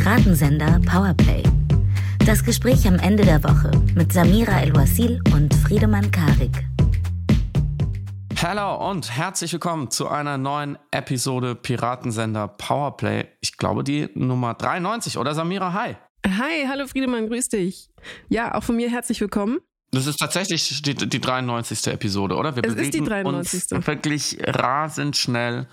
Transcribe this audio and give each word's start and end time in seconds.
Piratensender 0.00 0.80
Powerplay. 0.86 1.42
Das 2.24 2.44
Gespräch 2.44 2.86
am 2.86 3.00
Ende 3.00 3.24
der 3.24 3.42
Woche 3.42 3.72
mit 3.96 4.12
Samira 4.12 4.60
El-Wasil 4.60 5.20
und 5.34 5.52
Friedemann 5.52 6.08
Karik. 6.12 6.52
Hallo 8.40 8.88
und 8.88 9.10
herzlich 9.10 9.52
willkommen 9.52 9.90
zu 9.90 10.06
einer 10.06 10.38
neuen 10.38 10.78
Episode 10.92 11.56
Piratensender 11.56 12.46
Powerplay. 12.46 13.26
Ich 13.40 13.56
glaube 13.56 13.82
die 13.82 14.08
Nummer 14.14 14.54
93 14.54 15.18
oder 15.18 15.34
Samira, 15.34 15.72
hi. 15.72 15.96
Hi, 16.24 16.68
hallo 16.68 16.86
Friedemann, 16.86 17.26
grüß 17.26 17.48
dich. 17.48 17.90
Ja, 18.28 18.54
auch 18.54 18.62
von 18.62 18.76
mir 18.76 18.88
herzlich 18.88 19.20
willkommen. 19.20 19.58
Das 19.90 20.06
ist 20.06 20.18
tatsächlich 20.18 20.80
die, 20.80 20.94
die 20.94 21.20
93. 21.20 21.88
Episode, 21.88 22.36
oder? 22.36 22.54
Wir 22.54 22.62
es 22.62 22.74
ist 22.74 22.94
die 22.94 23.02
93. 23.02 23.72
uns 23.72 23.86
wirklich 23.88 24.38
rasend 24.46 25.16
schnell 25.16 25.66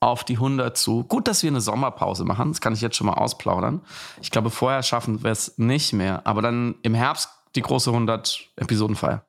auf 0.00 0.24
die 0.24 0.34
100 0.34 0.76
zu. 0.76 1.04
Gut, 1.04 1.28
dass 1.28 1.42
wir 1.42 1.50
eine 1.50 1.60
Sommerpause 1.60 2.24
machen, 2.24 2.50
das 2.50 2.60
kann 2.60 2.72
ich 2.72 2.80
jetzt 2.80 2.96
schon 2.96 3.06
mal 3.06 3.14
ausplaudern. 3.14 3.82
Ich 4.22 4.30
glaube, 4.30 4.50
vorher 4.50 4.82
schaffen 4.82 5.22
wir 5.22 5.30
es 5.30 5.58
nicht 5.58 5.92
mehr, 5.92 6.26
aber 6.26 6.42
dann 6.42 6.76
im 6.82 6.94
Herbst 6.94 7.28
die 7.54 7.62
große 7.62 7.90
100 7.90 8.50
Episodenfeier. 8.56 9.26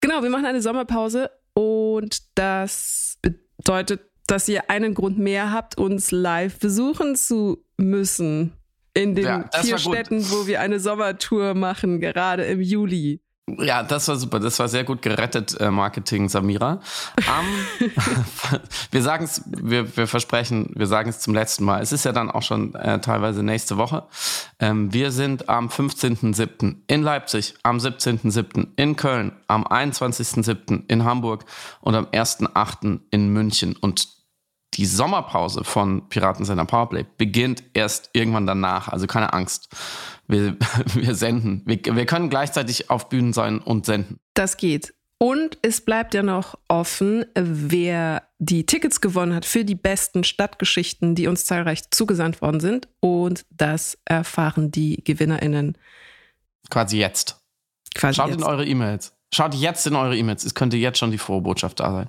Genau, 0.00 0.22
wir 0.22 0.30
machen 0.30 0.46
eine 0.46 0.62
Sommerpause 0.62 1.30
und 1.54 2.22
das 2.36 3.18
bedeutet, 3.22 4.00
dass 4.26 4.48
ihr 4.48 4.70
einen 4.70 4.94
Grund 4.94 5.18
mehr 5.18 5.52
habt, 5.52 5.76
uns 5.78 6.10
live 6.10 6.58
besuchen 6.58 7.16
zu 7.16 7.64
müssen 7.76 8.52
in 8.94 9.14
den 9.14 9.24
ja, 9.24 9.50
vier 9.60 9.78
Städten, 9.78 10.22
wo 10.30 10.46
wir 10.46 10.60
eine 10.60 10.78
Sommertour 10.78 11.54
machen, 11.54 12.00
gerade 12.00 12.44
im 12.44 12.60
Juli. 12.60 13.21
Ja, 13.48 13.82
das 13.82 14.06
war 14.06 14.16
super. 14.16 14.38
Das 14.38 14.58
war 14.60 14.68
sehr 14.68 14.84
gut 14.84 15.02
gerettet, 15.02 15.60
äh, 15.60 15.70
Marketing, 15.70 16.28
Samira. 16.28 16.80
Um, 17.16 17.88
wir 18.92 19.02
sagen 19.02 19.24
es, 19.24 19.42
wir, 19.46 19.96
wir 19.96 20.06
versprechen, 20.06 20.70
wir 20.76 20.86
sagen 20.86 21.10
es 21.10 21.18
zum 21.18 21.34
letzten 21.34 21.64
Mal. 21.64 21.82
Es 21.82 21.90
ist 21.90 22.04
ja 22.04 22.12
dann 22.12 22.30
auch 22.30 22.42
schon 22.42 22.74
äh, 22.76 23.00
teilweise 23.00 23.42
nächste 23.42 23.76
Woche. 23.76 24.04
Ähm, 24.60 24.92
wir 24.92 25.10
sind 25.10 25.48
am 25.48 25.68
15.07. 25.68 26.76
in 26.86 27.02
Leipzig, 27.02 27.54
am 27.64 27.78
17.07. 27.78 28.68
in 28.76 28.94
Köln, 28.94 29.32
am 29.48 29.66
21.07. 29.66 30.84
in 30.86 31.04
Hamburg 31.04 31.44
und 31.80 31.96
am 31.96 32.06
1.08. 32.06 33.00
in 33.10 33.30
München. 33.30 33.74
Und 33.74 34.06
die 34.74 34.86
Sommerpause 34.86 35.64
von 35.64 36.08
Piratensender 36.08 36.64
Powerplay 36.64 37.04
beginnt 37.18 37.62
erst 37.74 38.10
irgendwann 38.14 38.46
danach. 38.46 38.88
Also 38.88 39.06
keine 39.06 39.32
Angst. 39.32 39.68
Wir, 40.32 40.56
wir 40.94 41.14
senden. 41.14 41.62
Wir, 41.66 41.78
wir 41.84 42.06
können 42.06 42.30
gleichzeitig 42.30 42.90
auf 42.90 43.08
Bühnen 43.08 43.32
sein 43.32 43.58
und 43.58 43.86
senden. 43.86 44.18
Das 44.34 44.56
geht. 44.56 44.94
Und 45.18 45.56
es 45.62 45.80
bleibt 45.80 46.14
ja 46.14 46.24
noch 46.24 46.58
offen, 46.66 47.24
wer 47.36 48.24
die 48.40 48.66
Tickets 48.66 49.00
gewonnen 49.00 49.36
hat 49.36 49.44
für 49.44 49.64
die 49.64 49.76
besten 49.76 50.24
Stadtgeschichten, 50.24 51.14
die 51.14 51.28
uns 51.28 51.44
zahlreich 51.44 51.88
zugesandt 51.92 52.42
worden 52.42 52.58
sind. 52.58 52.88
Und 52.98 53.44
das 53.50 53.96
erfahren 54.04 54.72
die 54.72 54.96
GewinnerInnen. 55.04 55.78
Quasi 56.70 56.98
jetzt. 56.98 57.40
Quasi 57.94 58.16
Schaut 58.16 58.30
jetzt. 58.30 58.40
in 58.40 58.44
eure 58.44 58.66
E-Mails. 58.66 59.14
Schaut 59.32 59.54
jetzt 59.54 59.86
in 59.86 59.94
eure 59.94 60.16
E-Mails. 60.16 60.44
Es 60.44 60.56
könnte 60.56 60.76
jetzt 60.76 60.98
schon 60.98 61.12
die 61.12 61.18
frohe 61.18 61.40
Botschaft 61.40 61.78
da 61.78 61.92
sein. 61.92 62.08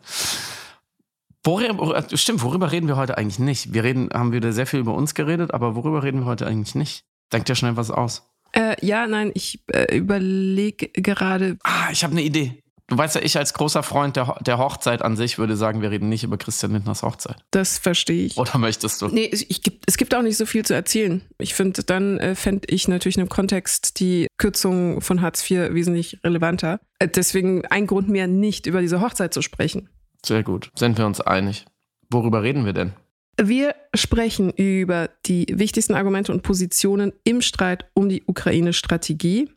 Worüber, 1.43 2.03
stimmt, 2.15 2.41
worüber 2.41 2.71
reden 2.71 2.87
wir 2.87 2.95
heute 2.95 3.17
eigentlich 3.17 3.37
nicht? 3.37 3.73
Wir 3.73 3.83
reden, 3.83 4.09
haben 4.11 4.31
wieder 4.31 4.53
sehr 4.53 4.65
viel 4.65 4.79
über 4.79 4.95
uns 4.95 5.13
geredet, 5.13 5.53
aber 5.53 5.75
worüber 5.75 6.01
reden 6.01 6.21
wir 6.21 6.25
heute 6.25 6.47
eigentlich 6.47 6.73
nicht? 6.73 7.05
Denkt 7.33 7.49
dir 7.49 7.55
schnell 7.55 7.75
was 7.75 7.91
aus. 7.91 8.29
Äh, 8.53 8.75
ja, 8.85 9.07
nein, 9.07 9.31
ich 9.33 9.63
äh, 9.67 9.97
überlege 9.97 10.89
gerade. 10.89 11.57
Ah, 11.63 11.89
ich 11.91 12.03
habe 12.03 12.11
eine 12.11 12.21
Idee. 12.21 12.63
Du 12.87 12.97
weißt 12.97 13.15
ja, 13.15 13.21
ich 13.21 13.37
als 13.37 13.53
großer 13.53 13.81
Freund 13.81 14.17
der, 14.17 14.35
der 14.41 14.57
Hochzeit 14.59 15.01
an 15.01 15.15
sich 15.15 15.39
würde 15.39 15.55
sagen, 15.55 15.81
wir 15.81 15.89
reden 15.89 16.09
nicht 16.09 16.23
über 16.23 16.37
Christian 16.37 16.73
Lindners 16.73 17.01
Hochzeit. 17.01 17.37
Das 17.49 17.79
verstehe 17.79 18.25
ich. 18.25 18.37
Oder 18.37 18.57
möchtest 18.57 19.01
du? 19.01 19.07
Nee, 19.07 19.25
ich, 19.31 19.61
es 19.87 19.97
gibt 19.97 20.13
auch 20.13 20.21
nicht 20.21 20.37
so 20.37 20.45
viel 20.45 20.63
zu 20.63 20.75
erzählen. 20.75 21.21
Ich 21.39 21.55
finde, 21.55 21.83
dann 21.83 22.19
äh, 22.19 22.35
fände 22.35 22.67
ich 22.69 22.87
natürlich 22.87 23.15
in 23.15 23.21
einem 23.21 23.29
Kontext 23.29 23.99
die 23.99 24.27
Kürzung 24.37 25.01
von 25.01 25.21
Hartz 25.21 25.49
IV 25.49 25.73
wesentlich 25.73 26.19
relevanter. 26.23 26.81
Äh, 26.99 27.07
deswegen 27.07 27.65
ein 27.65 27.87
Grund 27.87 28.09
mehr, 28.09 28.27
nicht 28.27 28.67
über 28.67 28.81
diese 28.81 29.01
Hochzeit 29.01 29.33
zu 29.33 29.41
sprechen. 29.41 29.89
Sehr 30.23 30.43
gut. 30.43 30.69
Sind 30.75 30.97
wir 30.97 31.05
uns 31.07 31.21
einig? 31.21 31.65
Worüber 32.09 32.43
reden 32.43 32.65
wir 32.65 32.73
denn? 32.73 32.93
Wir 33.41 33.75
sprechen 33.95 34.51
über 34.51 35.09
die 35.25 35.47
wichtigsten 35.49 35.95
Argumente 35.95 36.31
und 36.31 36.43
Positionen 36.43 37.13
im 37.23 37.41
Streit 37.41 37.85
um 37.93 38.07
die 38.07 38.23
Ukraine-Strategie. 38.27 39.49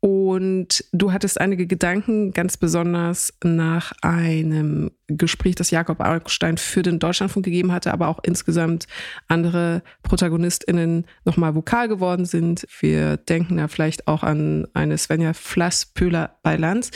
Und 0.00 0.82
du 0.92 1.12
hattest 1.12 1.38
einige 1.38 1.66
Gedanken, 1.66 2.32
ganz 2.32 2.56
besonders 2.56 3.34
nach 3.44 3.92
einem 4.00 4.90
Gespräch, 5.08 5.56
das 5.56 5.70
Jakob 5.70 6.00
Augstein 6.00 6.56
für 6.56 6.80
den 6.80 6.98
Deutschlandfunk 6.98 7.44
gegeben 7.44 7.70
hatte, 7.70 7.92
aber 7.92 8.08
auch 8.08 8.18
insgesamt 8.22 8.86
andere 9.28 9.82
ProtagonistInnen 10.02 11.04
nochmal 11.26 11.54
vokal 11.54 11.86
geworden 11.86 12.24
sind. 12.24 12.66
Wir 12.80 13.18
denken 13.18 13.58
da 13.58 13.68
vielleicht 13.68 14.08
auch 14.08 14.22
an 14.22 14.66
eine 14.72 14.96
Svenja 14.96 15.34
Flasspöhler 15.34 16.38
bei 16.42 16.56
Lanz 16.56 16.92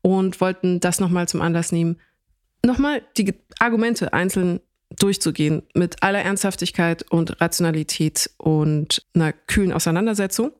und 0.00 0.40
wollten 0.40 0.80
das 0.80 1.00
nochmal 1.00 1.28
zum 1.28 1.42
Anlass 1.42 1.70
nehmen, 1.70 2.00
nochmal 2.64 3.02
die 3.18 3.34
Argumente 3.58 4.14
einzeln 4.14 4.60
durchzugehen 4.96 5.62
mit 5.74 6.02
aller 6.02 6.22
Ernsthaftigkeit 6.22 7.04
und 7.10 7.40
Rationalität 7.40 8.30
und 8.38 9.04
einer 9.14 9.32
kühlen 9.32 9.72
Auseinandersetzung. 9.72 10.52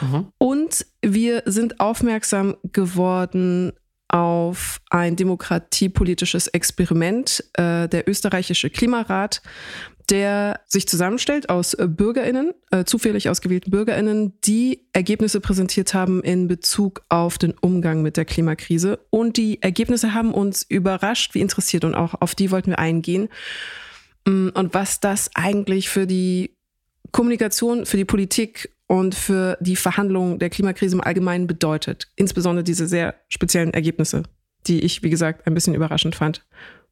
Mhm. 0.00 0.28
Und 0.38 0.86
wir 1.02 1.42
sind 1.46 1.80
aufmerksam 1.80 2.56
geworden 2.72 3.72
auf 4.08 4.80
ein 4.90 5.16
demokratiepolitisches 5.16 6.46
Experiment, 6.48 7.44
äh, 7.54 7.88
der 7.88 8.08
österreichische 8.08 8.70
Klimarat, 8.70 9.42
der 10.10 10.60
sich 10.66 10.86
zusammenstellt 10.86 11.48
aus 11.48 11.74
äh, 11.74 11.86
Bürgerinnen, 11.88 12.52
äh, 12.70 12.84
zufällig 12.84 13.28
ausgewählten 13.28 13.70
Bürgerinnen, 13.70 14.34
die 14.44 14.86
Ergebnisse 14.92 15.40
präsentiert 15.40 15.94
haben 15.94 16.22
in 16.22 16.48
Bezug 16.48 17.02
auf 17.08 17.38
den 17.38 17.54
Umgang 17.60 18.02
mit 18.02 18.16
der 18.16 18.24
Klimakrise. 18.24 19.00
Und 19.10 19.36
die 19.36 19.62
Ergebnisse 19.62 20.14
haben 20.14 20.32
uns 20.32 20.62
überrascht, 20.62 21.34
wie 21.34 21.40
interessiert 21.40 21.84
und 21.84 21.94
auch 21.94 22.20
auf 22.20 22.34
die 22.34 22.50
wollten 22.50 22.70
wir 22.70 22.78
eingehen. 22.78 23.28
Mm, 24.26 24.48
und 24.54 24.74
was 24.74 25.00
das 25.00 25.30
eigentlich 25.34 25.88
für 25.88 26.06
die 26.06 26.56
Kommunikation, 27.12 27.86
für 27.86 27.96
die 27.96 28.04
Politik 28.04 28.74
und 28.86 29.14
für 29.14 29.56
die 29.60 29.76
Verhandlungen 29.76 30.38
der 30.38 30.50
Klimakrise 30.50 30.96
im 30.96 31.00
Allgemeinen 31.00 31.46
bedeutet. 31.46 32.08
Insbesondere 32.16 32.64
diese 32.64 32.86
sehr 32.86 33.14
speziellen 33.28 33.72
Ergebnisse, 33.72 34.24
die 34.66 34.80
ich, 34.80 35.02
wie 35.02 35.10
gesagt, 35.10 35.46
ein 35.46 35.54
bisschen 35.54 35.74
überraschend 35.74 36.14
fand. 36.14 36.44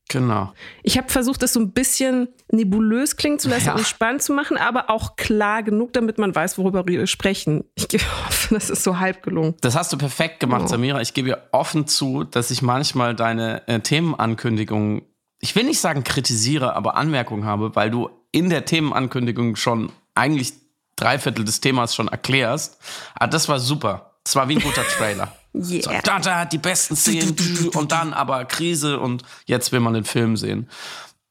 Genau. 0.09 0.53
Ich 0.83 0.99
habe 0.99 1.09
versucht, 1.09 1.43
das 1.43 1.55
so 1.55 1.61
ein 1.61 1.73
bisschen 1.73 2.29
nebulös 2.51 3.17
klingen 3.17 3.39
zu 3.39 3.49
lassen 3.49 3.69
ja. 3.69 3.75
und 3.75 3.87
spannend 3.87 4.23
zu 4.23 4.33
machen, 4.33 4.59
aber 4.59 4.91
auch 4.91 5.17
klar 5.17 5.63
genug, 5.63 5.93
damit 5.95 6.19
man 6.19 6.35
weiß, 6.35 6.59
worüber 6.59 6.87
wir 6.87 7.07
sprechen. 7.07 7.65
Ich 7.75 7.87
hoffe, 8.27 8.55
das 8.55 8.69
ist 8.69 8.85
so 8.85 8.99
halb 8.99 9.23
gelungen. 9.23 9.55
Das 9.63 9.75
hast 9.75 9.93
du 9.93 9.97
perfekt 9.97 10.41
gemacht, 10.41 10.65
oh. 10.65 10.69
Samira. 10.69 11.01
Ich 11.01 11.15
gebe 11.15 11.29
dir 11.29 11.43
offen 11.53 11.87
zu, 11.87 12.25
dass 12.25 12.51
ich 12.51 12.61
manchmal 12.61 13.15
deine 13.15 13.67
äh, 13.69 13.81
Themenankündigungen, 13.81 15.03
ich 15.41 15.57
will 15.57 15.65
nicht 15.65 15.81
sagen 15.81 16.05
kritisiere, 16.05 16.77
aber 16.77 16.97
Anmerkungen 16.97 17.45
habe, 17.45 17.75
weil 17.75 17.91
du 17.91 18.11
in 18.33 18.51
der 18.51 18.65
Themenankündigung 18.65 19.57
schon 19.57 19.93
eigentlich 20.15 20.53
drei 20.97 21.19
Viertel 21.19 21.45
des 21.45 21.61
Themas 21.61 21.95
schon 21.95 22.09
erklärst. 22.09 22.79
Aber 23.15 23.25
ah, 23.25 23.27
das 23.29 23.49
war 23.49 23.59
super. 23.61 24.13
Das 24.25 24.37
war 24.37 24.49
wie 24.49 24.57
ein 24.57 24.63
guter 24.63 24.84
Trailer. 24.99 25.34
Yeah. 25.55 25.83
So, 25.83 25.91
da, 26.03 26.19
da, 26.19 26.45
die 26.45 26.59
besten 26.59 26.97
Szenen 26.97 27.37
und 27.75 27.93
dann 27.93 28.13
aber 28.13 28.45
Krise 28.45 28.99
und 28.99 29.23
jetzt 29.47 29.73
will 29.73 29.81
man 29.81 29.95
den 29.95 30.05
Film 30.05 30.37
sehen. 30.37 30.69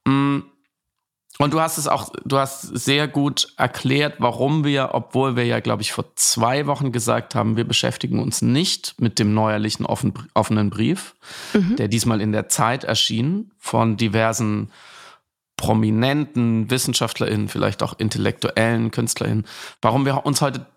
Mm. 0.06 0.40
Und 1.38 1.54
du 1.54 1.60
hast 1.60 1.80
es 1.80 1.88
auch, 1.88 2.12
du 2.24 2.38
hast 2.38 2.62
sehr 2.62 3.08
gut 3.08 3.48
erklärt, 3.58 4.16
warum 4.20 4.64
wir, 4.64 4.90
obwohl 4.94 5.36
wir 5.36 5.46
ja, 5.46 5.60
glaube 5.60 5.82
ich, 5.82 5.92
vor 5.92 6.06
zwei 6.16 6.68
Wochen 6.68 6.92
gesagt 6.92 7.34
haben, 7.34 7.58
wir 7.58 7.64
beschäftigen 7.64 8.20
uns 8.20 8.44
nicht 8.44 9.02
mit 9.02 9.18
dem 9.18 9.34
neuerlichen 9.34 9.88
offen, 9.88 10.14
offenen 10.36 10.70
Brief, 10.70 11.16
mhm. 11.54 11.78
der 11.78 11.88
diesmal 11.88 12.22
in 12.22 12.32
der 12.32 12.48
Zeit 12.50 12.84
erschien 12.84 13.50
von 13.58 13.98
diversen 13.98 14.70
prominenten 15.58 16.70
WissenschaftlerInnen, 16.70 17.48
vielleicht 17.48 17.82
auch 17.82 17.98
intellektuellen 17.98 18.92
KünstlerInnen, 18.92 19.48
warum 19.82 20.06
wir 20.06 20.26
uns 20.28 20.42
heute 20.42 20.68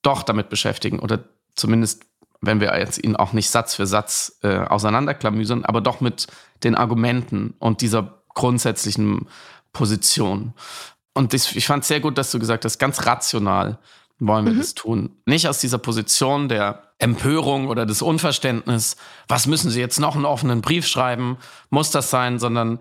doch 0.00 0.22
damit 0.22 0.48
beschäftigen 0.48 0.98
oder 0.98 1.24
zumindest 1.56 2.06
wenn 2.46 2.60
wir 2.60 2.78
jetzt 2.78 3.02
ihn 3.02 3.16
auch 3.16 3.32
nicht 3.32 3.50
Satz 3.50 3.74
für 3.74 3.86
Satz 3.86 4.38
äh, 4.42 4.58
auseinanderklamüsern, 4.58 5.64
aber 5.64 5.80
doch 5.80 6.00
mit 6.00 6.26
den 6.64 6.74
Argumenten 6.74 7.54
und 7.58 7.80
dieser 7.80 8.22
grundsätzlichen 8.34 9.26
Position. 9.72 10.54
Und 11.12 11.32
das, 11.32 11.52
ich 11.52 11.66
fand 11.66 11.82
es 11.82 11.88
sehr 11.88 12.00
gut, 12.00 12.18
dass 12.18 12.30
du 12.30 12.38
gesagt 12.38 12.64
hast, 12.64 12.78
ganz 12.78 13.06
rational 13.06 13.78
wollen 14.18 14.46
wir 14.46 14.52
mhm. 14.52 14.58
das 14.58 14.74
tun. 14.74 15.16
Nicht 15.26 15.48
aus 15.48 15.58
dieser 15.58 15.78
Position 15.78 16.48
der 16.48 16.92
Empörung 16.98 17.68
oder 17.68 17.84
des 17.84 18.00
Unverständnisses, 18.00 18.96
was 19.28 19.46
müssen 19.46 19.70
sie 19.70 19.80
jetzt 19.80 20.00
noch 20.00 20.14
einen 20.14 20.24
offenen 20.24 20.62
Brief 20.62 20.86
schreiben, 20.86 21.36
muss 21.68 21.90
das 21.90 22.10
sein, 22.10 22.38
sondern 22.38 22.78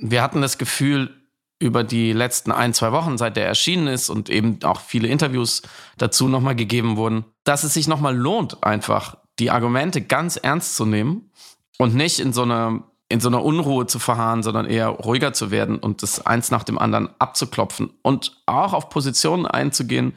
wir 0.00 0.22
hatten 0.22 0.40
das 0.40 0.56
Gefühl, 0.56 1.17
über 1.58 1.82
die 1.82 2.12
letzten 2.12 2.52
ein, 2.52 2.72
zwei 2.72 2.92
Wochen, 2.92 3.18
seit 3.18 3.36
der 3.36 3.46
erschienen 3.46 3.88
ist 3.88 4.10
und 4.10 4.30
eben 4.30 4.62
auch 4.62 4.80
viele 4.80 5.08
Interviews 5.08 5.62
dazu 5.96 6.28
nochmal 6.28 6.54
gegeben 6.54 6.96
wurden, 6.96 7.24
dass 7.44 7.64
es 7.64 7.74
sich 7.74 7.88
nochmal 7.88 8.16
lohnt, 8.16 8.62
einfach 8.62 9.16
die 9.38 9.50
Argumente 9.50 10.00
ganz 10.02 10.36
ernst 10.36 10.76
zu 10.76 10.86
nehmen 10.86 11.30
und 11.78 11.94
nicht 11.94 12.20
in 12.20 12.32
so 12.32 12.42
einer 12.42 12.84
in 13.10 13.20
so 13.20 13.28
einer 13.28 13.42
Unruhe 13.42 13.86
zu 13.86 13.98
verharren, 13.98 14.42
sondern 14.42 14.66
eher 14.66 14.88
ruhiger 14.88 15.32
zu 15.32 15.50
werden 15.50 15.78
und 15.78 16.02
das 16.02 16.26
eins 16.26 16.50
nach 16.50 16.62
dem 16.62 16.78
anderen 16.78 17.08
abzuklopfen 17.18 17.90
und 18.02 18.36
auch 18.44 18.74
auf 18.74 18.90
Positionen 18.90 19.46
einzugehen, 19.46 20.12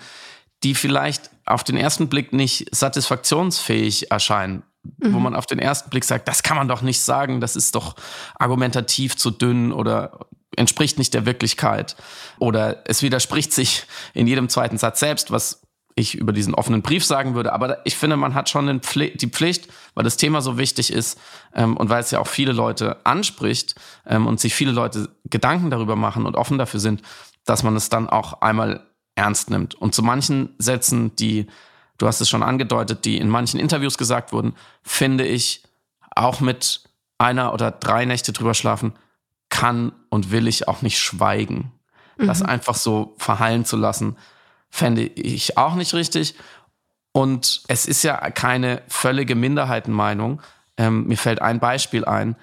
die 0.64 0.76
vielleicht 0.76 1.32
auf 1.46 1.64
den 1.64 1.78
ersten 1.78 2.10
Blick 2.10 2.34
nicht 2.34 2.76
satisfaktionsfähig 2.76 4.12
erscheinen, 4.12 4.64
mhm. 4.84 5.14
wo 5.14 5.20
man 5.20 5.36
auf 5.36 5.46
den 5.46 5.60
ersten 5.60 5.90
Blick 5.90 6.04
sagt, 6.04 6.28
das 6.28 6.44
kann 6.44 6.58
man 6.58 6.68
doch 6.68 6.82
nicht 6.82 7.00
sagen, 7.00 7.40
das 7.40 7.56
ist 7.56 7.76
doch 7.76 7.96
argumentativ 8.38 9.16
zu 9.16 9.32
dünn 9.32 9.72
oder 9.72 10.28
entspricht 10.56 10.98
nicht 10.98 11.14
der 11.14 11.26
Wirklichkeit 11.26 11.96
oder 12.40 12.84
es 12.86 13.02
widerspricht 13.02 13.54
sich 13.54 13.84
in 14.14 14.28
jedem 14.28 14.50
zweiten 14.50 14.78
Satz 14.78 15.00
selbst, 15.00 15.32
was 15.32 15.62
ich 15.96 16.16
über 16.16 16.34
diesen 16.34 16.54
offenen 16.56 16.82
Brief 16.82 17.06
sagen 17.06 17.36
würde. 17.36 17.54
Aber 17.54 17.86
ich 17.86 17.98
finde, 17.98 18.18
man 18.18 18.34
hat 18.34 18.50
schon 18.50 18.82
die 18.82 19.28
Pflicht, 19.30 19.68
weil 19.94 20.04
das 20.04 20.18
Thema 20.18 20.42
so 20.42 20.58
wichtig 20.58 20.92
ist 20.92 21.20
ähm, 21.54 21.78
und 21.78 21.90
weil 21.90 22.02
es 22.02 22.12
ja 22.12 22.20
auch 22.20 22.28
viele 22.28 22.54
Leute 22.54 23.06
anspricht 23.06 23.76
ähm, 24.06 24.28
und 24.28 24.40
sich 24.40 24.54
viele 24.54 24.72
Leute 24.72 25.10
Gedanken 25.30 25.70
darüber 25.70 25.96
machen 25.96 26.26
und 26.26 26.36
offen 26.36 26.58
dafür 26.58 26.80
sind, 26.80 27.02
dass 27.46 27.64
man 27.64 27.76
es 27.76 27.90
dann 27.90 28.10
auch 28.10 28.42
einmal 28.42 28.86
ernst 29.16 29.50
nimmt. 29.50 29.76
Und 29.76 29.94
zu 29.94 30.04
manchen 30.04 30.56
Sätzen, 30.58 31.16
die, 31.16 31.48
du 31.98 32.08
hast 32.08 32.22
es 32.22 32.30
schon 32.30 32.44
angedeutet, 32.44 33.06
die 33.06 33.18
in 33.18 33.30
manchen 33.30 33.60
Interviews 33.60 33.98
gesagt 33.98 34.32
wurden, 34.32 34.56
finde 34.84 35.26
ich, 35.26 35.64
auch 36.16 36.40
mit 36.40 36.84
einer 37.18 37.54
oder 37.54 37.72
drei 37.72 38.06
Nächte 38.06 38.34
drüber 38.34 38.54
schlafen, 38.54 38.94
kann 39.52 39.92
und 40.10 40.32
will 40.32 40.48
ich 40.48 40.68
auch 40.68 40.82
nicht 40.82 40.98
schweigen. 40.98 41.72
Mhm. 42.18 42.26
Das 42.26 42.42
einfach 42.42 42.76
so 42.76 43.14
verhallen 43.20 43.66
zu 43.66 43.78
lassen, 43.78 44.18
fände 44.72 45.04
ich 45.04 45.58
auch 45.58 45.76
nicht 45.76 45.94
richtig. 45.94 46.34
Und 47.12 47.62
es 47.68 47.86
ist 47.86 48.02
ja 48.02 48.18
keine 48.32 48.82
völlige 48.88 49.36
Minderheitenmeinung. 49.36 50.42
Ähm, 50.78 51.06
mir 51.06 51.18
fällt 51.18 51.42
ein 51.42 51.60
Beispiel 51.60 52.06
ein. 52.06 52.36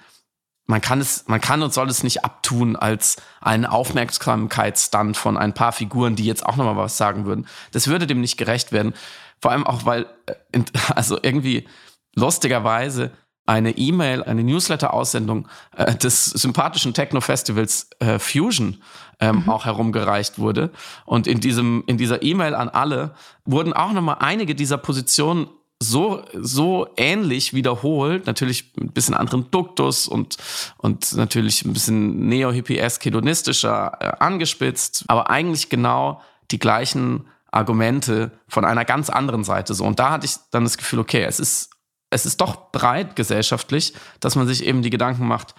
Man 0.67 0.81
kann 0.81 1.01
es, 1.01 1.27
man 1.27 1.41
kann 1.41 1.63
und 1.63 1.73
soll 1.73 1.89
es 1.89 2.03
nicht 2.03 2.23
abtun 2.23 2.75
als 2.75 3.17
einen 3.41 3.65
Aufmerksamkeitsstand 3.65 5.17
von 5.17 5.35
ein 5.35 5.55
paar 5.55 5.71
Figuren, 5.71 6.15
die 6.15 6.25
jetzt 6.25 6.45
auch 6.45 6.55
nochmal 6.55 6.77
was 6.77 6.95
sagen 6.95 7.25
würden. 7.25 7.47
Das 7.71 7.87
würde 7.87 8.05
dem 8.05 8.21
nicht 8.21 8.37
gerecht 8.37 8.71
werden. 8.71 8.93
Vor 9.41 9.49
allem 9.51 9.65
auch, 9.65 9.85
weil, 9.85 10.05
äh, 10.27 10.61
also 10.95 11.17
irgendwie 11.19 11.67
lustigerweise 12.13 13.11
eine 13.49 13.71
E-Mail, 13.71 14.23
eine 14.23 14.43
Newsletter-Aussendung 14.43 15.47
äh, 15.75 15.95
des 15.95 16.25
sympathischen 16.25 16.93
Techno-Festivals 16.93 17.89
äh, 17.99 18.19
Fusion 18.19 18.77
ähm, 19.19 19.37
mhm. 19.43 19.49
auch 19.49 19.65
herumgereicht 19.65 20.37
wurde. 20.37 20.69
Und 21.05 21.25
in 21.25 21.39
diesem, 21.39 21.83
in 21.87 21.97
dieser 21.97 22.21
E-Mail 22.21 22.53
an 22.53 22.69
alle 22.69 23.15
wurden 23.45 23.73
auch 23.73 23.91
nochmal 23.91 24.17
einige 24.19 24.53
dieser 24.53 24.77
Positionen 24.77 25.47
so, 25.81 26.23
so 26.33 26.89
ähnlich 26.95 27.55
wiederholt, 27.55 28.27
natürlich 28.27 28.71
ein 28.79 28.91
bisschen 28.91 29.15
anderen 29.15 29.49
Duktus 29.49 30.07
und, 30.07 30.37
und 30.77 31.15
natürlich 31.15 31.65
ein 31.65 31.73
bisschen 31.73 32.27
neo-hippiesk 32.27 33.03
hedonistischer 33.03 33.97
äh, 33.99 34.11
angespitzt, 34.19 35.05
aber 35.07 35.31
eigentlich 35.31 35.69
genau 35.69 36.21
die 36.51 36.59
gleichen 36.59 37.25
Argumente 37.51 38.29
von 38.47 38.63
einer 38.63 38.85
ganz 38.85 39.09
anderen 39.09 39.43
Seite 39.43 39.73
so. 39.73 39.85
Und 39.85 39.97
da 39.97 40.11
hatte 40.11 40.27
ich 40.27 40.35
dann 40.51 40.65
das 40.65 40.77
Gefühl, 40.77 40.99
okay, 40.99 41.23
es 41.23 41.39
ist 41.39 41.71
es 42.09 42.25
ist 42.25 42.41
doch 42.41 42.71
breit 42.71 43.15
gesellschaftlich, 43.15 43.93
dass 44.19 44.35
man 44.35 44.47
sich 44.47 44.65
eben 44.65 44.81
die 44.81 44.89
Gedanken 44.89 45.27
macht, 45.27 45.55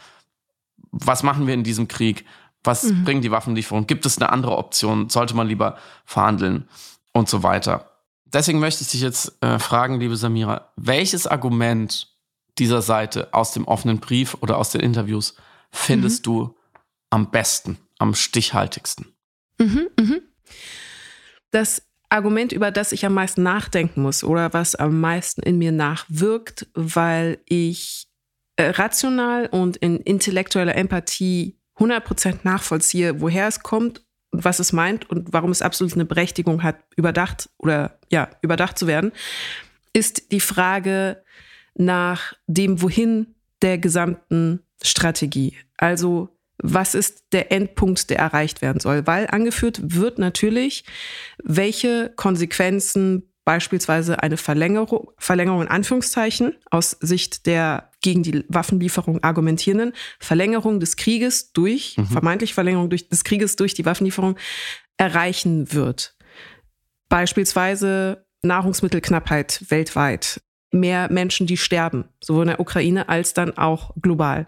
was 0.91 1.23
machen 1.23 1.47
wir 1.47 1.55
in 1.55 1.65
diesem 1.65 1.89
Krieg? 1.89 2.25
Was 2.65 2.85
mhm. 2.85 3.05
bringen 3.05 3.23
die 3.23 3.31
Waffenlieferungen? 3.31 3.87
Gibt 3.87 4.05
es 4.07 4.19
eine 4.19 4.31
andere 4.31 4.57
Option? 4.57 5.09
Sollte 5.09 5.35
man 5.35 5.47
lieber 5.47 5.79
verhandeln 6.05 6.69
und 7.13 7.29
so 7.29 7.43
weiter? 7.43 7.91
Deswegen 8.27 8.61
möchte 8.61 8.83
ich 8.83 8.91
dich 8.91 9.01
jetzt 9.01 9.43
äh, 9.43 9.59
fragen, 9.59 9.99
liebe 9.99 10.17
Samira, 10.17 10.73
welches 10.77 11.27
Argument 11.27 12.09
dieser 12.59 12.83
Seite 12.83 13.33
aus 13.33 13.53
dem 13.53 13.67
offenen 13.67 13.99
Brief 13.99 14.37
oder 14.41 14.59
aus 14.59 14.71
den 14.71 14.81
Interviews 14.81 15.35
findest 15.71 16.21
mhm. 16.21 16.25
du 16.25 16.57
am 17.09 17.31
besten, 17.31 17.79
am 17.99 18.15
stichhaltigsten? 18.15 19.07
Mhm, 19.59 19.89
mhm. 19.99 20.23
Das 21.51 21.83
Argument, 22.11 22.53
über 22.53 22.71
das 22.71 22.93
ich 22.93 23.07
am 23.07 23.15
meisten 23.15 23.43
nachdenken 23.43 24.03
muss 24.03 24.25
oder 24.25 24.53
was 24.53 24.75
am 24.75 25.01
meisten 25.01 25.43
in 25.43 25.59
mir 25.59 25.73
nachwirkt, 25.73 26.69
weil 26.75 27.39
ich 27.47 28.09
äh, 28.57 28.71
rational 28.71 29.47
und 29.47 29.77
in 29.79 29.99
intellektueller 29.99 30.75
Empathie 30.75 31.57
100% 31.79 32.41
nachvollziehe, 32.43 33.21
woher 33.21 33.47
es 33.47 33.61
kommt 33.61 34.03
was 34.33 34.59
es 34.61 34.73
meint 34.73 35.09
und 35.11 35.33
warum 35.33 35.51
es 35.51 35.63
absolut 35.63 35.95
eine 35.95 36.05
Berechtigung 36.05 36.63
hat, 36.63 36.77
überdacht 36.97 37.49
oder 37.59 37.99
ja, 38.11 38.31
überdacht 38.43 38.79
zu 38.79 38.87
werden, 38.87 39.13
ist 39.93 40.31
die 40.33 40.41
Frage 40.41 41.23
nach 41.75 42.35
dem 42.47 42.81
Wohin 42.83 43.35
der 43.63 43.79
gesamten 43.79 44.61
Strategie. 44.83 45.57
Also 45.77 46.29
was 46.63 46.95
ist 46.95 47.25
der 47.33 47.53
Endpunkt, 47.53 48.11
der 48.11 48.19
erreicht 48.19 48.63
werden 48.63 48.81
soll. 48.81 49.07
Weil 49.07 49.27
angeführt 49.29 49.81
wird 49.83 50.19
natürlich, 50.19 50.85
welche 51.43 52.13
Konsequenzen 52.17 53.31
beispielsweise 53.45 54.23
eine 54.23 54.37
Verlängerung, 54.37 55.11
Verlängerung 55.19 55.63
in 55.63 55.69
Anführungszeichen 55.69 56.55
aus 56.71 56.91
Sicht 57.01 57.47
der 57.47 57.91
gegen 58.03 58.23
die 58.23 58.45
Waffenlieferung 58.49 59.23
argumentierenden 59.23 59.93
Verlängerung 60.19 60.81
des 60.81 60.97
Krieges 60.97 61.53
durch, 61.53 61.97
mhm. 61.97 62.07
vermeintlich 62.07 62.55
Verlängerung 62.55 62.91
durch, 62.91 63.09
des 63.09 63.25
Krieges 63.25 63.57
durch 63.57 63.75
die 63.75 63.85
Waffenlieferung 63.85 64.37
erreichen 64.97 65.73
wird. 65.73 66.15
Beispielsweise 67.09 68.25
Nahrungsmittelknappheit 68.43 69.65
weltweit, 69.69 70.41
mehr 70.71 71.11
Menschen, 71.11 71.47
die 71.47 71.57
sterben, 71.57 72.05
sowohl 72.23 72.45
in 72.45 72.49
der 72.49 72.61
Ukraine 72.61 73.09
als 73.09 73.35
dann 73.35 73.59
auch 73.59 73.93
global. 74.01 74.47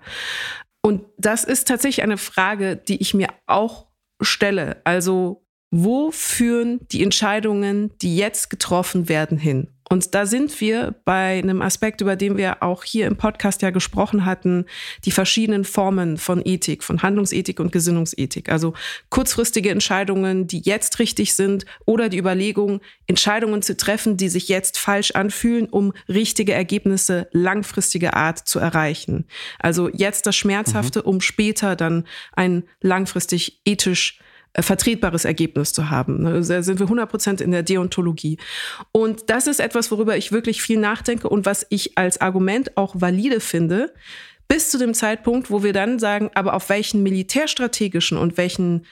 Und 0.82 1.04
das 1.16 1.44
ist 1.44 1.68
tatsächlich 1.68 2.02
eine 2.02 2.18
Frage, 2.18 2.76
die 2.76 3.00
ich 3.00 3.14
mir 3.14 3.28
auch 3.46 3.86
stelle. 4.20 4.80
Also, 4.84 5.46
wo 5.70 6.10
führen 6.10 6.80
die 6.90 7.02
Entscheidungen, 7.02 7.96
die 7.98 8.16
jetzt 8.16 8.50
getroffen 8.50 9.08
werden, 9.08 9.38
hin? 9.38 9.70
Und 9.92 10.14
da 10.14 10.24
sind 10.24 10.58
wir 10.62 10.94
bei 11.04 11.36
einem 11.36 11.60
Aspekt, 11.60 12.00
über 12.00 12.16
den 12.16 12.38
wir 12.38 12.62
auch 12.62 12.82
hier 12.82 13.06
im 13.06 13.18
Podcast 13.18 13.60
ja 13.60 13.68
gesprochen 13.68 14.24
hatten, 14.24 14.64
die 15.04 15.10
verschiedenen 15.10 15.66
Formen 15.66 16.16
von 16.16 16.40
Ethik, 16.42 16.82
von 16.82 17.02
Handlungsethik 17.02 17.60
und 17.60 17.72
Gesinnungsethik. 17.72 18.50
Also 18.50 18.72
kurzfristige 19.10 19.68
Entscheidungen, 19.68 20.46
die 20.46 20.60
jetzt 20.60 20.98
richtig 20.98 21.34
sind 21.34 21.66
oder 21.84 22.08
die 22.08 22.16
Überlegung, 22.16 22.80
Entscheidungen 23.06 23.60
zu 23.60 23.76
treffen, 23.76 24.16
die 24.16 24.30
sich 24.30 24.48
jetzt 24.48 24.78
falsch 24.78 25.10
anfühlen, 25.10 25.66
um 25.66 25.92
richtige 26.08 26.54
Ergebnisse 26.54 27.28
langfristiger 27.32 28.14
Art 28.14 28.38
zu 28.38 28.60
erreichen. 28.60 29.26
Also 29.58 29.90
jetzt 29.90 30.24
das 30.24 30.36
Schmerzhafte, 30.36 31.00
mhm. 31.00 31.04
um 31.04 31.20
später 31.20 31.76
dann 31.76 32.04
ein 32.32 32.62
langfristig 32.80 33.60
ethisch 33.66 34.22
vertretbares 34.58 35.24
Ergebnis 35.24 35.72
zu 35.72 35.88
haben. 35.90 36.22
Ne? 36.22 36.42
Da 36.42 36.62
sind 36.62 36.78
wir 36.78 36.86
100 36.86 37.08
Prozent 37.08 37.40
in 37.40 37.52
der 37.52 37.62
Deontologie. 37.62 38.38
Und 38.92 39.30
das 39.30 39.46
ist 39.46 39.60
etwas, 39.60 39.90
worüber 39.90 40.16
ich 40.16 40.32
wirklich 40.32 40.62
viel 40.62 40.78
nachdenke 40.78 41.28
und 41.28 41.46
was 41.46 41.66
ich 41.70 41.96
als 41.96 42.20
Argument 42.20 42.76
auch 42.76 42.94
valide 42.98 43.40
finde, 43.40 43.92
bis 44.48 44.70
zu 44.70 44.78
dem 44.78 44.92
Zeitpunkt, 44.92 45.50
wo 45.50 45.62
wir 45.62 45.72
dann 45.72 45.98
sagen, 45.98 46.30
aber 46.34 46.52
auf 46.54 46.68
welchen 46.68 47.02
militärstrategischen 47.02 48.18
und 48.18 48.36
welchen 48.36 48.84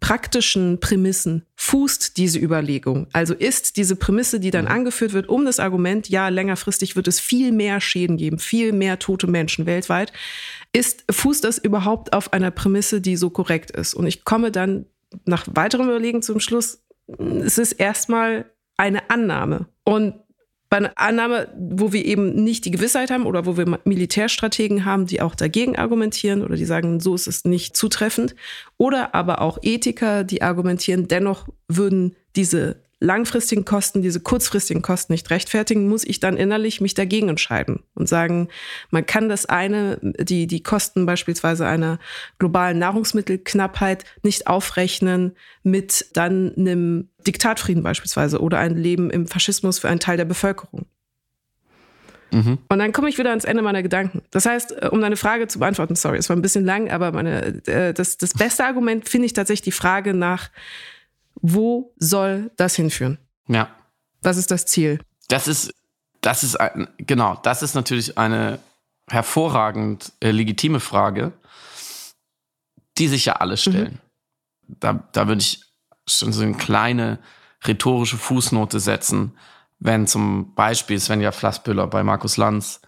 praktischen 0.00 0.78
Prämissen 0.78 1.44
fußt 1.56 2.16
diese 2.16 2.38
Überlegung? 2.38 3.08
Also 3.12 3.34
ist 3.34 3.76
diese 3.76 3.96
Prämisse, 3.96 4.38
die 4.38 4.52
dann 4.52 4.66
mhm. 4.66 4.70
angeführt 4.70 5.12
wird, 5.12 5.28
um 5.28 5.44
das 5.44 5.58
Argument, 5.58 6.08
ja, 6.08 6.28
längerfristig 6.28 6.94
wird 6.94 7.08
es 7.08 7.18
viel 7.18 7.50
mehr 7.50 7.80
Schäden 7.80 8.16
geben, 8.16 8.38
viel 8.38 8.72
mehr 8.72 9.00
tote 9.00 9.26
Menschen 9.26 9.66
weltweit, 9.66 10.12
ist, 10.72 11.04
fußt 11.10 11.42
das 11.42 11.58
überhaupt 11.58 12.12
auf 12.12 12.32
einer 12.32 12.52
Prämisse, 12.52 13.00
die 13.00 13.16
so 13.16 13.30
korrekt 13.30 13.72
ist? 13.72 13.94
Und 13.94 14.06
ich 14.06 14.24
komme 14.24 14.52
dann 14.52 14.86
nach 15.24 15.46
weiterem 15.52 15.88
Überlegen 15.88 16.22
zum 16.22 16.40
Schluss, 16.40 16.82
es 17.18 17.58
ist 17.58 17.72
erstmal 17.72 18.50
eine 18.76 19.10
Annahme. 19.10 19.66
Und 19.84 20.14
bei 20.70 20.76
einer 20.76 20.92
Annahme, 20.96 21.48
wo 21.58 21.92
wir 21.92 22.04
eben 22.04 22.44
nicht 22.44 22.66
die 22.66 22.70
Gewissheit 22.70 23.10
haben 23.10 23.24
oder 23.24 23.46
wo 23.46 23.56
wir 23.56 23.80
Militärstrategen 23.84 24.84
haben, 24.84 25.06
die 25.06 25.22
auch 25.22 25.34
dagegen 25.34 25.76
argumentieren 25.76 26.42
oder 26.42 26.56
die 26.56 26.66
sagen, 26.66 27.00
so 27.00 27.14
ist 27.14 27.26
es 27.26 27.44
nicht 27.46 27.74
zutreffend. 27.74 28.34
Oder 28.76 29.14
aber 29.14 29.40
auch 29.40 29.58
Ethiker, 29.62 30.24
die 30.24 30.42
argumentieren, 30.42 31.08
dennoch 31.08 31.48
würden 31.68 32.16
diese 32.36 32.82
langfristigen 33.00 33.64
Kosten, 33.64 34.02
diese 34.02 34.20
kurzfristigen 34.20 34.82
Kosten 34.82 35.12
nicht 35.12 35.30
rechtfertigen, 35.30 35.88
muss 35.88 36.04
ich 36.04 36.18
dann 36.18 36.36
innerlich 36.36 36.80
mich 36.80 36.94
dagegen 36.94 37.28
entscheiden 37.28 37.80
und 37.94 38.08
sagen, 38.08 38.48
man 38.90 39.06
kann 39.06 39.28
das 39.28 39.46
eine, 39.46 39.98
die, 40.02 40.46
die 40.46 40.62
Kosten 40.62 41.06
beispielsweise 41.06 41.66
einer 41.66 42.00
globalen 42.38 42.78
Nahrungsmittelknappheit 42.78 44.04
nicht 44.22 44.48
aufrechnen 44.48 45.36
mit 45.62 46.06
dann 46.14 46.52
einem 46.56 47.08
Diktatfrieden 47.26 47.82
beispielsweise 47.82 48.40
oder 48.40 48.58
ein 48.58 48.76
Leben 48.76 49.10
im 49.10 49.28
Faschismus 49.28 49.78
für 49.78 49.88
einen 49.88 50.00
Teil 50.00 50.16
der 50.16 50.24
Bevölkerung. 50.24 50.86
Mhm. 52.32 52.58
Und 52.68 52.78
dann 52.78 52.92
komme 52.92 53.08
ich 53.08 53.18
wieder 53.18 53.30
ans 53.30 53.44
Ende 53.44 53.62
meiner 53.62 53.82
Gedanken. 53.82 54.22
Das 54.30 54.44
heißt, 54.44 54.82
äh, 54.82 54.88
um 54.90 55.00
deine 55.00 55.16
Frage 55.16 55.46
zu 55.46 55.60
beantworten, 55.60 55.94
sorry, 55.94 56.18
es 56.18 56.28
war 56.28 56.36
ein 56.36 56.42
bisschen 56.42 56.64
lang, 56.64 56.90
aber 56.90 57.12
meine, 57.12 57.62
äh, 57.66 57.94
das, 57.94 58.18
das 58.18 58.34
beste 58.34 58.64
Argument 58.64 59.08
finde 59.08 59.26
ich 59.26 59.32
tatsächlich 59.32 59.62
die 59.62 59.72
Frage 59.72 60.14
nach, 60.14 60.50
wo 61.40 61.94
soll 61.96 62.50
das 62.56 62.74
hinführen? 62.74 63.18
Ja. 63.48 63.68
Was 64.22 64.36
ist 64.36 64.50
das 64.50 64.66
Ziel? 64.66 65.00
Das 65.28 65.48
ist, 65.48 65.72
das 66.20 66.42
ist, 66.42 66.56
ein, 66.56 66.88
genau, 66.98 67.38
das 67.42 67.62
ist 67.62 67.74
natürlich 67.74 68.18
eine 68.18 68.58
hervorragend 69.08 70.12
äh, 70.20 70.30
legitime 70.30 70.80
Frage, 70.80 71.32
die 72.98 73.08
sich 73.08 73.26
ja 73.26 73.34
alle 73.34 73.56
stellen. 73.56 74.00
Mhm. 74.66 74.76
Da, 74.80 75.08
da 75.12 75.28
würde 75.28 75.40
ich 75.40 75.62
schon 76.06 76.32
so 76.32 76.42
eine 76.42 76.54
kleine 76.54 77.18
rhetorische 77.66 78.16
Fußnote 78.16 78.80
setzen, 78.80 79.36
wenn 79.78 80.06
zum 80.06 80.54
Beispiel 80.54 80.98
Svenja 80.98 81.32
Flassbüller 81.32 81.86
bei 81.86 82.02
Markus 82.02 82.36
Lanz 82.36 82.80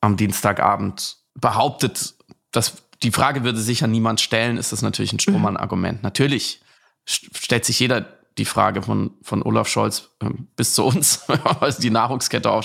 am 0.00 0.16
Dienstagabend 0.16 1.16
behauptet, 1.34 2.14
dass 2.52 2.82
die 3.02 3.10
Frage 3.10 3.44
würde 3.44 3.60
sicher 3.60 3.86
niemand 3.86 4.20
stellen, 4.20 4.56
ist 4.56 4.72
das 4.72 4.82
natürlich 4.82 5.12
ein 5.12 5.20
Strohmann-Argument. 5.20 5.98
Mhm. 5.98 6.02
Natürlich 6.02 6.60
stellt 7.06 7.64
sich 7.64 7.78
jeder 7.80 8.06
die 8.38 8.44
Frage 8.44 8.82
von, 8.82 9.12
von 9.22 9.42
Olaf 9.42 9.68
Scholz 9.68 10.10
äh, 10.20 10.28
bis 10.56 10.74
zu 10.74 10.84
uns, 10.84 11.22
also 11.60 11.80
die 11.80 11.90
Nahrungskette 11.90 12.50
auch. 12.50 12.64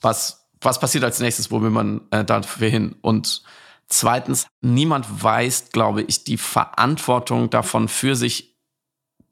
Was, 0.00 0.48
was 0.60 0.80
passiert 0.80 1.04
als 1.04 1.20
nächstes? 1.20 1.50
Wo 1.50 1.60
will 1.60 1.70
man 1.70 2.00
äh, 2.10 2.24
dafür 2.24 2.68
hin? 2.68 2.96
Und 3.02 3.42
zweitens, 3.86 4.46
niemand 4.62 5.06
weiß, 5.22 5.70
glaube 5.70 6.02
ich, 6.02 6.24
die 6.24 6.38
Verantwortung 6.38 7.50
davon 7.50 7.88
für 7.88 8.16
sich, 8.16 8.56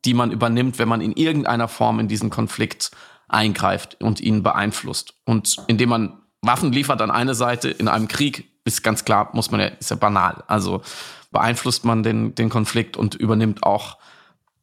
die 0.04 0.14
man 0.14 0.30
übernimmt, 0.30 0.78
wenn 0.78 0.88
man 0.88 1.00
in 1.00 1.12
irgendeiner 1.12 1.68
Form 1.68 2.00
in 2.00 2.08
diesen 2.08 2.28
Konflikt 2.28 2.90
eingreift 3.28 3.96
und 4.00 4.20
ihn 4.20 4.42
beeinflusst. 4.42 5.14
Und 5.24 5.56
indem 5.68 5.88
man 5.88 6.18
Waffen 6.42 6.72
liefert 6.72 7.00
an 7.00 7.10
eine 7.10 7.34
Seite 7.34 7.70
in 7.70 7.88
einem 7.88 8.08
Krieg, 8.08 8.50
ist 8.64 8.82
ganz 8.82 9.04
klar, 9.04 9.30
muss 9.32 9.50
man 9.50 9.60
ja, 9.60 9.66
ist 9.66 9.90
ja 9.90 9.96
banal. 9.96 10.44
Also 10.48 10.82
beeinflusst 11.30 11.84
man 11.84 12.02
den, 12.02 12.34
den 12.34 12.50
Konflikt 12.50 12.96
und 12.96 13.14
übernimmt 13.14 13.62
auch 13.62 13.96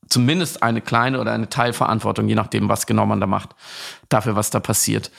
zumindest 0.09 0.63
eine 0.63 0.81
kleine 0.81 1.19
oder 1.19 1.31
eine 1.31 1.49
Teilverantwortung, 1.49 2.27
je 2.27 2.35
nachdem, 2.35 2.69
was 2.69 2.85
genau 2.85 3.05
man 3.05 3.19
da 3.19 3.27
macht, 3.27 3.49
dafür, 4.09 4.35
was 4.35 4.49
da 4.49 4.59
passiert. 4.59 5.11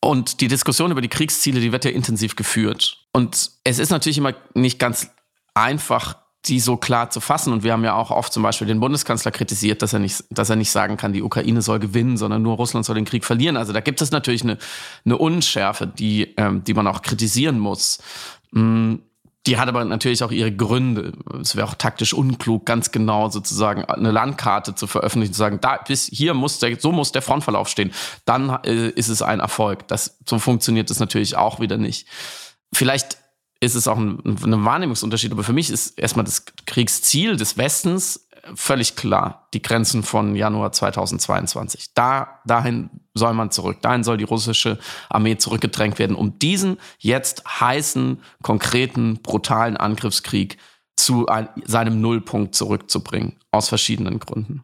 Und 0.00 0.40
die 0.40 0.48
Diskussion 0.48 0.90
über 0.90 1.02
die 1.02 1.08
Kriegsziele, 1.08 1.60
die 1.60 1.72
wird 1.72 1.84
ja 1.84 1.90
intensiv 1.90 2.34
geführt. 2.36 3.04
Und 3.12 3.50
es 3.64 3.78
ist 3.78 3.90
natürlich 3.90 4.18
immer 4.18 4.34
nicht 4.54 4.78
ganz 4.78 5.10
einfach, 5.52 6.16
die 6.46 6.58
so 6.58 6.78
klar 6.78 7.10
zu 7.10 7.20
fassen. 7.20 7.52
Und 7.52 7.64
wir 7.64 7.72
haben 7.72 7.84
ja 7.84 7.94
auch 7.94 8.10
oft 8.10 8.32
zum 8.32 8.42
Beispiel 8.42 8.66
den 8.66 8.80
Bundeskanzler 8.80 9.30
kritisiert, 9.30 9.82
dass 9.82 9.92
er 9.92 9.98
nicht, 9.98 10.24
dass 10.30 10.48
er 10.48 10.56
nicht 10.56 10.70
sagen 10.70 10.96
kann, 10.96 11.12
die 11.12 11.22
Ukraine 11.22 11.60
soll 11.60 11.78
gewinnen, 11.78 12.16
sondern 12.16 12.40
nur 12.40 12.56
Russland 12.56 12.86
soll 12.86 12.94
den 12.94 13.04
Krieg 13.04 13.26
verlieren. 13.26 13.58
Also 13.58 13.74
da 13.74 13.80
gibt 13.80 14.00
es 14.00 14.10
natürlich 14.10 14.42
eine, 14.42 14.56
eine 15.04 15.18
Unschärfe, 15.18 15.86
die, 15.86 16.34
ähm, 16.38 16.64
die 16.64 16.72
man 16.72 16.86
auch 16.86 17.02
kritisieren 17.02 17.58
muss. 17.58 17.98
Mm, 18.52 18.94
die 19.46 19.56
hat 19.56 19.68
aber 19.68 19.84
natürlich 19.84 20.22
auch 20.22 20.32
ihre 20.32 20.54
Gründe. 20.54 21.12
Es 21.40 21.56
wäre 21.56 21.66
auch 21.66 21.74
taktisch 21.74 22.12
unklug, 22.12 22.66
ganz 22.66 22.92
genau 22.92 23.30
sozusagen 23.30 23.84
eine 23.84 24.10
Landkarte 24.10 24.74
zu 24.74 24.86
veröffentlichen, 24.86 25.32
zu 25.32 25.38
sagen, 25.38 25.60
da 25.60 25.78
bis 25.78 26.06
hier 26.12 26.34
muss 26.34 26.58
der, 26.58 26.78
so 26.78 26.92
muss 26.92 27.12
der 27.12 27.22
Frontverlauf 27.22 27.68
stehen. 27.68 27.92
Dann 28.26 28.50
äh, 28.64 28.90
ist 28.90 29.08
es 29.08 29.22
ein 29.22 29.40
Erfolg. 29.40 29.88
Das, 29.88 30.18
so 30.28 30.38
funktioniert 30.38 30.90
es 30.90 31.00
natürlich 31.00 31.36
auch 31.36 31.58
wieder 31.58 31.78
nicht. 31.78 32.06
Vielleicht 32.72 33.16
ist 33.60 33.74
es 33.74 33.88
auch 33.88 33.98
ein, 33.98 34.18
ein 34.24 34.64
Wahrnehmungsunterschied, 34.64 35.32
aber 35.32 35.44
für 35.44 35.52
mich 35.52 35.70
ist 35.70 35.98
erstmal 35.98 36.24
das 36.24 36.44
Kriegsziel 36.66 37.36
des 37.36 37.56
Westens 37.56 38.28
völlig 38.54 38.96
klar. 38.96 39.48
Die 39.54 39.62
Grenzen 39.62 40.02
von 40.02 40.34
Januar 40.34 40.72
2022. 40.72 41.94
Da, 41.94 42.40
dahin 42.46 42.90
soll 43.14 43.34
man 43.34 43.50
zurück. 43.50 43.82
Dahin 43.82 44.04
soll 44.04 44.16
die 44.16 44.24
russische 44.24 44.78
Armee 45.08 45.36
zurückgedrängt 45.36 45.98
werden, 45.98 46.16
um 46.16 46.38
diesen 46.38 46.78
jetzt 46.98 47.44
heißen, 47.60 48.22
konkreten, 48.42 49.20
brutalen 49.22 49.76
Angriffskrieg 49.76 50.58
zu 50.96 51.26
ein, 51.26 51.48
seinem 51.64 52.00
Nullpunkt 52.00 52.54
zurückzubringen. 52.54 53.36
Aus 53.52 53.68
verschiedenen 53.68 54.20
Gründen. 54.20 54.62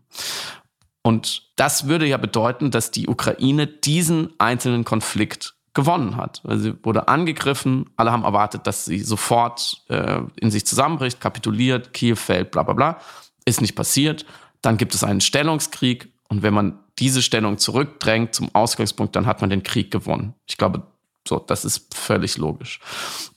Und 1.02 1.50
das 1.56 1.86
würde 1.86 2.06
ja 2.06 2.16
bedeuten, 2.16 2.70
dass 2.70 2.90
die 2.90 3.08
Ukraine 3.08 3.66
diesen 3.66 4.32
einzelnen 4.38 4.84
Konflikt 4.84 5.54
gewonnen 5.76 6.16
hat. 6.16 6.42
Sie 6.48 6.74
wurde 6.82 7.06
angegriffen, 7.06 7.90
alle 7.96 8.10
haben 8.10 8.24
erwartet, 8.24 8.66
dass 8.66 8.86
sie 8.86 8.98
sofort 8.98 9.84
äh, 9.88 10.20
in 10.40 10.50
sich 10.50 10.66
zusammenbricht, 10.66 11.20
kapituliert, 11.20 11.92
Kiew 11.92 12.16
fällt, 12.16 12.50
bla 12.50 12.62
bla 12.64 12.74
bla. 12.74 13.00
Ist 13.46 13.62
nicht 13.62 13.74
passiert. 13.74 14.26
Dann 14.60 14.76
gibt 14.76 14.94
es 14.94 15.02
einen 15.02 15.22
Stellungskrieg 15.22 16.12
und 16.28 16.42
wenn 16.42 16.52
man 16.52 16.78
diese 16.98 17.22
Stellung 17.22 17.58
zurückdrängt 17.58 18.34
zum 18.34 18.54
Ausgangspunkt, 18.54 19.16
dann 19.16 19.26
hat 19.26 19.40
man 19.40 19.50
den 19.50 19.62
Krieg 19.62 19.90
gewonnen. 19.90 20.34
Ich 20.46 20.56
glaube, 20.56 20.82
so, 21.26 21.38
das 21.38 21.64
ist 21.64 21.94
völlig 21.94 22.36
logisch. 22.36 22.80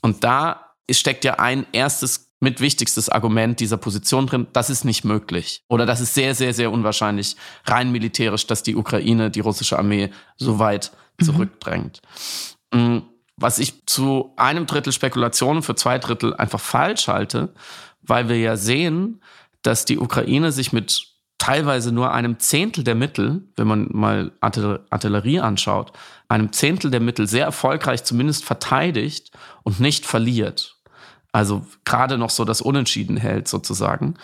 Und 0.01 0.23
da 0.23 0.73
steckt 0.89 1.25
ja 1.25 1.35
ein 1.35 1.65
erstes 1.71 2.29
mit 2.39 2.61
wichtigstes 2.61 3.09
Argument 3.09 3.59
dieser 3.59 3.77
Position 3.77 4.27
drin, 4.27 4.47
das 4.53 4.69
ist 4.69 4.85
nicht 4.85 5.03
möglich. 5.03 5.63
Oder 5.67 5.85
das 5.85 5.99
ist 5.99 6.13
sehr, 6.13 6.35
sehr, 6.35 6.53
sehr 6.53 6.71
unwahrscheinlich, 6.71 7.35
rein 7.65 7.91
militärisch, 7.91 8.47
dass 8.47 8.63
die 8.63 8.75
Ukraine, 8.75 9.29
die 9.29 9.41
russische 9.41 9.77
Armee 9.77 10.09
so 10.37 10.57
weit 10.57 10.91
mhm. 11.19 11.25
zurückdrängt. 11.25 12.01
Mhm. 12.73 13.03
Was 13.35 13.59
ich 13.59 13.85
zu 13.85 14.33
einem 14.37 14.65
Drittel 14.65 14.93
Spekulationen 14.93 15.63
für 15.63 15.75
zwei 15.75 15.97
Drittel 15.97 16.33
einfach 16.33 16.59
falsch 16.59 17.07
halte, 17.07 17.53
weil 18.01 18.29
wir 18.29 18.37
ja 18.37 18.57
sehen, 18.57 19.21
dass 19.61 19.85
die 19.85 19.99
Ukraine 19.99 20.51
sich 20.51 20.73
mit 20.73 21.05
teilweise 21.37 21.91
nur 21.91 22.11
einem 22.11 22.39
Zehntel 22.39 22.83
der 22.83 22.95
Mittel, 22.95 23.43
wenn 23.55 23.67
man 23.67 23.87
mal 23.91 24.31
Artillerie 24.41 25.39
anschaut, 25.39 25.93
einem 26.27 26.51
Zehntel 26.51 26.91
der 26.91 26.99
Mittel 26.99 27.27
sehr 27.27 27.45
erfolgreich 27.45 28.03
zumindest 28.03 28.45
verteidigt 28.45 29.31
und 29.63 29.79
nicht 29.79 30.05
verliert. 30.05 30.75
Also 31.31 31.65
gerade 31.85 32.17
noch 32.17 32.29
so 32.29 32.43
das 32.45 32.61
Unentschieden 32.61 33.17
hält 33.17 33.47
sozusagen. 33.47 34.15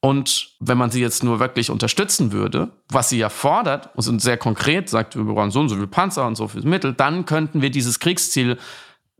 Und 0.00 0.50
wenn 0.60 0.76
man 0.76 0.90
sie 0.90 1.00
jetzt 1.00 1.24
nur 1.24 1.40
wirklich 1.40 1.70
unterstützen 1.70 2.32
würde, 2.32 2.72
was 2.90 3.08
sie 3.08 3.18
ja 3.18 3.30
fordert, 3.30 3.88
und 3.96 4.20
sehr 4.20 4.36
konkret 4.36 4.90
sagt, 4.90 5.16
wir 5.16 5.24
brauchen 5.24 5.50
so 5.50 5.60
und 5.60 5.70
so 5.70 5.76
viel 5.76 5.86
Panzer 5.86 6.26
und 6.26 6.36
so 6.36 6.48
viel 6.48 6.62
Mittel, 6.62 6.92
dann 6.92 7.24
könnten 7.24 7.62
wir 7.62 7.70
dieses 7.70 8.00
Kriegsziel 8.00 8.58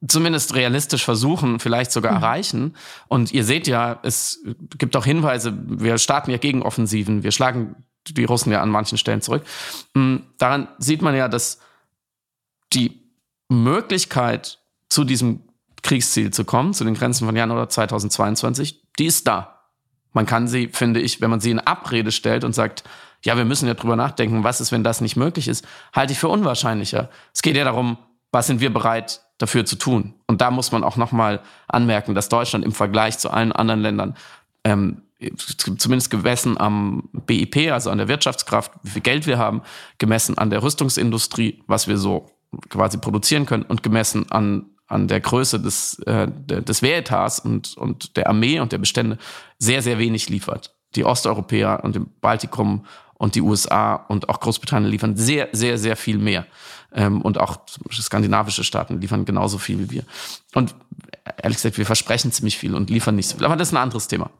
zumindest 0.06 0.54
realistisch 0.54 1.04
versuchen, 1.04 1.60
vielleicht 1.60 1.92
sogar 1.92 2.12
mhm. 2.12 2.18
erreichen. 2.18 2.76
Und 3.08 3.32
ihr 3.32 3.44
seht 3.44 3.66
ja, 3.66 3.98
es 4.02 4.40
gibt 4.78 4.96
auch 4.96 5.04
Hinweise, 5.04 5.54
wir 5.66 5.98
starten 5.98 6.30
ja 6.30 6.38
Gegenoffensiven, 6.38 7.22
wir 7.22 7.32
schlagen 7.32 7.76
die 8.06 8.24
Russen 8.24 8.52
ja 8.52 8.60
an 8.60 8.70
manchen 8.70 8.98
Stellen 8.98 9.22
zurück. 9.22 9.44
Hm, 9.94 10.24
daran 10.38 10.68
sieht 10.78 11.02
man 11.02 11.14
ja, 11.14 11.28
dass 11.28 11.60
die 12.72 13.00
Möglichkeit, 13.48 14.58
zu 14.88 15.04
diesem 15.04 15.40
Kriegsziel 15.82 16.30
zu 16.32 16.44
kommen, 16.44 16.72
zu 16.72 16.84
den 16.84 16.94
Grenzen 16.94 17.26
von 17.26 17.34
Januar 17.34 17.68
2022, 17.68 18.82
die 18.98 19.06
ist 19.06 19.26
da. 19.26 19.64
Man 20.12 20.26
kann 20.26 20.46
sie, 20.46 20.68
finde 20.68 21.00
ich, 21.00 21.20
wenn 21.20 21.30
man 21.30 21.40
sie 21.40 21.50
in 21.50 21.58
Abrede 21.58 22.12
stellt 22.12 22.44
und 22.44 22.54
sagt, 22.54 22.84
ja, 23.24 23.36
wir 23.36 23.44
müssen 23.44 23.66
ja 23.66 23.74
drüber 23.74 23.96
nachdenken, 23.96 24.44
was 24.44 24.60
ist, 24.60 24.70
wenn 24.70 24.84
das 24.84 25.00
nicht 25.00 25.16
möglich 25.16 25.48
ist, 25.48 25.66
halte 25.92 26.12
ich 26.12 26.18
für 26.18 26.28
unwahrscheinlicher. 26.28 27.10
Es 27.32 27.42
geht 27.42 27.56
ja 27.56 27.64
darum, 27.64 27.98
was 28.30 28.46
sind 28.46 28.60
wir 28.60 28.72
bereit 28.72 29.23
dafür 29.38 29.64
zu 29.64 29.76
tun? 29.76 30.14
Und 30.26 30.40
da 30.40 30.50
muss 30.50 30.72
man 30.72 30.84
auch 30.84 30.96
nochmal 30.96 31.40
anmerken, 31.68 32.14
dass 32.14 32.28
Deutschland 32.28 32.64
im 32.64 32.72
Vergleich 32.72 33.18
zu 33.18 33.30
allen 33.30 33.52
anderen 33.52 33.80
Ländern 33.80 34.16
ähm, 34.64 35.02
zumindest 35.78 36.10
gemessen 36.10 36.58
am 36.58 37.08
BIP, 37.12 37.70
also 37.72 37.90
an 37.90 37.98
der 37.98 38.08
Wirtschaftskraft, 38.08 38.72
wie 38.82 38.90
viel 38.90 39.02
Geld 39.02 39.26
wir 39.26 39.38
haben, 39.38 39.62
gemessen 39.98 40.38
an 40.38 40.50
der 40.50 40.62
Rüstungsindustrie, 40.62 41.62
was 41.66 41.88
wir 41.88 41.98
so 41.98 42.30
quasi 42.68 42.98
produzieren 42.98 43.46
können 43.46 43.64
und 43.64 43.82
gemessen 43.82 44.30
an, 44.30 44.66
an 44.86 45.08
der 45.08 45.20
Größe 45.20 45.60
des, 45.60 45.98
äh, 46.00 46.28
des 46.28 46.82
Wehretats 46.82 47.40
und, 47.40 47.76
und 47.76 48.16
der 48.16 48.28
Armee 48.28 48.60
und 48.60 48.72
der 48.72 48.78
Bestände 48.78 49.18
sehr, 49.58 49.82
sehr 49.82 49.98
wenig 49.98 50.28
liefert. 50.28 50.74
Die 50.94 51.04
Osteuropäer 51.04 51.80
und 51.82 51.96
im 51.96 52.10
Baltikum 52.20 52.84
und 53.14 53.34
die 53.34 53.40
USA 53.40 53.94
und 53.94 54.28
auch 54.28 54.40
Großbritannien 54.40 54.90
liefern 54.90 55.16
sehr, 55.16 55.48
sehr, 55.52 55.78
sehr 55.78 55.96
viel 55.96 56.18
mehr. 56.18 56.46
Ähm, 56.94 57.22
und 57.22 57.38
auch 57.38 57.58
skandinavische 57.90 58.64
Staaten 58.64 59.00
liefern 59.00 59.24
genauso 59.24 59.58
viel 59.58 59.78
wie 59.78 59.90
wir. 59.90 60.04
Und 60.54 60.74
ehrlich 61.42 61.58
gesagt, 61.58 61.78
wir 61.78 61.86
versprechen 61.86 62.32
ziemlich 62.32 62.58
viel 62.58 62.74
und 62.74 62.90
liefern 62.90 63.16
nicht 63.16 63.28
so 63.28 63.36
viel. 63.36 63.46
Aber 63.46 63.56
das 63.56 63.68
ist 63.68 63.74
ein 63.74 63.82
anderes 63.82 64.08
Thema. 64.08 64.30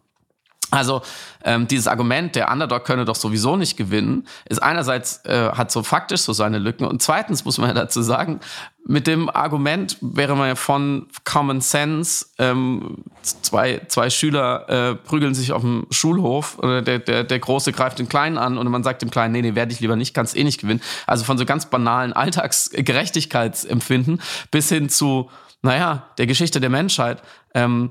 Also 0.74 1.02
ähm, 1.44 1.68
dieses 1.68 1.86
Argument, 1.86 2.34
der 2.34 2.50
Underdog 2.50 2.84
könne 2.84 3.04
doch 3.04 3.14
sowieso 3.14 3.56
nicht 3.56 3.76
gewinnen, 3.76 4.26
ist 4.46 4.62
einerseits 4.62 5.24
äh, 5.24 5.50
hat 5.52 5.70
so 5.70 5.82
faktisch 5.82 6.22
so 6.22 6.32
seine 6.32 6.58
Lücken 6.58 6.84
und 6.84 7.00
zweitens 7.00 7.44
muss 7.44 7.58
man 7.58 7.68
ja 7.68 7.74
dazu 7.74 8.02
sagen, 8.02 8.40
mit 8.86 9.06
dem 9.06 9.30
Argument 9.30 9.96
wäre 10.00 10.36
man 10.36 10.48
ja 10.48 10.54
von 10.56 11.06
Common 11.24 11.60
Sense, 11.60 12.26
ähm, 12.38 13.04
zwei, 13.22 13.80
zwei 13.88 14.10
Schüler 14.10 14.68
äh, 14.68 14.94
prügeln 14.96 15.34
sich 15.34 15.52
auf 15.52 15.62
dem 15.62 15.86
Schulhof 15.90 16.58
oder 16.58 16.82
der, 16.82 16.98
der, 16.98 17.24
der 17.24 17.38
Große 17.38 17.72
greift 17.72 17.98
den 17.98 18.08
Kleinen 18.08 18.36
an 18.36 18.58
und 18.58 18.68
man 18.68 18.82
sagt 18.82 19.00
dem 19.00 19.10
Kleinen, 19.10 19.32
nee, 19.32 19.42
nee, 19.42 19.54
werde 19.54 19.72
ich 19.72 19.80
lieber 19.80 19.96
nicht, 19.96 20.12
kannst 20.12 20.36
eh 20.36 20.44
nicht 20.44 20.60
gewinnen. 20.60 20.82
Also 21.06 21.24
von 21.24 21.38
so 21.38 21.46
ganz 21.46 21.66
banalen 21.66 22.12
Alltagsgerechtigkeitsempfinden 22.12 24.20
bis 24.50 24.68
hin 24.68 24.88
zu, 24.88 25.30
naja, 25.62 26.02
der 26.18 26.26
Geschichte 26.26 26.60
der 26.60 26.70
Menschheit. 26.70 27.22
Ähm, 27.54 27.90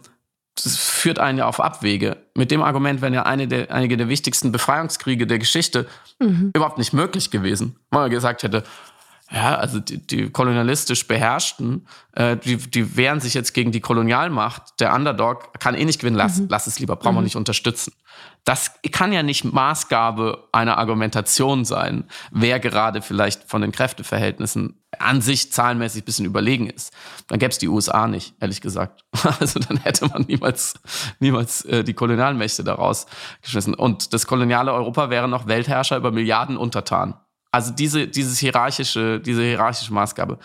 das 0.56 0.78
führt 0.78 1.20
einen 1.20 1.40
ja 1.40 1.48
auf 1.48 1.60
Abwege. 1.60 2.18
Mit 2.36 2.52
dem 2.52 2.62
Argument 2.62 3.02
wären 3.02 3.14
ja 3.14 3.24
eine 3.24 3.48
der, 3.48 3.72
einige 3.72 3.98
der 3.98 4.10
wichtigsten 4.10 4.52
Befreiungskriege 4.52 5.26
der 5.26 5.40
Geschichte 5.40 5.88
mhm. 6.20 6.52
überhaupt 6.56 6.78
nicht 6.78 6.94
möglich 6.94 7.32
gewesen. 7.32 7.78
Wenn 7.90 8.02
man 8.02 8.10
gesagt 8.12 8.44
hätte, 8.44 8.64
ja, 9.32 9.56
also 9.56 9.80
die, 9.80 10.06
die 10.06 10.30
kolonialistisch 10.30 11.08
Beherrschten, 11.08 11.88
äh, 12.12 12.38
die, 12.38 12.58
die 12.58 12.96
wehren 12.96 13.20
sich 13.20 13.34
jetzt 13.34 13.54
gegen 13.54 13.72
die 13.72 13.80
Kolonialmacht. 13.80 14.80
Der 14.80 14.94
Underdog 14.94 15.60
kann 15.60 15.74
eh 15.74 15.86
nicht 15.86 16.00
gewinnen, 16.00 16.18
lass, 16.18 16.40
mhm. 16.40 16.48
lass 16.50 16.68
es 16.68 16.80
lieber, 16.80 16.96
brauchen 16.98 17.16
wir 17.16 17.22
mhm. 17.22 17.26
nicht 17.26 17.36
unterstützen. 17.36 17.94
Das 18.44 18.74
kann 18.92 19.12
ja 19.12 19.24
nicht 19.24 19.46
Maßgabe 19.46 20.50
einer 20.52 20.78
Argumentation 20.78 21.66
sein, 21.66 22.04
wer 22.32 22.60
gerade 22.60 23.02
vielleicht 23.02 23.50
von 23.50 23.62
den 23.62 23.72
Kräfteverhältnissen 23.72 24.83
an 25.00 25.22
sich 25.22 25.52
zahlenmäßig 25.52 26.06
bisschen 26.06 26.26
überlegen 26.26 26.70
ist. 26.70 26.94
Dann 27.28 27.40
gäbe 27.40 27.52
es 27.52 27.58
die 27.58 27.68
USA 27.68 28.08
nicht, 28.08 28.34
ehrlich 28.40 28.62
gesagt. 28.62 29.04
Also 29.40 29.60
dann 29.60 29.78
hätte 29.78 30.08
man 30.08 30.24
niemals, 30.24 30.76
niemals 31.20 31.66
äh, 31.66 31.84
die 31.84 31.94
Kolonialmächte 31.94 32.64
daraus 32.64 33.06
geschmissen. 33.42 33.74
Und 33.74 34.14
das 34.14 34.28
koloniale 34.28 34.74
Europa 34.74 35.10
wäre 35.10 35.28
noch 35.28 35.48
Weltherrscher 35.48 35.98
über 35.98 36.12
Milliarden 36.12 36.58
Untertanen. 36.58 37.16
Also 37.52 37.72
diese, 37.72 38.08
dieses 38.08 38.40
hierarchische, 38.40 39.20
diese 39.20 39.44
hierarchische 39.44 39.94
Maßgabe 39.94 40.40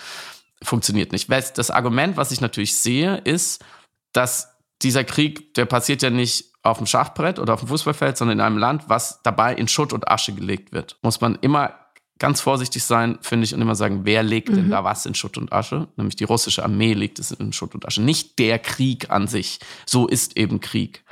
funktioniert 0.63 1.13
nicht. 1.13 1.31
Das 1.31 1.71
Argument, 1.71 2.17
was 2.17 2.31
ich 2.33 2.41
natürlich 2.41 2.77
sehe, 2.77 3.17
ist, 3.19 3.65
dass 4.13 4.57
dieser 4.83 5.05
Krieg, 5.05 5.55
der 5.55 5.67
passiert 5.67 6.03
ja 6.03 6.11
nicht 6.11 6.53
auf 6.63 6.79
dem 6.79 6.87
Schachbrett 6.87 7.39
oder 7.39 7.55
auf 7.55 7.61
dem 7.61 7.69
Fußballfeld, 7.69 8.17
sondern 8.17 8.39
in 8.39 8.45
einem 8.45 8.59
Land, 8.59 8.89
was 8.89 9.23
dabei 9.23 9.55
in 9.55 9.69
Schutt 9.69 9.93
und 9.93 10.09
Asche 10.09 10.33
gelegt 10.35 10.73
wird. 10.73 10.99
Muss 11.03 11.21
man 11.21 11.37
immer 11.41 11.75
ganz 12.19 12.41
vorsichtig 12.41 12.85
sein, 12.85 13.19
finde 13.21 13.45
ich, 13.45 13.55
und 13.55 13.61
immer 13.61 13.75
sagen, 13.75 14.01
wer 14.05 14.23
legt 14.23 14.51
mhm. 14.51 14.55
denn 14.57 14.71
da 14.71 14.85
was 14.85 15.07
in 15.07 15.15
Schutt 15.15 15.39
und 15.39 15.53
Asche? 15.53 15.89
Nämlich 15.97 16.17
die 16.17 16.25
russische 16.25 16.63
Armee 16.63 16.95
legt 16.95 17.19
es 17.19 17.31
in 17.31 17.53
Schutt 17.53 17.75
und 17.75 17.87
Asche. 17.87 18.03
Nicht 18.03 18.39
der 18.39 18.59
Krieg 18.59 19.11
an 19.11 19.27
sich. 19.27 19.61
So 19.87 20.07
ist 20.07 20.37
eben 20.37 20.61
Krieg. 20.61 21.05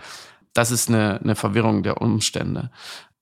Das 0.52 0.70
ist 0.70 0.88
eine, 0.88 1.20
eine 1.22 1.36
Verwirrung 1.36 1.82
der 1.82 2.00
Umstände. 2.00 2.70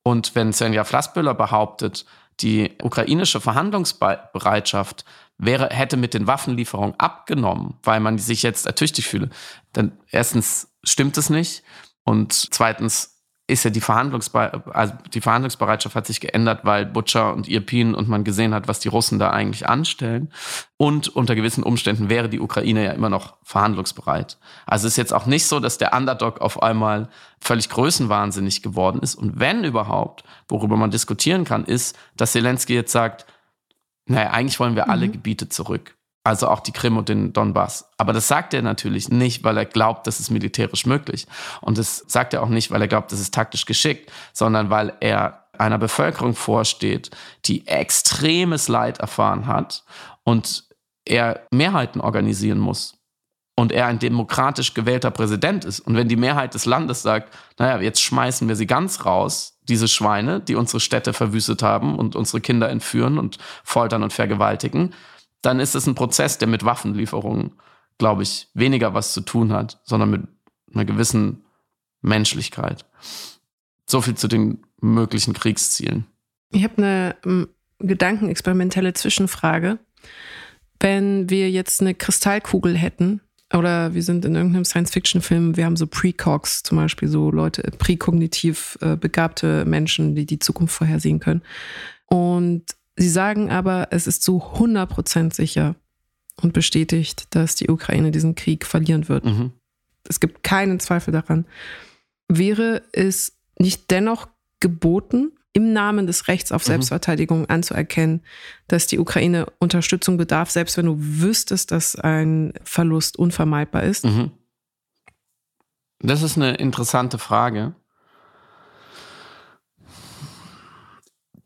Und 0.02 0.34
wenn 0.34 0.52
Senja 0.52 0.84
Flassbüller 0.84 1.34
behauptet, 1.34 2.04
die 2.40 2.72
ukrainische 2.82 3.40
Verhandlungsbereitschaft 3.40 5.04
wäre, 5.38 5.68
hätte 5.70 5.96
mit 5.96 6.14
den 6.14 6.26
Waffenlieferungen 6.26 6.94
abgenommen, 6.98 7.74
weil 7.82 8.00
man 8.00 8.18
sich 8.18 8.42
jetzt 8.42 8.66
ertüchtigt 8.66 9.08
fühle, 9.08 9.30
dann 9.72 9.98
erstens 10.10 10.68
stimmt 10.82 11.16
es 11.16 11.30
nicht 11.30 11.62
und 12.04 12.32
zweitens 12.32 13.13
ist 13.46 13.64
ja 13.64 13.70
die, 13.70 13.82
Verhandlungsbe 13.82 14.62
also 14.72 14.94
die 15.12 15.20
Verhandlungsbereitschaft 15.20 15.94
hat 15.94 16.06
sich 16.06 16.20
geändert, 16.20 16.60
weil 16.64 16.86
Butcher 16.86 17.34
und 17.34 17.46
Irpin 17.46 17.94
und 17.94 18.08
man 18.08 18.24
gesehen 18.24 18.54
hat, 18.54 18.68
was 18.68 18.80
die 18.80 18.88
Russen 18.88 19.18
da 19.18 19.30
eigentlich 19.30 19.68
anstellen. 19.68 20.30
Und 20.78 21.08
unter 21.08 21.34
gewissen 21.34 21.62
Umständen 21.62 22.08
wäre 22.08 22.30
die 22.30 22.40
Ukraine 22.40 22.84
ja 22.84 22.92
immer 22.92 23.10
noch 23.10 23.36
verhandlungsbereit. 23.42 24.38
Also 24.64 24.86
es 24.86 24.94
ist 24.94 24.96
jetzt 24.96 25.12
auch 25.12 25.26
nicht 25.26 25.46
so, 25.46 25.60
dass 25.60 25.76
der 25.76 25.92
Underdog 25.92 26.40
auf 26.40 26.62
einmal 26.62 27.10
völlig 27.38 27.68
größenwahnsinnig 27.68 28.62
geworden 28.62 29.00
ist. 29.02 29.14
Und 29.14 29.38
wenn 29.38 29.62
überhaupt, 29.62 30.24
worüber 30.48 30.76
man 30.76 30.90
diskutieren 30.90 31.44
kann, 31.44 31.66
ist, 31.66 31.98
dass 32.16 32.32
Zelensky 32.32 32.74
jetzt 32.74 32.92
sagt, 32.92 33.26
naja, 34.06 34.30
eigentlich 34.30 34.58
wollen 34.58 34.74
wir 34.74 34.88
alle 34.88 35.06
mhm. 35.06 35.12
Gebiete 35.12 35.50
zurück. 35.50 35.93
Also 36.25 36.49
auch 36.49 36.61
die 36.61 36.73
Krim 36.73 36.97
und 36.97 37.11
den 37.11 37.35
Donbass. 37.35 37.90
Aber 37.99 38.14
das 38.14 38.26
sagt 38.26 38.54
er 38.54 38.62
natürlich 38.62 39.11
nicht, 39.11 39.45
weil 39.45 39.59
er 39.59 39.66
glaubt, 39.66 40.07
das 40.07 40.21
ist 40.21 40.31
militärisch 40.31 40.87
möglich. 40.87 41.26
Und 41.61 41.76
das 41.76 42.02
sagt 42.09 42.33
er 42.33 42.43
auch 42.43 42.49
nicht, 42.49 42.71
weil 42.71 42.81
er 42.81 42.88
glaubt, 42.88 43.12
das 43.12 43.21
ist 43.21 43.35
taktisch 43.35 43.66
geschickt, 43.66 44.11
sondern 44.33 44.71
weil 44.71 44.95
er 45.00 45.45
einer 45.59 45.78
Bevölkerung 45.78 46.35
vorsteht, 46.35 47.11
die 47.45 47.66
extremes 47.66 48.69
Leid 48.69 48.99
erfahren 48.99 49.47
hat 49.47 49.85
und 50.25 50.64
er 51.04 51.47
Mehrheiten 51.50 52.00
organisieren 52.00 52.59
muss. 52.59 52.97
Und 53.57 53.71
er 53.71 53.87
ein 53.87 54.00
demokratisch 54.00 54.75
gewählter 54.75 55.12
Präsident 55.12 55.64
ist. 55.64 55.78
Und 55.78 55.95
wenn 55.95 56.09
die 56.09 56.16
Mehrheit 56.16 56.54
des 56.54 56.64
Landes 56.64 57.02
sagt, 57.02 57.33
naja, 57.57 57.81
jetzt 57.81 58.02
schmeißen 58.02 58.49
wir 58.49 58.57
sie 58.57 58.66
ganz 58.66 59.04
raus, 59.04 59.61
diese 59.62 59.87
Schweine, 59.87 60.40
die 60.40 60.57
unsere 60.57 60.81
Städte 60.81 61.12
verwüstet 61.12 61.62
haben 61.62 61.97
und 61.97 62.16
unsere 62.16 62.40
Kinder 62.40 62.69
entführen 62.69 63.16
und 63.16 63.38
foltern 63.62 64.02
und 64.02 64.12
vergewaltigen, 64.12 64.93
dann 65.44 65.60
ist 65.60 65.74
es 65.74 65.86
ein 65.86 65.94
Prozess, 65.94 66.38
der 66.38 66.48
mit 66.48 66.64
Waffenlieferungen, 66.64 67.52
glaube 67.98 68.22
ich, 68.22 68.48
weniger 68.54 68.94
was 68.94 69.12
zu 69.12 69.20
tun 69.20 69.52
hat, 69.52 69.80
sondern 69.84 70.10
mit 70.10 70.22
einer 70.72 70.84
gewissen 70.84 71.44
Menschlichkeit. 72.00 72.84
So 73.86 74.00
viel 74.00 74.14
zu 74.14 74.28
den 74.28 74.64
möglichen 74.80 75.34
Kriegszielen. 75.34 76.06
Ich 76.50 76.64
habe 76.64 76.78
eine 76.78 77.16
um, 77.24 77.48
gedankenexperimentelle 77.78 78.94
Zwischenfrage. 78.94 79.78
Wenn 80.80 81.30
wir 81.30 81.50
jetzt 81.50 81.80
eine 81.80 81.94
Kristallkugel 81.94 82.76
hätten, 82.76 83.20
oder 83.52 83.94
wir 83.94 84.02
sind 84.02 84.24
in 84.24 84.34
irgendeinem 84.34 84.64
Science-Fiction-Film, 84.64 85.56
wir 85.56 85.64
haben 85.64 85.76
so 85.76 85.86
Precogs 85.86 86.62
zum 86.62 86.78
Beispiel, 86.78 87.08
so 87.08 87.30
Leute, 87.30 87.62
präkognitiv 87.78 88.78
äh, 88.80 88.97
begabte 88.97 89.64
Menschen, 89.64 90.14
die 90.14 90.26
die 90.26 90.38
Zukunft 90.38 90.75
vorhersehen 90.75 91.21
können. 91.21 91.42
Und 92.06 92.64
Sie 92.97 93.09
sagen 93.09 93.50
aber, 93.50 93.89
es 93.91 94.07
ist 94.07 94.23
zu 94.23 94.39
100% 94.39 95.35
sicher 95.35 95.75
und 96.41 96.52
bestätigt, 96.52 97.26
dass 97.30 97.54
die 97.54 97.69
Ukraine 97.69 98.11
diesen 98.11 98.35
Krieg 98.35 98.65
verlieren 98.67 99.09
wird. 99.09 99.25
Mhm. 99.25 99.52
Es 100.09 100.21
gibt 100.21 100.43
keinen 100.43 100.80
Zweifel 100.80 101.13
daran. 101.13 101.47
Wäre 102.28 102.83
es 102.93 103.37
nicht 103.59 103.91
dennoch 103.91 104.28
geboten, 104.61 105.33
im 105.54 105.73
Namen 105.73 106.07
des 106.07 106.28
Rechts 106.28 106.52
auf 106.52 106.65
mhm. 106.65 106.73
Selbstverteidigung 106.73 107.49
anzuerkennen, 107.49 108.23
dass 108.67 108.87
die 108.87 108.99
Ukraine 108.99 109.47
Unterstützung 109.59 110.17
bedarf, 110.17 110.50
selbst 110.50 110.76
wenn 110.76 110.87
du 110.87 110.97
wüsstest, 110.99 111.71
dass 111.71 111.97
ein 111.97 112.52
Verlust 112.65 113.17
unvermeidbar 113.17 113.85
ist? 113.85 114.04
Mhm. 114.04 114.33
Das 116.00 116.23
ist 116.23 116.37
eine 116.37 116.57
interessante 116.57 117.19
Frage. 117.19 117.75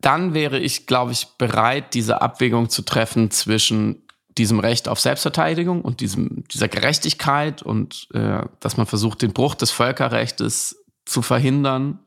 Dann 0.01 0.33
wäre 0.33 0.59
ich, 0.59 0.87
glaube 0.87 1.11
ich, 1.11 1.27
bereit, 1.37 1.93
diese 1.93 2.21
Abwägung 2.21 2.69
zu 2.69 2.83
treffen 2.83 3.31
zwischen 3.31 4.03
diesem 4.37 4.59
Recht 4.59 4.87
auf 4.87 4.99
Selbstverteidigung 4.99 5.81
und 5.81 5.99
diesem, 5.99 6.45
dieser 6.47 6.69
Gerechtigkeit 6.69 7.61
und 7.61 8.07
äh, 8.13 8.43
dass 8.59 8.77
man 8.77 8.85
versucht, 8.85 9.21
den 9.21 9.33
Bruch 9.33 9.55
des 9.55 9.71
Völkerrechts 9.71 10.77
zu 11.05 11.21
verhindern, 11.21 11.99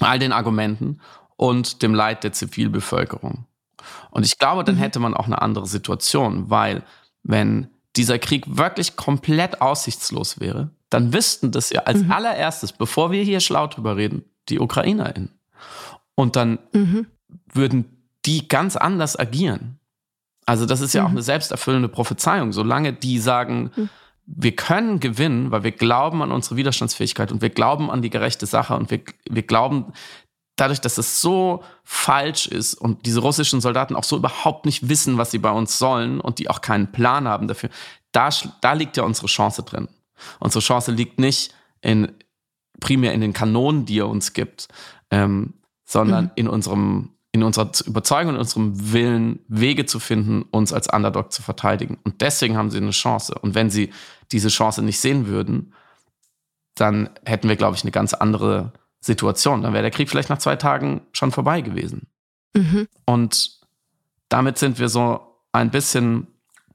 all 0.00 0.18
den 0.18 0.32
Argumenten 0.32 1.00
und 1.36 1.82
dem 1.82 1.94
Leid 1.94 2.22
der 2.22 2.32
Zivilbevölkerung. 2.32 3.46
Und 4.10 4.24
ich 4.24 4.38
glaube, 4.38 4.64
dann 4.64 4.76
mhm. 4.76 4.80
hätte 4.80 5.00
man 5.00 5.14
auch 5.14 5.26
eine 5.26 5.42
andere 5.42 5.66
Situation, 5.66 6.50
weil 6.50 6.84
wenn 7.24 7.68
dieser 7.96 8.18
Krieg 8.18 8.44
wirklich 8.46 8.96
komplett 8.96 9.60
aussichtslos 9.60 10.38
wäre, 10.38 10.70
dann 10.90 11.12
wüssten 11.12 11.50
das 11.50 11.70
ja 11.70 11.82
als 11.82 12.02
mhm. 12.02 12.12
allererstes, 12.12 12.72
bevor 12.72 13.10
wir 13.10 13.22
hier 13.22 13.40
schlau 13.40 13.66
drüber 13.66 13.96
reden, 13.96 14.24
die 14.48 14.60
UkrainerInnen. 14.60 15.37
Und 16.18 16.34
dann 16.34 16.58
mhm. 16.72 17.06
würden 17.52 18.08
die 18.26 18.48
ganz 18.48 18.74
anders 18.74 19.16
agieren. 19.16 19.78
Also 20.46 20.66
das 20.66 20.80
ist 20.80 20.92
ja 20.92 21.02
mhm. 21.02 21.06
auch 21.06 21.10
eine 21.12 21.22
selbsterfüllende 21.22 21.88
Prophezeiung. 21.88 22.52
Solange 22.52 22.92
die 22.92 23.20
sagen, 23.20 23.70
mhm. 23.76 23.88
wir 24.26 24.56
können 24.56 24.98
gewinnen, 24.98 25.52
weil 25.52 25.62
wir 25.62 25.70
glauben 25.70 26.20
an 26.20 26.32
unsere 26.32 26.56
Widerstandsfähigkeit 26.56 27.30
und 27.30 27.40
wir 27.40 27.50
glauben 27.50 27.88
an 27.88 28.02
die 28.02 28.10
gerechte 28.10 28.46
Sache 28.46 28.74
und 28.74 28.90
wir, 28.90 29.00
wir 29.30 29.44
glauben, 29.44 29.92
dadurch, 30.56 30.80
dass 30.80 30.98
es 30.98 31.20
so 31.20 31.62
falsch 31.84 32.48
ist 32.48 32.74
und 32.74 33.06
diese 33.06 33.20
russischen 33.20 33.60
Soldaten 33.60 33.94
auch 33.94 34.02
so 34.02 34.16
überhaupt 34.16 34.66
nicht 34.66 34.88
wissen, 34.88 35.18
was 35.18 35.30
sie 35.30 35.38
bei 35.38 35.52
uns 35.52 35.78
sollen 35.78 36.20
und 36.20 36.40
die 36.40 36.50
auch 36.50 36.62
keinen 36.62 36.90
Plan 36.90 37.28
haben 37.28 37.46
dafür, 37.46 37.70
da, 38.10 38.28
da 38.60 38.72
liegt 38.72 38.96
ja 38.96 39.04
unsere 39.04 39.28
Chance 39.28 39.62
drin. 39.62 39.86
Unsere 40.40 40.64
Chance 40.64 40.90
liegt 40.90 41.20
nicht 41.20 41.54
in, 41.80 42.10
primär 42.80 43.12
in 43.12 43.20
den 43.20 43.34
Kanonen, 43.34 43.86
die 43.86 44.00
er 44.00 44.08
uns 44.08 44.32
gibt, 44.32 44.66
ähm, 45.12 45.54
sondern 45.88 46.26
mhm. 46.26 46.30
in 46.36 46.48
unserem 46.48 47.10
in 47.30 47.42
unserer 47.42 47.70
Überzeugung, 47.84 48.34
in 48.34 48.40
unserem 48.40 48.92
Willen, 48.92 49.40
Wege 49.48 49.84
zu 49.84 50.00
finden, 50.00 50.42
uns 50.50 50.72
als 50.72 50.88
Underdog 50.88 51.30
zu 51.30 51.42
verteidigen. 51.42 51.98
Und 52.02 52.22
deswegen 52.22 52.56
haben 52.56 52.70
sie 52.70 52.78
eine 52.78 52.90
Chance. 52.90 53.34
Und 53.34 53.54
wenn 53.54 53.68
sie 53.68 53.92
diese 54.32 54.48
Chance 54.48 54.82
nicht 54.82 54.98
sehen 54.98 55.26
würden, 55.26 55.74
dann 56.74 57.10
hätten 57.26 57.48
wir, 57.48 57.56
glaube 57.56 57.76
ich, 57.76 57.82
eine 57.82 57.90
ganz 57.90 58.14
andere 58.14 58.72
Situation. 59.00 59.62
Dann 59.62 59.74
wäre 59.74 59.82
der 59.82 59.90
Krieg 59.90 60.08
vielleicht 60.08 60.30
nach 60.30 60.38
zwei 60.38 60.56
Tagen 60.56 61.02
schon 61.12 61.30
vorbei 61.30 61.60
gewesen. 61.60 62.06
Mhm. 62.56 62.88
Und 63.04 63.60
damit 64.30 64.56
sind 64.56 64.78
wir 64.78 64.88
so 64.88 65.20
ein 65.52 65.70
bisschen 65.70 66.28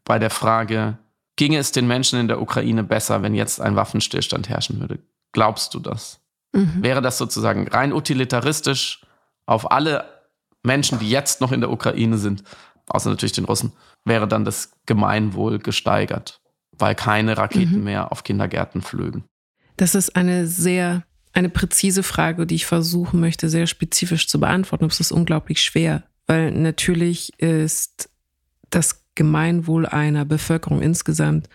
bei 0.06 0.20
der 0.20 0.30
Frage, 0.30 1.00
ginge 1.36 1.58
es 1.58 1.72
den 1.72 1.88
Menschen 1.88 2.20
in 2.20 2.28
der 2.28 2.42
Ukraine 2.42 2.84
besser, 2.84 3.24
wenn 3.24 3.34
jetzt 3.34 3.60
ein 3.60 3.76
Waffenstillstand 3.76 4.50
herrschen 4.50 4.80
würde? 4.80 5.00
Glaubst 5.32 5.74
du 5.74 5.80
das? 5.80 6.23
Mhm. 6.54 6.84
Wäre 6.84 7.02
das 7.02 7.18
sozusagen 7.18 7.68
rein 7.68 7.94
utilitaristisch 7.94 9.02
auf 9.46 9.72
alle 9.72 10.06
Menschen, 10.64 11.00
die 11.00 11.10
jetzt 11.10 11.42
noch 11.42 11.52
in 11.52 11.62
der 11.62 11.72
Ukraine 11.72 12.18
sind, 12.18 12.44
außer 12.88 13.10
natürlich 13.10 13.34
den 13.34 13.46
Russen, 13.46 13.74
wäre 14.06 14.28
dann 14.28 14.46
das 14.46 14.72
Gemeinwohl 14.86 15.60
gesteigert, 15.60 16.42
weil 16.78 16.96
keine 16.96 17.38
Raketen 17.38 17.80
mhm. 17.80 17.84
mehr 17.84 18.12
auf 18.12 18.24
Kindergärten 18.24 18.82
flögen? 18.82 19.26
Das 19.78 19.96
ist 19.96 20.16
eine 20.16 20.48
sehr, 20.48 21.04
eine 21.34 21.50
präzise 21.50 22.04
Frage, 22.04 22.46
die 22.46 22.56
ich 22.56 22.66
versuchen 22.66 23.20
möchte, 23.20 23.50
sehr 23.50 23.68
spezifisch 23.68 24.28
zu 24.28 24.40
beantworten. 24.40 24.86
Es 24.86 25.00
ist 25.00 25.12
unglaublich 25.12 25.62
schwer, 25.62 26.04
weil 26.28 26.52
natürlich 26.52 27.38
ist 27.40 28.10
das 28.70 29.04
Gemeinwohl 29.16 29.86
einer 29.86 30.26
Bevölkerung 30.26 30.82
insgesamt 30.82 31.50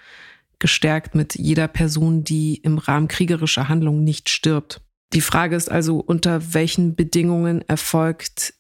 gestärkt 0.58 1.14
mit 1.14 1.36
jeder 1.36 1.68
Person, 1.68 2.24
die 2.24 2.56
im 2.56 2.78
Rahmen 2.78 3.08
kriegerischer 3.08 3.68
Handlungen 3.68 4.04
nicht 4.04 4.28
stirbt. 4.28 4.80
Die 5.12 5.20
Frage 5.20 5.56
ist 5.56 5.70
also, 5.70 5.98
unter 5.98 6.54
welchen 6.54 6.94
Bedingungen 6.94 7.62
erfolgt 7.66 8.54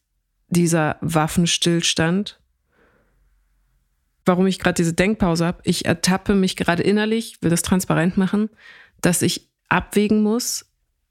dieser 0.48 0.96
Waffenstillstand? 1.00 2.40
Warum 4.24 4.46
ich 4.46 4.58
gerade 4.58 4.74
diese 4.74 4.94
Denkpause 4.94 5.46
habe, 5.46 5.60
ich 5.64 5.84
ertappe 5.84 6.34
mich 6.34 6.56
gerade 6.56 6.82
innerlich, 6.82 7.38
will 7.40 7.50
das 7.50 7.62
transparent 7.62 8.16
machen, 8.16 8.50
dass 9.00 9.22
ich 9.22 9.50
abwägen 9.68 10.22
muss, 10.22 10.66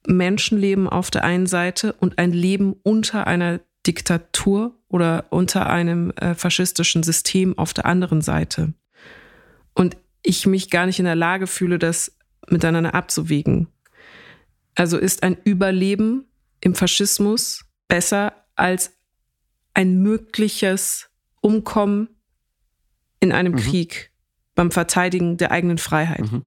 Menschenleben 0.07 0.87
auf 0.87 1.11
der 1.11 1.23
einen 1.23 1.47
Seite 1.47 1.93
und 1.93 2.17
ein 2.17 2.31
Leben 2.31 2.73
unter 2.83 3.27
einer 3.27 3.59
Diktatur 3.85 4.75
oder 4.89 5.25
unter 5.29 5.67
einem 5.67 6.11
äh, 6.11 6.33
faschistischen 6.33 7.03
System 7.03 7.57
auf 7.57 7.73
der 7.73 7.85
anderen 7.85 8.21
Seite. 8.21 8.73
Und 9.73 9.97
ich 10.23 10.45
mich 10.45 10.69
gar 10.69 10.85
nicht 10.85 10.99
in 10.99 11.05
der 11.05 11.15
Lage 11.15 11.47
fühle, 11.47 11.79
das 11.79 12.17
miteinander 12.49 12.93
abzuwägen. 12.93 13.67
Also 14.77 14.99
ist 14.99 15.23
ein 15.23 15.35
Überleben 15.43 16.27
im 16.61 16.75
Faschismus 16.75 17.65
besser 17.87 18.45
als 18.55 18.91
ein 19.73 20.03
mögliches 20.03 21.09
Umkommen 21.41 22.09
in 23.19 23.31
einem 23.31 23.53
mhm. 23.53 23.57
Krieg 23.57 24.11
beim 24.53 24.69
Verteidigen 24.69 25.37
der 25.37 25.49
eigenen 25.49 25.79
Freiheit. 25.79 26.31
Mhm. 26.31 26.43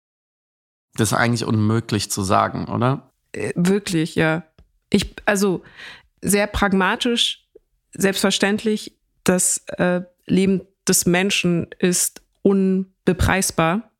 Das 0.95 1.11
ist 1.11 1.19
eigentlich 1.19 1.45
unmöglich 1.45 2.09
zu 2.13 2.23
sagen, 2.23 2.69
oder? 2.69 3.13
Äh, 3.33 3.53
wirklich, 3.57 4.15
ja. 4.15 4.45
Ich, 4.91 5.17
also 5.25 5.65
sehr 6.23 6.47
pragmatisch, 6.47 7.49
selbstverständlich, 7.93 8.97
das 9.25 9.65
äh, 9.79 10.03
Leben 10.27 10.63
des 10.87 11.05
Menschen 11.05 11.67
ist 11.81 12.23
unbepreisbar. 12.43 13.91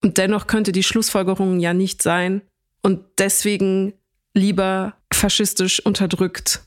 Und 0.00 0.16
dennoch 0.18 0.46
könnte 0.46 0.70
die 0.70 0.84
Schlussfolgerung 0.84 1.58
ja 1.58 1.74
nicht 1.74 2.02
sein 2.02 2.42
und 2.82 3.00
deswegen 3.18 3.94
lieber 4.34 4.94
faschistisch 5.12 5.80
unterdrückt 5.84 6.62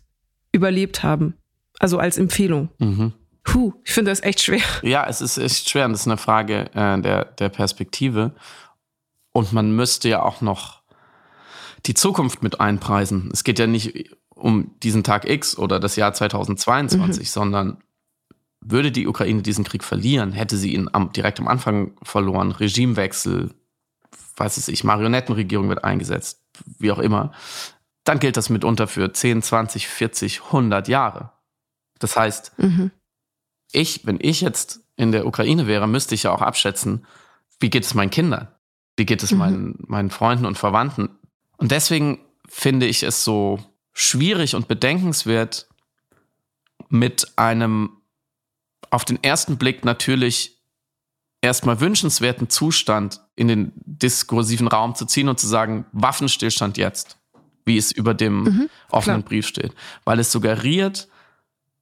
überlebt 0.52 1.04
haben. 1.04 1.36
Also 1.80 1.98
als 1.98 2.18
Empfehlung. 2.18 2.70
Mhm. 2.80 3.14
Puh, 3.44 3.74
ich 3.84 3.94
finde 3.94 4.12
das 4.12 4.22
echt 4.22 4.42
schwer. 4.42 4.62
Ja, 4.84 5.08
es 5.08 5.22
ist 5.22 5.38
echt 5.38 5.70
schwer 5.70 5.86
und 5.86 5.94
es 5.94 6.02
ist 6.02 6.08
eine 6.08 6.18
Frage 6.18 6.70
äh, 6.76 7.02
der, 7.02 7.26
der 7.26 7.50
Perspektive. 7.50 8.36
Und 9.32 9.54
man 9.54 9.76
müsste 9.76 10.10
ja 10.10 10.22
auch 10.22 10.42
noch 10.42 10.82
die 11.86 11.94
Zukunft 11.94 12.44
mit 12.44 12.60
einpreisen. 12.60 13.30
Es 13.34 13.44
geht 13.44 13.58
ja 13.58 13.66
nicht 13.66 14.12
um 14.30 14.72
diesen 14.84 15.04
Tag 15.04 15.28
X 15.28 15.58
oder 15.58 15.80
das 15.80 15.96
Jahr 15.96 16.14
2022, 16.14 17.20
mhm. 17.20 17.26
sondern 17.26 17.78
würde 18.60 18.92
die 18.92 19.08
Ukraine 19.08 19.42
diesen 19.42 19.64
Krieg 19.64 19.84
verlieren, 19.84 20.34
hätte 20.34 20.58
sie 20.58 20.74
ihn 20.74 20.88
am, 20.92 21.12
direkt 21.12 21.40
am 21.40 21.48
Anfang 21.48 21.94
verloren, 22.04 22.52
Regimewechsel, 22.52 23.52
weiß 24.36 24.58
es 24.58 24.68
ich, 24.68 24.84
Marionettenregierung 24.84 25.70
wird 25.70 25.84
eingesetzt, 25.84 26.42
wie 26.80 26.92
auch 26.92 27.00
immer, 27.00 27.32
dann 28.04 28.20
gilt 28.20 28.38
das 28.38 28.50
mitunter 28.50 28.88
für 28.88 29.14
10, 29.14 29.42
20, 29.42 29.88
40, 29.88 30.44
100 30.46 30.88
Jahre. 30.88 31.32
Das 32.00 32.16
heißt, 32.18 32.58
mhm. 32.58 32.92
ich, 33.72 34.06
wenn 34.06 34.18
ich 34.20 34.42
jetzt 34.42 34.82
in 34.96 35.12
der 35.12 35.26
Ukraine 35.26 35.68
wäre, 35.68 35.88
müsste 35.88 36.16
ich 36.16 36.24
ja 36.24 36.32
auch 36.32 36.42
abschätzen, 36.42 37.06
wie 37.60 37.70
geht 37.70 37.84
es 37.84 37.94
meinen 37.94 38.10
Kindern? 38.10 38.48
Wie 38.98 39.06
geht 39.06 39.24
es 39.24 39.32
mhm. 39.32 39.38
meinen, 39.38 39.76
meinen 39.88 40.10
Freunden 40.10 40.46
und 40.46 40.58
Verwandten? 40.58 41.10
Und 41.58 41.72
deswegen 41.72 42.20
finde 42.48 42.88
ich 42.88 43.04
es 43.04 43.24
so 43.24 43.60
schwierig 43.94 44.56
und 44.56 44.68
bedenkenswert, 44.68 45.68
mit 46.90 47.38
einem 47.38 48.02
auf 48.90 49.06
den 49.06 49.24
ersten 49.24 49.58
Blick 49.58 49.86
natürlich 49.86 50.62
erstmal 51.42 51.80
wünschenswerten 51.80 52.50
Zustand 52.50 53.22
in 53.42 53.48
den 53.48 53.72
diskursiven 53.86 54.68
Raum 54.68 54.94
zu 54.94 55.06
ziehen 55.06 55.28
und 55.28 55.40
zu 55.40 55.48
sagen, 55.48 55.86
Waffenstillstand 55.94 56.78
jetzt, 56.78 57.18
wie 57.66 57.76
es 57.76 57.92
über 57.92 58.14
dem 58.14 58.44
mhm, 58.44 58.70
offenen 58.90 59.24
Brief 59.24 59.48
steht. 59.48 59.74
Weil 60.06 60.20
es 60.20 60.32
suggeriert, 60.32 61.08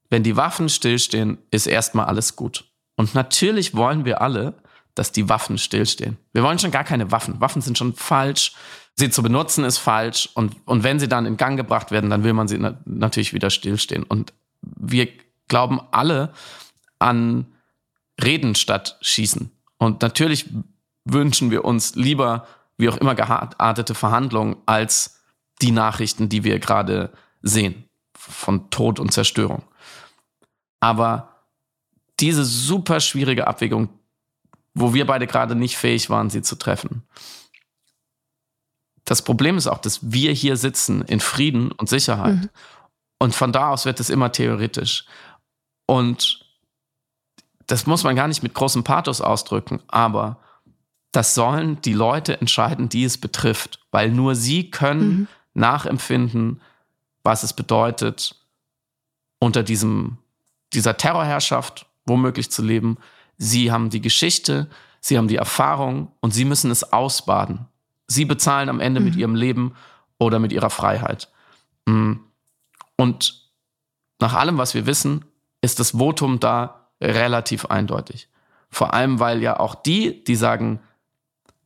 wenn 0.10 0.24
die 0.24 0.38
Waffen 0.38 0.70
stillstehen, 0.70 1.38
ist 1.52 1.68
erstmal 1.68 2.06
alles 2.06 2.38
gut. 2.38 2.64
Und 2.96 3.14
natürlich 3.14 3.76
wollen 3.76 4.06
wir 4.06 4.22
alle, 4.22 4.54
dass 4.96 5.12
die 5.12 5.28
Waffen 5.28 5.58
stillstehen. 5.58 6.18
Wir 6.32 6.44
wollen 6.44 6.60
schon 6.60 6.72
gar 6.72 6.86
keine 6.86 7.12
Waffen. 7.12 7.42
Waffen 7.42 7.62
sind 7.62 7.78
schon 7.78 7.94
falsch. 7.94 8.54
Sie 8.96 9.10
zu 9.10 9.22
benutzen 9.22 9.66
ist 9.66 9.78
falsch. 9.78 10.30
Und, 10.34 10.56
und 10.66 10.84
wenn 10.84 11.00
sie 11.00 11.10
dann 11.10 11.26
in 11.26 11.36
Gang 11.36 11.58
gebracht 11.58 11.92
werden, 11.92 12.10
dann 12.10 12.24
will 12.24 12.34
man 12.34 12.48
sie 12.48 12.58
na 12.58 12.78
natürlich 12.86 13.34
wieder 13.34 13.50
stillstehen. 13.50 14.04
Und 14.04 14.32
wir 14.62 15.10
glauben 15.50 15.82
alle 15.92 16.32
an 17.00 17.48
Reden 18.22 18.56
statt 18.56 18.98
Schießen. 19.02 19.52
Und 19.78 20.02
natürlich 20.02 20.46
wünschen 21.12 21.52
wir 21.52 21.66
uns 21.66 21.96
lieber, 21.96 22.48
wie 22.78 22.90
auch 22.90 22.98
immer 22.98 23.16
geartete 23.16 23.96
Verhandlungen, 23.96 24.58
als 24.66 25.22
die 25.62 25.72
Nachrichten, 25.72 26.30
die 26.30 26.44
wir 26.44 26.60
gerade 26.60 27.12
sehen 27.42 27.86
von 28.16 28.70
Tod 28.70 29.00
und 29.00 29.12
Zerstörung. 29.12 29.64
Aber 30.80 31.46
diese 32.20 32.46
super 32.46 33.00
schwierige 33.00 33.48
Abwägung, 33.48 33.90
wo 34.74 34.94
wir 34.94 35.06
beide 35.06 35.28
gerade 35.28 35.56
nicht 35.56 35.78
fähig 35.78 36.10
waren, 36.10 36.30
sie 36.30 36.42
zu 36.42 36.56
treffen. 36.56 37.04
Das 39.06 39.22
Problem 39.22 39.58
ist 39.58 39.68
auch, 39.68 39.80
dass 39.80 40.12
wir 40.12 40.32
hier 40.32 40.56
sitzen 40.56 41.02
in 41.02 41.20
Frieden 41.20 41.72
und 41.72 41.90
Sicherheit. 41.90 42.36
Mhm. 42.36 42.50
Und 43.18 43.36
von 43.36 43.52
da 43.52 43.70
aus 43.70 43.86
wird 43.86 44.00
es 44.00 44.10
immer 44.10 44.32
theoretisch. 44.32 45.06
Und 45.86 46.46
das 47.68 47.86
muss 47.86 48.04
man 48.04 48.16
gar 48.16 48.28
nicht 48.28 48.44
mit 48.44 48.54
großem 48.54 48.84
Pathos 48.84 49.22
ausdrücken, 49.22 49.82
aber 49.88 50.40
das 51.12 51.36
sollen 51.36 51.82
die 51.82 51.94
Leute 51.94 52.40
entscheiden, 52.40 52.90
die 52.90 53.04
es 53.04 53.18
betrifft, 53.18 53.80
weil 53.92 54.12
nur 54.12 54.36
sie 54.36 54.70
können 54.70 55.10
mhm. 55.10 55.28
nachempfinden, 55.54 56.62
was 57.24 57.44
es 57.44 57.54
bedeutet, 57.54 58.36
unter 59.40 59.64
diesem, 59.64 60.18
dieser 60.74 60.98
Terrorherrschaft 60.98 61.86
womöglich 62.06 62.52
zu 62.52 62.64
leben, 62.64 62.98
Sie 63.40 63.72
haben 63.72 63.90
die 63.90 64.02
Geschichte, 64.02 64.68
sie 65.00 65.18
haben 65.18 65.30
die 65.30 65.38
Erfahrung 65.38 66.12
und 66.20 66.32
sie 66.34 66.46
müssen 66.46 66.70
es 66.70 66.92
ausbaden. 66.92 67.66
Sie 68.06 68.26
bezahlen 68.26 68.70
am 68.70 68.82
Ende 68.82 69.00
mhm. 69.00 69.06
mit 69.06 69.16
ihrem 69.16 69.34
Leben 69.34 69.76
oder 70.20 70.40
mit 70.40 70.52
ihrer 70.52 70.70
Freiheit. 70.70 71.30
Mm. 71.86 72.16
Und 72.98 73.50
nach 74.20 74.34
allem, 74.34 74.58
was 74.58 74.74
wir 74.74 74.86
wissen, 74.86 75.24
ist 75.62 75.80
das 75.80 75.92
Votum 75.92 76.42
da 76.42 76.90
relativ 77.00 77.68
eindeutig. 77.68 78.28
Vor 78.70 78.94
allem, 78.94 79.22
weil 79.22 79.42
ja 79.42 79.58
auch 79.58 79.74
die, 79.76 80.22
die 80.26 80.36
sagen, 80.36 80.82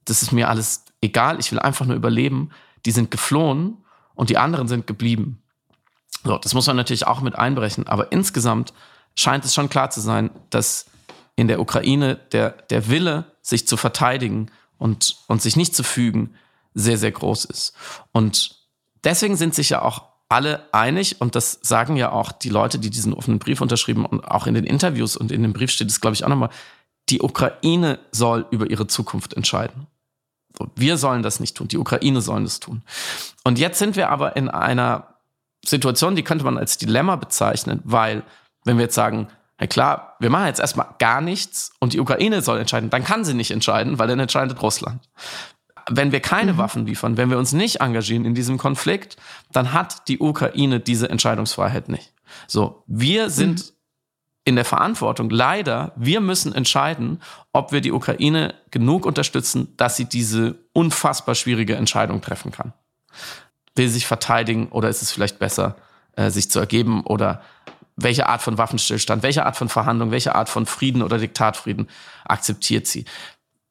das 0.06 0.22
ist 0.22 0.32
mir 0.32 0.50
alles 0.50 0.86
egal, 1.02 1.40
ich 1.40 1.52
will 1.52 1.60
einfach 1.60 1.86
nur 1.86 1.96
überleben, 1.96 2.50
die 2.86 2.92
sind 2.92 3.12
geflohen 3.12 3.78
und 4.16 4.30
die 4.30 4.38
anderen 4.38 4.68
sind 4.68 4.88
geblieben. 4.88 5.42
So, 6.24 6.38
das 6.38 6.54
muss 6.54 6.68
man 6.68 6.76
natürlich 6.76 7.08
auch 7.08 7.22
mit 7.22 7.36
einbrechen, 7.36 7.88
aber 7.88 8.12
insgesamt 8.12 8.74
scheint 9.16 9.46
es 9.46 9.54
schon 9.54 9.70
klar 9.70 9.90
zu 9.90 10.02
sein, 10.02 10.32
dass 10.50 10.86
in 11.36 11.48
der 11.48 11.60
Ukraine 11.60 12.16
der, 12.32 12.52
der 12.52 12.90
Wille, 12.90 13.26
sich 13.42 13.68
zu 13.68 13.76
verteidigen 13.76 14.50
und, 14.78 15.18
und 15.28 15.42
sich 15.42 15.56
nicht 15.58 15.76
zu 15.76 15.84
fügen, 15.84 16.36
sehr, 16.74 16.98
sehr 16.98 17.12
groß 17.12 17.46
ist. 17.46 17.74
Und 18.12 18.56
deswegen 19.04 19.36
sind 19.36 19.54
sich 19.54 19.70
ja 19.70 19.82
auch 19.82 20.04
alle 20.30 20.74
einig, 20.74 21.22
und 21.22 21.36
das 21.36 21.60
sagen 21.62 21.98
ja 21.98 22.12
auch 22.12 22.32
die 22.32 22.50
Leute, 22.50 22.80
die 22.80 22.90
diesen 22.90 23.14
offenen 23.14 23.40
Brief 23.40 23.62
unterschrieben 23.62 24.06
und 24.06 24.24
auch 24.24 24.48
in 24.48 24.54
den 24.54 24.64
Interviews 24.64 25.18
und 25.18 25.32
in 25.32 25.44
dem 25.44 25.54
Brief 25.54 25.72
steht 25.72 25.90
es, 25.90 26.02
glaube 26.02 26.16
ich, 26.16 26.24
auch 26.24 26.30
nochmal, 26.30 26.50
die 27.10 27.22
Ukraine 27.22 28.00
soll 28.12 28.46
über 28.50 28.70
ihre 28.70 28.88
Zukunft 28.88 29.34
entscheiden. 29.34 29.88
Wir 30.76 30.98
sollen 30.98 31.24
das 31.24 31.40
nicht 31.40 31.58
tun, 31.58 31.68
die 31.68 31.78
Ukraine 31.78 32.22
sollen 32.22 32.44
das 32.44 32.60
tun. 32.60 32.84
Und 33.44 33.60
jetzt 33.60 33.80
sind 33.80 33.96
wir 33.96 34.10
aber 34.10 34.36
in 34.36 34.50
einer 34.50 35.16
Situation, 35.66 36.16
die 36.16 36.24
könnte 36.24 36.46
man 36.46 36.58
als 36.58 36.78
Dilemma 36.78 37.16
bezeichnen, 37.16 37.82
weil 37.84 38.24
wenn 38.66 38.78
wir 38.78 38.84
jetzt 38.84 38.96
sagen, 38.96 39.28
na 39.60 39.68
klar, 39.68 40.16
wir 40.20 40.30
machen 40.30 40.48
jetzt 40.48 40.60
erstmal 40.60 40.88
gar 41.00 41.22
nichts 41.22 41.72
und 41.80 41.94
die 41.94 42.00
Ukraine 42.00 42.42
soll 42.42 42.60
entscheiden, 42.60 42.90
dann 42.90 43.04
kann 43.04 43.24
sie 43.24 43.34
nicht 43.34 43.52
entscheiden, 43.52 44.00
weil 44.00 44.08
dann 44.08 44.20
entscheidet 44.20 44.62
Russland. 44.62 45.10
Wenn 45.90 46.12
wir 46.12 46.22
keine 46.22 46.54
mhm. 46.54 46.58
Waffen 46.58 46.86
liefern, 46.86 47.18
wenn 47.18 47.30
wir 47.30 47.38
uns 47.38 47.54
nicht 47.54 47.82
engagieren 47.82 48.26
in 48.26 48.36
diesem 48.36 48.58
Konflikt, 48.58 49.18
dann 49.52 49.74
hat 49.74 50.08
die 50.08 50.20
Ukraine 50.20 50.80
diese 50.80 51.10
Entscheidungsfreiheit 51.10 51.90
nicht. 51.90 52.14
So, 52.48 52.84
wir 52.88 53.30
sind 53.30 53.60
mhm. 53.60 53.74
In 54.46 54.56
der 54.56 54.66
Verantwortung. 54.66 55.30
Leider, 55.30 55.94
wir 55.96 56.20
müssen 56.20 56.54
entscheiden, 56.54 57.22
ob 57.54 57.72
wir 57.72 57.82
die 57.82 57.92
Ukraine 57.92 58.54
genug 58.72 59.06
unterstützen, 59.06 59.74
dass 59.78 59.96
sie 59.96 60.06
diese 60.06 60.56
unfassbar 60.74 61.36
schwierige 61.36 61.76
Entscheidung 61.76 62.22
treffen 62.22 62.52
kann. 62.52 62.74
Will 63.76 63.88
sie 63.88 63.96
sich 63.96 64.08
verteidigen 64.08 64.68
oder 64.68 64.90
ist 64.90 65.02
es 65.02 65.12
vielleicht 65.12 65.40
besser, 65.40 65.78
äh, 66.16 66.30
sich 66.30 66.52
zu 66.52 66.60
ergeben 66.60 67.04
oder 67.06 67.42
welche 67.96 68.28
Art 68.28 68.42
von 68.42 68.58
Waffenstillstand, 68.58 69.24
welche 69.24 69.46
Art 69.46 69.56
von 69.56 69.70
Verhandlung, 69.70 70.12
welche 70.12 70.36
Art 70.36 70.50
von 70.50 70.66
Frieden 70.66 71.02
oder 71.02 71.18
Diktatfrieden 71.18 71.88
akzeptiert 72.26 72.88
sie. 72.88 73.06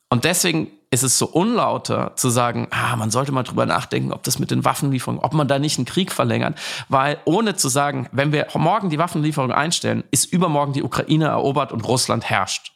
Und 0.08 0.24
deswegen 0.24 0.70
ist 0.92 1.02
es 1.02 1.18
so 1.18 1.26
unlauter 1.26 2.12
zu 2.16 2.28
sagen, 2.28 2.68
ah, 2.70 2.96
man 2.96 3.10
sollte 3.10 3.32
mal 3.32 3.44
drüber 3.44 3.64
nachdenken, 3.64 4.12
ob 4.12 4.22
das 4.24 4.38
mit 4.38 4.50
den 4.50 4.62
Waffenlieferungen, 4.62 5.22
ob 5.24 5.32
man 5.32 5.48
da 5.48 5.58
nicht 5.58 5.78
einen 5.78 5.86
Krieg 5.86 6.12
verlängert, 6.12 6.58
weil 6.90 7.18
ohne 7.24 7.56
zu 7.56 7.70
sagen, 7.70 8.08
wenn 8.12 8.30
wir 8.30 8.46
morgen 8.54 8.90
die 8.90 8.98
Waffenlieferung 8.98 9.52
einstellen, 9.52 10.04
ist 10.10 10.30
übermorgen 10.30 10.74
die 10.74 10.82
Ukraine 10.82 11.28
erobert 11.28 11.72
und 11.72 11.80
Russland 11.88 12.28
herrscht. 12.28 12.72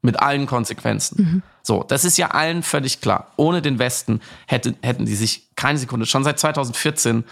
Mit 0.00 0.20
allen 0.20 0.46
Konsequenzen. 0.46 1.22
Mhm. 1.22 1.42
So, 1.62 1.82
das 1.82 2.04
ist 2.04 2.16
ja 2.16 2.28
allen 2.28 2.62
völlig 2.62 3.00
klar. 3.00 3.32
Ohne 3.36 3.60
den 3.60 3.80
Westen 3.80 4.20
hätte, 4.46 4.74
hätten 4.80 5.06
die 5.06 5.16
sich 5.16 5.48
keine 5.56 5.78
Sekunde, 5.78 6.06
schon 6.06 6.22
seit 6.22 6.38
2014 6.38 7.24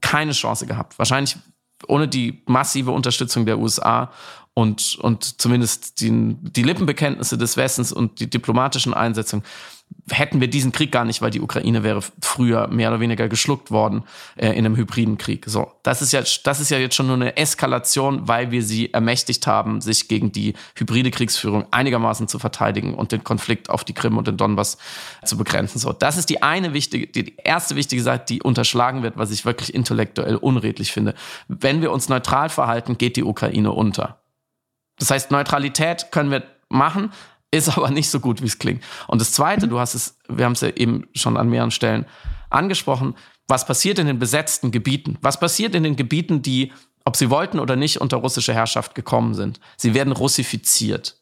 keine 0.00 0.32
Chance 0.32 0.66
gehabt. 0.66 0.98
Wahrscheinlich 0.98 1.36
ohne 1.86 2.08
die 2.08 2.42
massive 2.46 2.90
Unterstützung 2.90 3.46
der 3.46 3.58
USA 3.58 4.10
und, 4.60 4.98
und 5.00 5.40
zumindest 5.40 6.02
die, 6.02 6.36
die 6.38 6.62
Lippenbekenntnisse 6.62 7.38
des 7.38 7.56
Westens 7.56 7.92
und 7.92 8.20
die 8.20 8.28
diplomatischen 8.28 8.92
Einsetzungen 8.92 9.42
hätten 10.10 10.40
wir 10.42 10.48
diesen 10.48 10.70
Krieg 10.70 10.92
gar 10.92 11.06
nicht, 11.06 11.22
weil 11.22 11.30
die 11.30 11.40
Ukraine 11.40 11.82
wäre 11.82 12.02
früher 12.20 12.68
mehr 12.68 12.90
oder 12.90 13.00
weniger 13.00 13.28
geschluckt 13.28 13.70
worden 13.70 14.04
äh, 14.36 14.48
in 14.50 14.66
einem 14.66 14.76
hybriden 14.76 15.16
Krieg. 15.16 15.46
So, 15.46 15.72
das 15.82 16.02
ist 16.02 16.12
ja, 16.12 16.22
das 16.44 16.60
ist 16.60 16.70
ja 16.70 16.76
jetzt 16.76 16.94
schon 16.94 17.06
nur 17.06 17.16
eine 17.16 17.38
Eskalation, 17.38 18.28
weil 18.28 18.50
wir 18.50 18.62
sie 18.62 18.92
ermächtigt 18.92 19.46
haben, 19.46 19.80
sich 19.80 20.08
gegen 20.08 20.30
die 20.30 20.52
hybride 20.74 21.10
Kriegsführung 21.10 21.66
einigermaßen 21.70 22.28
zu 22.28 22.38
verteidigen 22.38 22.94
und 22.94 23.12
den 23.12 23.24
Konflikt 23.24 23.70
auf 23.70 23.82
die 23.82 23.94
Krim 23.94 24.18
und 24.18 24.26
den 24.26 24.36
Donbass 24.36 24.76
zu 25.24 25.38
begrenzen. 25.38 25.78
So, 25.78 25.94
das 25.94 26.18
ist 26.18 26.28
die 26.28 26.42
eine 26.42 26.74
wichtige, 26.74 27.06
die 27.06 27.34
erste 27.42 27.76
wichtige 27.76 28.02
Seite, 28.02 28.26
die 28.28 28.42
unterschlagen 28.42 29.02
wird, 29.02 29.16
was 29.16 29.30
ich 29.30 29.46
wirklich 29.46 29.74
intellektuell 29.74 30.36
unredlich 30.36 30.92
finde. 30.92 31.14
Wenn 31.48 31.80
wir 31.80 31.92
uns 31.92 32.10
neutral 32.10 32.50
verhalten, 32.50 32.98
geht 32.98 33.16
die 33.16 33.24
Ukraine 33.24 33.72
unter. 33.72 34.20
Das 35.00 35.10
heißt, 35.10 35.32
Neutralität 35.32 36.12
können 36.12 36.30
wir 36.30 36.44
machen, 36.68 37.12
ist 37.50 37.76
aber 37.76 37.90
nicht 37.90 38.08
so 38.08 38.20
gut, 38.20 38.42
wie 38.42 38.46
es 38.46 38.58
klingt. 38.58 38.84
Und 39.08 39.20
das 39.20 39.32
Zweite, 39.32 39.66
du 39.66 39.80
hast 39.80 39.94
es, 39.94 40.16
wir 40.28 40.44
haben 40.44 40.52
es 40.52 40.60
ja 40.60 40.68
eben 40.68 41.08
schon 41.14 41.36
an 41.36 41.48
mehreren 41.48 41.72
Stellen 41.72 42.06
angesprochen, 42.50 43.16
was 43.48 43.66
passiert 43.66 43.98
in 43.98 44.06
den 44.06 44.20
besetzten 44.20 44.70
Gebieten? 44.70 45.18
Was 45.22 45.40
passiert 45.40 45.74
in 45.74 45.82
den 45.82 45.96
Gebieten, 45.96 46.42
die, 46.42 46.72
ob 47.04 47.16
sie 47.16 47.30
wollten 47.30 47.58
oder 47.58 47.74
nicht, 47.74 48.00
unter 48.00 48.18
russische 48.18 48.54
Herrschaft 48.54 48.94
gekommen 48.94 49.34
sind? 49.34 49.58
Sie 49.76 49.94
werden 49.94 50.12
russifiziert. 50.12 51.19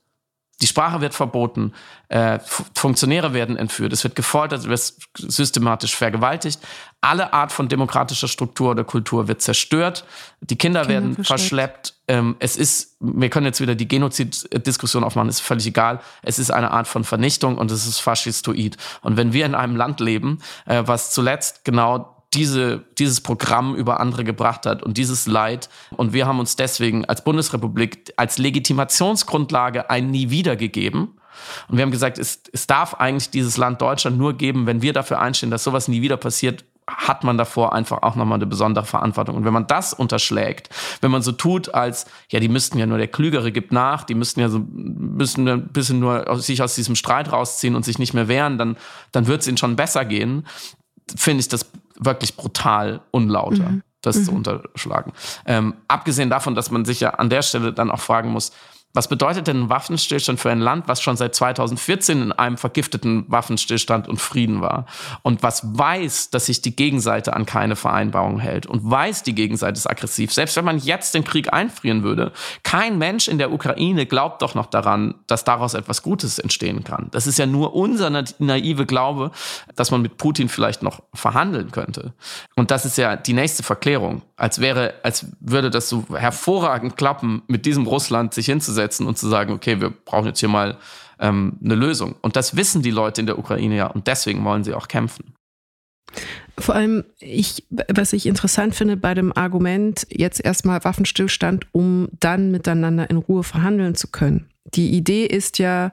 Die 0.61 0.66
Sprache 0.66 1.01
wird 1.01 1.14
verboten, 1.14 1.73
äh, 2.09 2.40
Funktionäre 2.75 3.33
werden 3.33 3.57
entführt, 3.57 3.92
es 3.92 4.03
wird 4.03 4.16
gefoltert, 4.16 4.61
es 4.61 4.68
wird 4.68 4.92
systematisch 5.16 5.94
vergewaltigt. 5.94 6.61
Alle 7.01 7.33
Art 7.33 7.53
von 7.53 7.68
demokratischer 7.68 8.27
Struktur 8.27 8.73
oder 8.73 8.83
Kultur 8.83 9.29
wird 9.29 9.40
zerstört. 9.40 10.05
Die 10.40 10.57
Kinder, 10.57 10.81
Kinder 10.81 10.92
werden 10.92 11.14
verschleppt. 11.14 11.29
verschleppt. 11.29 11.94
Ähm, 12.09 12.37
es 12.40 12.57
ist, 12.57 12.97
wir 12.99 13.31
können 13.31 13.47
jetzt 13.47 13.61
wieder 13.61 13.77
die 13.77 13.87
Genozid-Diskussion 13.87 15.05
aufmachen, 15.05 15.29
ist 15.29 15.40
völlig 15.40 15.66
egal. 15.66 16.01
Es 16.23 16.40
ist 16.40 16.51
eine 16.51 16.73
Art 16.73 16.88
von 16.88 17.05
Vernichtung 17.05 17.57
und 17.57 17.71
es 17.71 17.87
ist 17.87 18.01
faschistoid. 18.01 18.77
Und 19.03 19.16
wenn 19.16 19.33
wir 19.33 19.47
in 19.47 19.55
einem 19.55 19.77
Land 19.77 20.01
leben, 20.01 20.40
äh, 20.66 20.83
was 20.87 21.12
zuletzt 21.12 21.64
genau 21.64 22.17
diese, 22.35 22.85
dieses 22.99 23.21
Programm 23.21 23.75
über 23.75 24.01
andere 24.01 24.25
gebracht 24.25 24.67
hat 24.67 24.83
und 24.83 24.99
dieses 24.99 25.27
Leid. 25.27 25.69
Und 25.97 26.12
wir 26.12 26.27
haben 26.27 26.41
uns 26.41 26.57
deswegen 26.57 27.05
als 27.07 27.25
Bundesrepublik 27.25 28.12
als 28.17 28.38
Legitimationsgrundlage 28.38 29.88
ein 29.91 30.11
Nie 30.11 30.31
wieder 30.31 30.57
gegeben. 30.57 31.14
Und 31.69 31.77
wir 31.79 31.83
haben 31.83 31.91
gesagt, 31.91 32.19
es, 32.19 32.43
es 32.53 32.67
darf 32.67 32.95
eigentlich 32.95 33.31
dieses 33.31 33.57
Land 33.57 33.81
Deutschland 33.81 34.19
nur 34.19 34.35
geben, 34.35 34.67
wenn 34.67 34.83
wir 34.83 34.93
dafür 34.93 35.21
einstehen, 35.21 35.51
dass 35.51 35.64
sowas 35.64 35.88
nie 35.88 36.03
wieder 36.03 36.17
passiert, 36.17 36.64
hat 36.88 37.23
man 37.23 37.37
davor 37.37 37.75
einfach 37.75 38.03
auch 38.03 38.17
nochmal 38.17 38.37
eine 38.37 38.47
besondere 38.47 38.87
Verantwortung. 38.87 39.37
Und 39.37 39.45
wenn 39.45 39.53
man 39.53 39.67
das 39.67 39.93
unterschlägt, 39.93 40.71
wenn 41.01 41.11
man 41.11 41.23
so 41.23 41.33
tut, 41.33 41.75
als, 41.75 42.07
ja, 42.31 42.41
die 42.41 42.49
müssten 42.49 42.79
ja 42.79 42.87
nur, 42.87 42.99
der 42.99 43.09
Klügere 43.09 43.53
gibt 43.53 43.73
nach, 43.73 44.05
die 44.05 44.14
müssten 44.14 44.41
ja 44.41 44.49
so, 44.49 44.64
müssen 44.71 45.47
ein 45.47 45.69
bisschen 45.69 46.01
nur 46.01 46.41
sich 46.41 46.62
aus 46.62 46.75
diesem 46.75 46.97
Streit 46.97 47.31
rausziehen 47.31 47.77
und 47.77 47.85
sich 47.85 47.99
nicht 47.99 48.14
mehr 48.14 48.27
wehren, 48.29 48.57
dann, 48.57 48.77
dann 49.12 49.27
wird 49.27 49.43
es 49.43 49.49
ihnen 49.49 49.59
schon 49.59 49.77
besser 49.77 50.07
gehen, 50.07 50.47
finde 51.14 51.41
ich 51.41 51.49
das 51.49 51.71
wirklich 51.99 52.37
brutal 52.37 53.01
unlauter, 53.11 53.69
mhm. 53.71 53.83
das 54.03 54.17
mhm. 54.17 54.25
zu 54.25 54.33
unterschlagen. 54.33 55.13
Ähm, 55.47 55.75
abgesehen 55.89 56.31
davon, 56.31 56.55
dass 56.55 56.71
man 56.71 56.85
sich 56.85 57.01
ja 57.01 57.11
an 57.11 57.31
der 57.31 57.43
Stelle 57.43 57.73
dann 57.73 57.91
auch 57.91 58.01
fragen 58.01 58.31
muss, 58.31 58.53
was 58.99 59.07
bedeutet 59.07 59.47
denn 59.47 59.63
ein 59.63 59.71
Waffenstillstand 59.71 60.41
für 60.41 60.51
ein 60.51 60.59
Land, 60.59 60.89
was 60.89 61.01
schon 61.01 61.17
seit 61.17 61.33
2014 61.33 62.21
in 62.21 62.33
einem 62.33 62.57
vergifteten 62.57 63.27
Waffenstillstand 63.29 64.09
und 64.09 64.21
Frieden 64.21 64.61
war 64.61 64.87
und 65.23 65.45
was 65.45 65.63
weiß, 65.79 66.31
dass 66.31 66.47
sich 66.47 66.63
die 66.63 66.75
Gegenseite 66.75 67.33
an 67.35 67.47
keine 67.47 67.77
Vereinbarung 67.77 68.41
hält 68.41 68.67
und 68.67 68.81
weiß, 68.83 69.23
die 69.23 69.37
Gegenseite 69.37 69.79
ist 69.79 69.89
aggressiv. 69.89 70.33
Selbst 70.33 70.57
wenn 70.57 70.65
man 70.65 70.79
jetzt 70.79 71.15
den 71.15 71.23
Krieg 71.23 71.53
einfrieren 71.53 72.03
würde, 72.03 72.33
kein 72.65 72.99
Mensch 72.99 73.29
in 73.29 73.39
der 73.39 73.53
Ukraine 73.53 74.05
glaubt 74.05 74.43
doch 74.43 74.57
noch 74.57 74.67
daran, 74.67 75.15
dass 75.29 75.45
daraus 75.45 75.75
etwas 75.75 76.03
Gutes 76.03 76.41
entstehen 76.41 76.83
kann. 76.83 77.07
Das 77.13 77.29
ist 77.29 77.39
ja 77.39 77.47
nur 77.47 77.77
unser 77.77 78.11
naive 78.11 78.85
Glaube, 78.85 79.31
dass 79.77 79.93
man 79.93 80.03
mit 80.03 80.17
Putin 80.17 80.49
vielleicht 80.49 80.83
noch 80.83 81.05
verhandeln 81.15 81.71
könnte. 81.71 82.15
Und 82.57 82.73
das 82.73 82.85
ist 82.85 82.99
ja 82.99 83.15
die 83.15 83.33
nächste 83.33 83.63
Verklärung. 83.63 84.23
Als 84.38 84.61
wäre, 84.61 84.94
als 85.03 85.27
würde 85.40 85.68
das 85.68 85.88
so 85.88 86.07
hervorragend 86.14 86.96
klappen, 86.96 87.42
mit 87.48 87.66
diesem 87.66 87.87
Russland 87.87 88.33
sich 88.33 88.46
hinzusetzen 88.46 89.07
und 89.07 89.18
zu 89.18 89.29
sagen, 89.29 89.53
okay, 89.53 89.81
wir 89.81 89.90
brauchen 89.90 90.27
jetzt 90.27 90.38
hier 90.38 90.48
mal 90.48 90.79
ähm, 91.18 91.59
eine 91.62 91.74
Lösung. 91.74 92.14
Und 92.22 92.37
das 92.37 92.57
wissen 92.57 92.81
die 92.81 92.92
Leute 92.92 93.20
in 93.20 93.27
der 93.27 93.38
Ukraine 93.38 93.77
ja 93.77 93.88
und 93.88 94.07
deswegen 94.07 94.44
wollen 94.44 94.62
sie 94.62 94.74
auch 94.74 94.87
kämpfen. 94.87 95.35
Vor 96.57 96.74
allem, 96.74 97.05
ich, 97.18 97.66
was 97.88 98.12
ich 98.12 98.27
interessant 98.27 98.74
finde 98.74 98.96
bei 98.96 99.14
dem 99.14 99.37
Argument, 99.37 100.07
jetzt 100.11 100.44
erstmal 100.44 100.83
Waffenstillstand, 100.85 101.66
um 101.72 102.09
dann 102.20 102.51
miteinander 102.51 103.11
in 103.11 103.16
Ruhe 103.16 103.42
verhandeln 103.42 103.94
zu 103.94 104.09
können. 104.09 104.48
Die 104.74 104.90
Idee 104.90 105.27
ist 105.27 105.59
ja, 105.59 105.92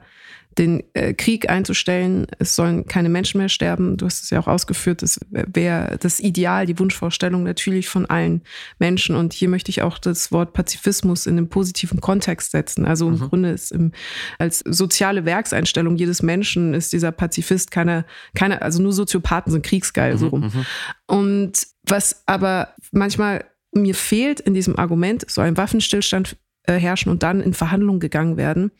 den 0.58 0.82
äh, 0.94 1.12
Krieg 1.12 1.50
einzustellen. 1.50 2.26
Es 2.38 2.56
sollen 2.56 2.86
keine 2.86 3.08
Menschen 3.08 3.38
mehr 3.38 3.48
sterben. 3.48 3.96
Du 3.96 4.06
hast 4.06 4.22
es 4.22 4.30
ja 4.30 4.40
auch 4.40 4.46
ausgeführt. 4.46 5.02
Das 5.02 5.20
wäre 5.30 5.98
das 6.00 6.18
Ideal, 6.20 6.66
die 6.66 6.78
Wunschvorstellung 6.78 7.42
natürlich 7.42 7.88
von 7.88 8.06
allen 8.06 8.42
Menschen. 8.78 9.16
Und 9.16 9.32
hier 9.32 9.48
möchte 9.48 9.70
ich 9.70 9.82
auch 9.82 9.98
das 9.98 10.32
Wort 10.32 10.54
Pazifismus 10.54 11.26
in 11.26 11.36
einem 11.36 11.48
positiven 11.48 12.00
Kontext 12.00 12.52
setzen. 12.52 12.86
Also 12.86 13.08
im 13.08 13.14
mhm. 13.14 13.28
Grunde 13.28 13.50
ist 13.50 13.70
im, 13.72 13.92
als 14.38 14.60
soziale 14.60 15.24
Werkseinstellung 15.24 15.96
jedes 15.96 16.22
Menschen 16.22 16.72
ist 16.74 16.92
dieser 16.92 17.12
Pazifist 17.12 17.70
keine, 17.70 18.04
keine, 18.34 18.62
also 18.62 18.82
nur 18.82 18.92
Soziopathen 18.92 19.52
sind 19.52 19.64
kriegsgeil, 19.64 20.14
mhm. 20.14 20.18
so 20.18 20.28
rum. 20.28 20.40
Mhm. 20.40 20.66
Und 21.06 21.66
was 21.84 22.22
aber 22.26 22.74
manchmal 22.92 23.44
mir 23.72 23.94
fehlt 23.94 24.40
in 24.40 24.54
diesem 24.54 24.76
Argument, 24.78 25.30
soll 25.30 25.44
ein 25.44 25.56
Waffenstillstand 25.56 26.36
äh, 26.64 26.74
herrschen 26.74 27.10
und 27.10 27.22
dann 27.22 27.40
in 27.40 27.54
Verhandlungen 27.54 28.00
gegangen 28.00 28.36
werden, 28.36 28.72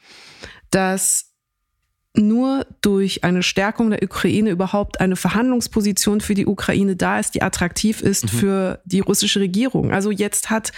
dass 0.70 1.25
nur 2.18 2.66
durch 2.80 3.24
eine 3.24 3.42
Stärkung 3.42 3.90
der 3.90 4.02
Ukraine 4.02 4.50
überhaupt 4.50 5.00
eine 5.00 5.16
Verhandlungsposition 5.16 6.20
für 6.20 6.34
die 6.34 6.46
Ukraine 6.46 6.96
da 6.96 7.18
ist, 7.18 7.34
die 7.34 7.42
attraktiv 7.42 8.00
ist 8.00 8.24
mhm. 8.24 8.28
für 8.28 8.80
die 8.84 9.00
russische 9.00 9.40
Regierung. 9.40 9.92
Also 9.92 10.10
jetzt 10.10 10.50
hat 10.50 10.72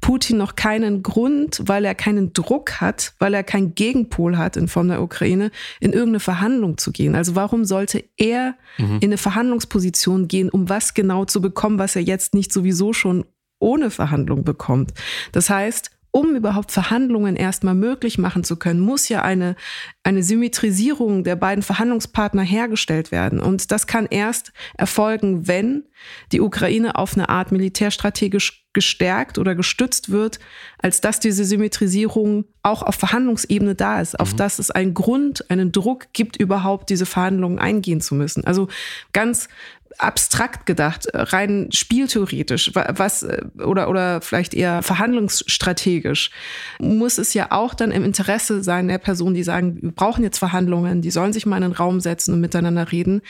Putin 0.00 0.38
noch 0.38 0.56
keinen 0.56 1.02
Grund, 1.02 1.62
weil 1.66 1.84
er 1.84 1.94
keinen 1.94 2.32
Druck 2.32 2.80
hat, 2.80 3.12
weil 3.18 3.34
er 3.34 3.44
keinen 3.44 3.74
Gegenpol 3.74 4.38
hat 4.38 4.56
in 4.56 4.68
Form 4.68 4.88
der 4.88 5.02
Ukraine, 5.02 5.50
in 5.80 5.92
irgendeine 5.92 6.20
Verhandlung 6.20 6.78
zu 6.78 6.92
gehen. 6.92 7.14
Also 7.14 7.34
warum 7.34 7.64
sollte 7.64 8.04
er 8.16 8.54
mhm. 8.78 8.96
in 9.00 9.04
eine 9.04 9.18
Verhandlungsposition 9.18 10.28
gehen, 10.28 10.48
um 10.48 10.68
was 10.68 10.94
genau 10.94 11.24
zu 11.24 11.40
bekommen, 11.40 11.78
was 11.78 11.96
er 11.96 12.02
jetzt 12.02 12.34
nicht 12.34 12.52
sowieso 12.52 12.92
schon 12.92 13.24
ohne 13.58 13.90
Verhandlung 13.90 14.44
bekommt? 14.44 14.92
Das 15.32 15.50
heißt, 15.50 15.90
um 16.10 16.34
überhaupt 16.34 16.72
Verhandlungen 16.72 17.36
erstmal 17.36 17.74
möglich 17.74 18.18
machen 18.18 18.44
zu 18.44 18.56
können, 18.56 18.80
muss 18.80 19.08
ja 19.08 19.22
eine, 19.22 19.56
eine 20.02 20.22
Symmetrisierung 20.22 21.24
der 21.24 21.36
beiden 21.36 21.62
Verhandlungspartner 21.62 22.42
hergestellt 22.42 23.12
werden. 23.12 23.40
Und 23.40 23.70
das 23.70 23.86
kann 23.86 24.06
erst 24.10 24.52
erfolgen, 24.76 25.46
wenn 25.46 25.84
die 26.32 26.40
Ukraine 26.40 26.96
auf 26.96 27.14
eine 27.14 27.28
Art 27.28 27.52
militärstrategisch 27.52 28.64
gestärkt 28.72 29.38
oder 29.38 29.54
gestützt 29.54 30.10
wird, 30.10 30.38
als 30.78 31.00
dass 31.00 31.20
diese 31.20 31.44
Symmetrisierung 31.44 32.44
auch 32.62 32.82
auf 32.82 32.94
Verhandlungsebene 32.94 33.74
da 33.74 34.00
ist, 34.00 34.18
auf 34.20 34.34
mhm. 34.34 34.36
dass 34.36 34.58
es 34.58 34.70
einen 34.70 34.94
Grund, 34.94 35.50
einen 35.50 35.72
Druck 35.72 36.12
gibt, 36.12 36.36
überhaupt 36.36 36.90
diese 36.90 37.06
Verhandlungen 37.06 37.58
eingehen 37.58 38.00
zu 38.00 38.14
müssen. 38.14 38.44
Also 38.44 38.68
ganz 39.12 39.48
abstrakt 39.96 40.66
gedacht, 40.66 41.08
rein 41.14 41.68
spieltheoretisch, 41.72 42.72
was 42.74 43.26
oder 43.64 43.88
oder 43.88 44.20
vielleicht 44.20 44.54
eher 44.54 44.82
verhandlungsstrategisch, 44.82 46.30
muss 46.78 47.18
es 47.18 47.34
ja 47.34 47.48
auch 47.50 47.74
dann 47.74 47.90
im 47.90 48.04
Interesse 48.04 48.62
sein 48.62 48.88
der 48.88 48.98
Person, 48.98 49.34
die 49.34 49.42
sagen, 49.42 49.78
wir 49.80 49.92
brauchen 49.92 50.22
jetzt 50.24 50.38
Verhandlungen, 50.38 51.02
die 51.02 51.10
sollen 51.10 51.32
sich 51.32 51.46
mal 51.46 51.56
in 51.56 51.62
den 51.62 51.72
Raum 51.72 52.00
setzen 52.00 52.34
und 52.34 52.40
miteinander 52.40 52.92
reden, 52.92 53.22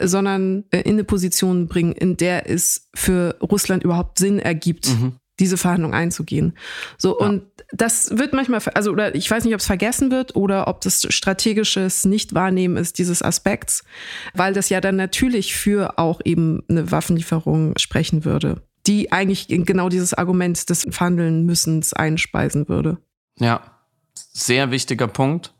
sondern 0.00 0.64
äh, 0.70 0.80
in 0.80 0.94
eine 0.94 1.04
Position 1.04 1.68
bringen, 1.68 1.92
in 1.92 2.16
der 2.16 2.48
es 2.48 2.88
für 2.94 3.36
Russland 3.40 3.84
überhaupt 3.84 4.18
Sinn 4.18 4.38
ergibt, 4.38 4.88
mhm 4.88 5.14
diese 5.38 5.56
Verhandlung 5.56 5.94
einzugehen. 5.94 6.56
So, 6.98 7.18
ja. 7.18 7.26
und 7.26 7.42
das 7.72 8.16
wird 8.16 8.32
manchmal, 8.32 8.60
also, 8.74 8.92
oder 8.92 9.14
ich 9.14 9.30
weiß 9.30 9.44
nicht, 9.44 9.54
ob 9.54 9.60
es 9.60 9.66
vergessen 9.66 10.10
wird 10.10 10.36
oder 10.36 10.68
ob 10.68 10.80
das 10.80 11.06
strategisches 11.10 12.04
Nicht-Wahrnehmen 12.04 12.76
ist 12.76 12.98
dieses 12.98 13.22
Aspekts, 13.22 13.84
weil 14.34 14.52
das 14.52 14.68
ja 14.68 14.80
dann 14.80 14.96
natürlich 14.96 15.54
für 15.54 15.98
auch 15.98 16.20
eben 16.24 16.62
eine 16.68 16.90
Waffenlieferung 16.90 17.74
sprechen 17.76 18.24
würde, 18.24 18.62
die 18.86 19.12
eigentlich 19.12 19.48
genau 19.48 19.88
dieses 19.88 20.14
Argument 20.14 20.68
des 20.70 20.86
Verhandeln 20.90 21.44
müssens 21.44 21.92
einspeisen 21.92 22.68
würde. 22.68 22.98
Ja, 23.38 23.60
sehr 24.14 24.70
wichtiger 24.70 25.08
Punkt. 25.08 25.52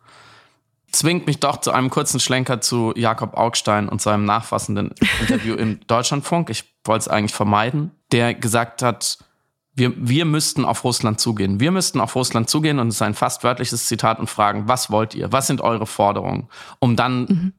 Zwingt 0.92 1.26
mich 1.26 1.40
doch 1.40 1.60
zu 1.60 1.72
einem 1.72 1.90
kurzen 1.90 2.20
Schlenker 2.20 2.60
zu 2.60 2.94
Jakob 2.96 3.34
Augstein 3.34 3.88
und 3.88 4.00
seinem 4.00 4.24
nachfassenden 4.24 4.94
Interview 5.20 5.54
im 5.56 5.80
Deutschlandfunk. 5.86 6.48
Ich 6.48 6.64
wollte 6.84 7.02
es 7.02 7.08
eigentlich 7.08 7.34
vermeiden, 7.34 7.90
der 8.12 8.32
gesagt 8.32 8.82
hat, 8.82 9.18
wir, 9.76 9.92
wir 9.96 10.24
müssten 10.24 10.64
auf 10.64 10.84
Russland 10.84 11.20
zugehen. 11.20 11.60
Wir 11.60 11.70
müssten 11.70 12.00
auf 12.00 12.16
Russland 12.16 12.48
zugehen 12.48 12.78
und 12.78 12.88
es 12.88 12.96
ist 12.96 13.02
ein 13.02 13.14
fast 13.14 13.44
wörtliches 13.44 13.86
Zitat 13.86 14.18
und 14.18 14.28
fragen, 14.28 14.66
was 14.66 14.90
wollt 14.90 15.14
ihr? 15.14 15.30
Was 15.32 15.46
sind 15.46 15.60
eure 15.60 15.86
Forderungen? 15.86 16.48
Um 16.78 16.96
dann 16.96 17.20
mhm. 17.20 17.52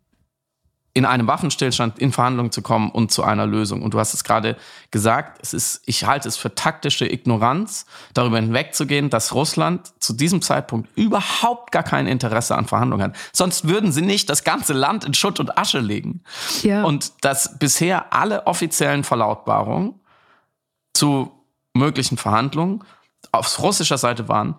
in 0.96 1.06
einem 1.06 1.28
Waffenstillstand 1.28 2.00
in 2.00 2.12
Verhandlungen 2.12 2.52
zu 2.52 2.64
kommen 2.64 2.90
und 2.90 3.12
zu 3.12 3.24
einer 3.24 3.46
Lösung. 3.46 3.84
Und 3.84 3.94
du 3.94 4.00
hast 4.00 4.16
es 4.16 4.24
gerade 4.24 4.58
gesagt, 4.90 5.38
es 5.44 5.54
ist, 5.54 5.84
ich 5.86 6.06
halte 6.06 6.28
es 6.28 6.38
für 6.38 6.56
taktische 6.56 7.06
Ignoranz, 7.06 7.86
darüber 8.16 8.38
hinwegzugehen, 8.38 9.12
dass 9.12 9.36
Russland 9.36 9.94
zu 10.00 10.14
diesem 10.14 10.42
Zeitpunkt 10.42 10.90
überhaupt 10.98 11.72
gar 11.72 11.84
kein 11.84 12.08
Interesse 12.08 12.58
an 12.58 12.66
Verhandlungen 12.66 13.12
hat. 13.12 13.16
Sonst 13.32 13.68
würden 13.68 13.92
sie 13.92 14.02
nicht 14.02 14.28
das 14.32 14.44
ganze 14.44 14.74
Land 14.74 15.06
in 15.06 15.14
Schutt 15.14 15.40
und 15.40 15.56
Asche 15.56 15.82
legen. 15.82 16.24
Ja. 16.64 16.84
Und 16.84 17.24
dass 17.24 17.60
bisher 17.60 18.12
alle 18.12 18.48
offiziellen 18.48 19.04
Verlautbarungen 19.04 20.00
zu 20.96 21.37
möglichen 21.78 22.18
Verhandlungen 22.18 22.84
auf 23.32 23.62
russischer 23.62 23.98
Seite 23.98 24.28
waren, 24.28 24.56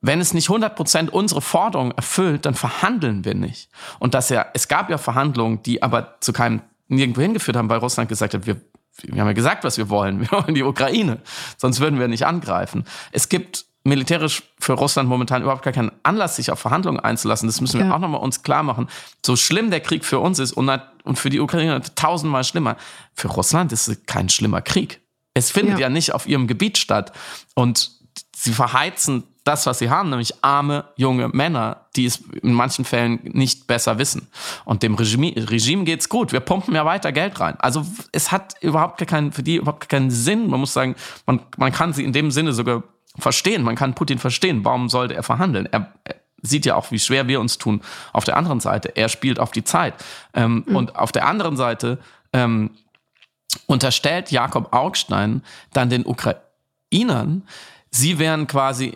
wenn 0.00 0.20
es 0.20 0.34
nicht 0.34 0.48
100% 0.48 1.08
unsere 1.08 1.40
Forderungen 1.40 1.92
erfüllt, 1.92 2.44
dann 2.44 2.54
verhandeln 2.54 3.24
wir 3.24 3.34
nicht. 3.34 3.70
Und 3.98 4.12
dass 4.12 4.28
ja, 4.28 4.44
es 4.52 4.68
gab 4.68 4.90
ja 4.90 4.98
Verhandlungen, 4.98 5.62
die 5.62 5.82
aber 5.82 6.20
zu 6.20 6.34
keinem 6.34 6.60
nirgendwo 6.88 7.22
hingeführt 7.22 7.56
haben, 7.56 7.70
weil 7.70 7.78
Russland 7.78 8.10
gesagt 8.10 8.34
hat, 8.34 8.46
wir, 8.46 8.60
wir 9.02 9.22
haben 9.22 9.28
ja 9.28 9.32
gesagt, 9.32 9.64
was 9.64 9.78
wir 9.78 9.88
wollen. 9.88 10.20
Wir 10.30 10.30
wollen 10.30 10.54
die 10.54 10.62
Ukraine. 10.62 11.20
Sonst 11.56 11.80
würden 11.80 11.98
wir 11.98 12.08
nicht 12.08 12.26
angreifen. 12.26 12.84
Es 13.12 13.30
gibt 13.30 13.64
militärisch 13.82 14.42
für 14.58 14.74
Russland 14.74 15.08
momentan 15.08 15.42
überhaupt 15.42 15.62
gar 15.62 15.72
keinen 15.72 15.92
Anlass, 16.02 16.36
sich 16.36 16.50
auf 16.50 16.58
Verhandlungen 16.58 17.00
einzulassen. 17.00 17.48
Das 17.48 17.60
müssen 17.60 17.80
wir 17.80 17.86
ja. 17.86 17.94
auch 17.94 17.98
nochmal 17.98 18.20
uns 18.20 18.42
klar 18.42 18.62
machen. 18.62 18.88
So 19.24 19.36
schlimm 19.36 19.70
der 19.70 19.80
Krieg 19.80 20.04
für 20.04 20.20
uns 20.20 20.38
ist 20.38 20.52
und, 20.52 20.70
und 21.04 21.18
für 21.18 21.30
die 21.30 21.40
Ukraine 21.40 21.80
tausendmal 21.94 22.44
schlimmer. 22.44 22.76
Für 23.14 23.28
Russland 23.28 23.72
ist 23.72 23.88
es 23.88 24.04
kein 24.06 24.28
schlimmer 24.28 24.62
Krieg. 24.62 25.00
Es 25.34 25.50
findet 25.50 25.74
ja, 25.74 25.86
ja 25.86 25.88
nicht 25.90 26.14
auf 26.14 26.26
ihrem 26.26 26.46
Gebiet 26.46 26.78
statt. 26.78 27.12
Und 27.54 27.90
sie 28.34 28.52
verheizen 28.52 29.24
das, 29.44 29.66
was 29.66 29.78
sie 29.78 29.90
haben, 29.90 30.08
nämlich 30.08 30.42
arme 30.42 30.86
junge 30.96 31.28
Männer, 31.28 31.86
die 31.96 32.06
es 32.06 32.22
in 32.42 32.54
manchen 32.54 32.84
Fällen 32.84 33.20
nicht 33.24 33.66
besser 33.66 33.98
wissen. 33.98 34.28
Und 34.64 34.82
dem 34.82 34.94
Regime, 34.94 35.34
Regime 35.36 35.84
geht's 35.84 36.08
gut. 36.08 36.32
Wir 36.32 36.40
pumpen 36.40 36.74
ja 36.74 36.84
weiter 36.86 37.12
Geld 37.12 37.38
rein. 37.40 37.56
Also 37.58 37.86
es 38.12 38.32
hat 38.32 38.54
überhaupt 38.62 39.06
keinen, 39.06 39.32
für 39.32 39.42
die 39.42 39.56
überhaupt 39.56 39.88
keinen 39.88 40.10
Sinn. 40.10 40.48
Man 40.48 40.60
muss 40.60 40.72
sagen, 40.72 40.96
man, 41.26 41.40
man 41.58 41.72
kann 41.72 41.92
sie 41.92 42.04
in 42.04 42.12
dem 42.12 42.30
Sinne 42.30 42.54
sogar 42.54 42.82
verstehen. 43.18 43.62
Man 43.62 43.76
kann 43.76 43.94
Putin 43.94 44.18
verstehen. 44.18 44.64
Warum 44.64 44.88
sollte 44.88 45.14
er 45.14 45.22
verhandeln? 45.22 45.66
Er, 45.70 45.92
er 46.04 46.16
sieht 46.40 46.64
ja 46.64 46.74
auch, 46.74 46.90
wie 46.90 46.98
schwer 46.98 47.28
wir 47.28 47.40
uns 47.40 47.58
tun. 47.58 47.82
Auf 48.12 48.24
der 48.24 48.36
anderen 48.36 48.60
Seite, 48.60 48.96
er 48.96 49.10
spielt 49.10 49.38
auf 49.38 49.50
die 49.50 49.64
Zeit. 49.64 49.94
Ähm, 50.32 50.64
mhm. 50.66 50.76
Und 50.76 50.96
auf 50.96 51.12
der 51.12 51.26
anderen 51.26 51.56
Seite 51.56 51.98
ähm, 52.32 52.70
unterstellt 53.66 54.30
Jakob 54.30 54.72
Augstein 54.72 55.42
dann 55.72 55.90
den 55.90 56.06
Ukrainern, 56.06 57.46
sie 57.90 58.18
wären 58.18 58.46
quasi 58.46 58.94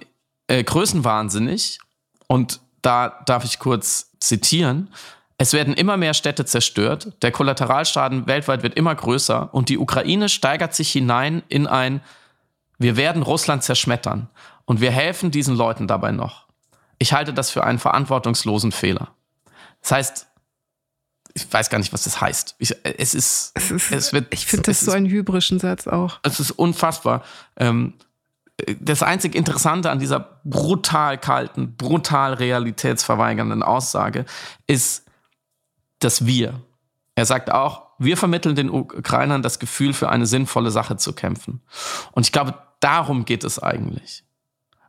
äh, 0.48 0.62
größenwahnsinnig. 0.64 1.78
Und 2.26 2.61
da 2.82 3.20
darf 3.26 3.44
ich 3.44 3.58
kurz 3.58 4.12
zitieren. 4.20 4.92
Es 5.38 5.52
werden 5.52 5.74
immer 5.74 5.96
mehr 5.96 6.14
Städte 6.14 6.44
zerstört, 6.44 7.12
der 7.22 7.30
Kollateralschaden 7.30 8.26
weltweit 8.26 8.64
wird 8.64 8.74
immer 8.74 8.94
größer 8.94 9.54
und 9.54 9.68
die 9.68 9.78
Ukraine 9.78 10.28
steigert 10.28 10.74
sich 10.74 10.90
hinein 10.90 11.44
in 11.48 11.68
ein, 11.68 12.00
wir 12.78 12.96
werden 12.96 13.22
Russland 13.22 13.62
zerschmettern 13.62 14.28
und 14.64 14.80
wir 14.80 14.90
helfen 14.90 15.30
diesen 15.30 15.54
Leuten 15.54 15.87
dabei 15.87 16.11
noch. 16.11 16.46
Ich 16.98 17.12
halte 17.12 17.32
das 17.32 17.50
für 17.50 17.62
einen 17.62 17.78
verantwortungslosen 17.78 18.72
Fehler. 18.72 19.12
Das 19.80 19.92
heißt, 19.92 20.26
ich 21.38 21.53
weiß 21.53 21.70
gar 21.70 21.79
nicht, 21.79 21.92
was 21.92 22.05
das 22.05 22.20
heißt. 22.20 22.57
Ich, 22.59 22.74
es 22.83 23.14
ist, 23.14 23.53
es 23.55 23.70
ist 23.70 23.92
es 23.92 24.12
wird, 24.12 24.33
ich 24.33 24.46
finde 24.46 24.64
das 24.64 24.81
so 24.81 24.92
einen 24.92 25.07
hybrischen 25.07 25.59
Satz 25.59 25.87
auch. 25.87 26.20
Es 26.22 26.40
ist 26.40 26.51
unfassbar. 26.51 27.22
Ähm, 27.57 27.94
das 28.81 29.03
einzig 29.03 29.35
Interessante 29.35 29.90
an 29.90 30.01
dieser 30.01 30.40
brutal 30.44 31.18
kalten, 31.18 31.77
brutal 31.77 32.35
realitätsverweigernden 32.35 33.62
Aussage 33.62 34.24
ist 34.66 35.05
dass 36.01 36.27
Wir. 36.27 36.61
Er 37.14 37.27
sagt 37.27 37.51
auch, 37.51 37.88
wir 37.98 38.16
vermitteln 38.16 38.55
den 38.55 38.70
Ukrainern 38.70 39.42
das 39.42 39.59
Gefühl, 39.59 39.92
für 39.92 40.09
eine 40.09 40.27
sinnvolle 40.27 40.70
Sache 40.70 40.96
zu 40.96 41.12
kämpfen. 41.12 41.61
Und 42.12 42.24
ich 42.24 42.33
glaube, 42.33 42.55
darum 42.81 43.24
geht 43.24 43.42
es 43.42 43.61
eigentlich. 43.61 44.24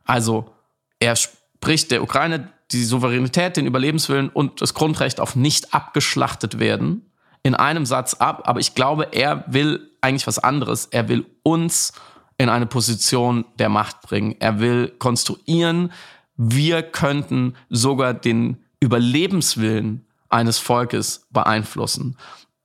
Also, 0.04 0.54
er 1.00 1.16
spricht 1.16 1.90
der 1.90 2.02
Ukraine 2.02 2.52
die 2.72 2.84
Souveränität, 2.84 3.56
den 3.56 3.66
Überlebenswillen 3.66 4.28
und 4.28 4.60
das 4.60 4.74
Grundrecht 4.74 5.20
auf 5.20 5.36
nicht 5.36 5.74
abgeschlachtet 5.74 6.58
werden 6.58 7.10
in 7.42 7.54
einem 7.54 7.86
Satz 7.86 8.14
ab. 8.14 8.42
Aber 8.44 8.60
ich 8.60 8.74
glaube, 8.74 9.08
er 9.12 9.44
will 9.48 9.90
eigentlich 10.00 10.26
was 10.26 10.38
anderes. 10.38 10.86
Er 10.86 11.08
will 11.08 11.26
uns 11.42 11.92
in 12.38 12.48
eine 12.48 12.66
Position 12.66 13.44
der 13.58 13.68
Macht 13.68 14.02
bringen. 14.02 14.36
Er 14.40 14.60
will 14.60 14.88
konstruieren, 14.98 15.92
wir 16.36 16.82
könnten 16.82 17.54
sogar 17.68 18.14
den 18.14 18.64
Überlebenswillen 18.80 20.06
eines 20.30 20.58
Volkes 20.58 21.26
beeinflussen. 21.30 22.16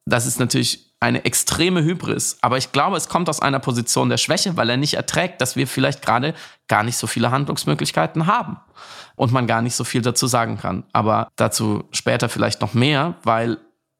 Das 0.05 0.25
ist 0.25 0.39
natürlich 0.39 0.94
eine 0.99 1.25
extreme 1.25 1.83
Hybris, 1.83 2.37
aber 2.41 2.57
ich 2.57 2.71
glaube, 2.71 2.97
es 2.97 3.09
kommt 3.09 3.29
aus 3.29 3.41
einer 3.41 3.59
Position 3.59 4.09
der 4.09 4.17
Schwäche, 4.17 4.57
weil 4.57 4.69
er 4.69 4.77
nicht 4.77 4.95
erträgt, 4.95 5.41
dass 5.41 5.55
wir 5.55 5.67
vielleicht 5.67 6.01
gerade 6.01 6.33
gar 6.67 6.83
nicht 6.83 6.97
so 6.97 7.05
viele 7.05 7.31
Handlungsmöglichkeiten 7.31 8.27
haben 8.27 8.57
und 9.15 9.31
man 9.31 9.47
gar 9.47 9.61
nicht 9.61 9.75
so 9.75 9.83
viel 9.83 10.01
dazu 10.01 10.27
sagen 10.27 10.57
kann. 10.57 10.83
Aber 10.93 11.27
dazu 11.35 11.83
später 11.91 12.29
vielleicht 12.29 12.61
noch 12.61 12.73
mehr, 12.73 13.15
weil 13.23 13.57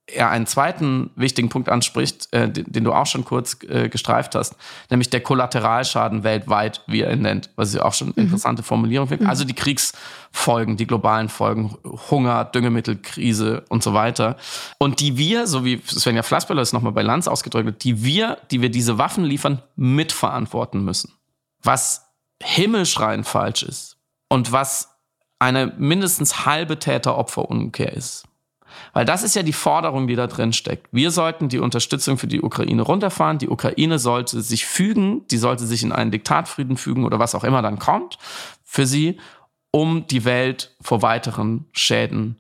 er 0.08 0.30
einen 0.30 0.46
zweiten 0.46 1.10
wichtigen 1.16 1.50
Punkt 1.50 1.68
anspricht, 1.68 2.28
äh, 2.32 2.50
den, 2.50 2.72
den, 2.72 2.84
du 2.84 2.94
auch 2.94 3.08
schon 3.08 3.26
kurz 3.26 3.58
äh, 3.68 3.90
gestreift 3.90 4.36
hast, 4.36 4.56
nämlich 4.92 5.10
der 5.10 5.22
Kollateralschaden 5.22 6.24
weltweit, 6.24 6.82
wie 6.86 7.02
er 7.02 7.12
ihn 7.12 7.24
nennt, 7.24 7.50
was 7.56 7.74
ich 7.74 7.82
auch 7.82 7.94
schon 7.94 8.10
mhm. 8.10 8.14
interessante 8.24 8.62
Formulierung 8.62 9.08
finde. 9.08 9.24
Mhm. 9.24 9.30
Also 9.30 9.46
die 9.46 9.56
Kriegsfolgen, 9.56 10.78
die 10.78 10.86
globalen 10.86 11.28
Folgen, 11.28 11.76
Hunger, 12.12 12.46
Düngemittelkrise 12.46 13.64
und 13.70 13.82
so 13.82 13.94
weiter. 13.94 14.38
Und 14.78 15.00
die 15.00 15.18
wir, 15.18 15.48
so 15.48 15.66
wie 15.66 15.82
Svenja 15.88 16.22
Flassbeller 16.22 16.62
es 16.62 16.74
nochmal 16.74 16.94
bei 16.94 17.02
Lanz 17.02 17.28
ausgedrückt 17.28 17.68
hat, 17.68 17.84
die 17.84 18.04
wir, 18.04 18.38
die 18.52 18.62
wir 18.62 18.70
diese 18.70 19.00
Waffen 19.00 19.24
liefern, 19.24 19.64
mitverantworten 19.76 20.84
müssen. 20.84 21.14
Was 21.64 22.06
himmelschreiend 22.44 23.26
falsch 23.26 23.64
ist 23.64 23.98
und 24.30 24.52
was 24.52 24.90
eine 25.40 25.74
mindestens 25.78 26.46
halbe 26.46 26.78
Täter-Opfer-Umkehr 26.78 27.94
ist. 27.94 28.26
Weil 28.94 29.06
das 29.06 29.24
ist 29.24 29.36
ja 29.36 29.44
die 29.44 29.54
Forderung, 29.54 30.08
die 30.08 30.16
da 30.16 30.28
drin 30.28 30.54
steckt. 30.54 30.88
Wir 30.92 31.12
sollten 31.12 31.50
die 31.50 31.60
Unterstützung 31.60 32.18
für 32.18 32.28
die 32.28 32.42
Ukraine 32.42 32.82
runterfahren. 32.82 33.38
Die 33.38 33.50
Ukraine 33.50 34.00
sollte 34.00 34.42
sich 34.42 34.66
fügen, 34.66 35.28
die 35.30 35.38
sollte 35.38 35.66
sich 35.66 35.84
in 35.84 35.92
einen 35.92 36.12
Diktatfrieden 36.12 36.78
fügen 36.78 37.06
oder 37.06 37.20
was 37.20 37.36
auch 37.36 37.44
immer 37.44 37.62
dann 37.62 37.80
kommt 37.80 38.18
für 38.64 38.86
sie, 38.86 39.18
um 39.72 40.08
die 40.08 40.26
Welt 40.26 40.76
vor 40.82 41.02
weiteren 41.02 41.66
Schäden 41.72 42.38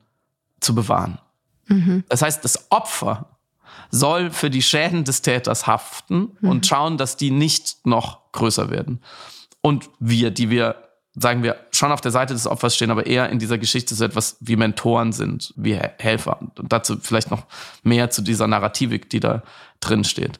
zu 0.60 0.76
bewahren. 0.76 1.20
Mhm. 1.68 2.04
Das 2.10 2.22
heißt, 2.22 2.44
das 2.44 2.72
Opfer 2.72 3.38
soll 3.92 4.32
für 4.32 4.50
die 4.50 4.62
Schäden 4.62 5.04
des 5.04 5.22
Täters 5.22 5.68
haften 5.68 6.38
mhm. 6.42 6.50
und 6.50 6.66
schauen, 6.68 6.98
dass 6.98 7.18
die 7.18 7.32
nicht 7.32 7.86
noch 7.86 8.32
größer 8.32 8.70
werden. 8.70 9.02
Und 9.62 9.90
wir, 10.00 10.32
die 10.32 10.50
wir 10.50 10.85
sagen 11.16 11.44
wir, 11.44 11.56
schon 11.72 11.92
auf 11.92 12.02
der 12.02 12.12
Seite 12.12 12.34
des 12.34 12.48
Opfers 12.48 12.76
stehen, 12.76 12.92
aber 12.92 13.06
eher 13.06 13.30
in 13.30 13.40
dieser 13.40 13.58
Geschichte 13.58 13.96
so 13.96 14.04
etwas 14.04 14.38
wie 14.42 14.56
Mentoren 14.56 15.14
sind, 15.14 15.54
wie 15.56 15.76
Helfer. 15.76 16.40
Und 16.42 16.72
dazu 16.72 16.98
vielleicht 17.02 17.32
noch 17.32 17.46
mehr 17.84 18.10
zu 18.10 18.22
dieser 18.22 18.48
Narrativik, 18.48 19.10
die 19.10 19.22
da 19.22 19.44
drin 19.80 20.04
steht. 20.04 20.40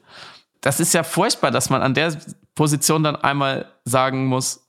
Das 0.62 0.80
ist 0.80 0.94
ja 0.94 1.04
furchtbar, 1.04 1.52
dass 1.52 1.70
man 1.70 1.82
an 1.82 1.94
der 1.94 2.18
Position 2.56 3.04
dann 3.04 3.16
einmal 3.16 3.72
sagen 3.86 4.26
muss, 4.26 4.62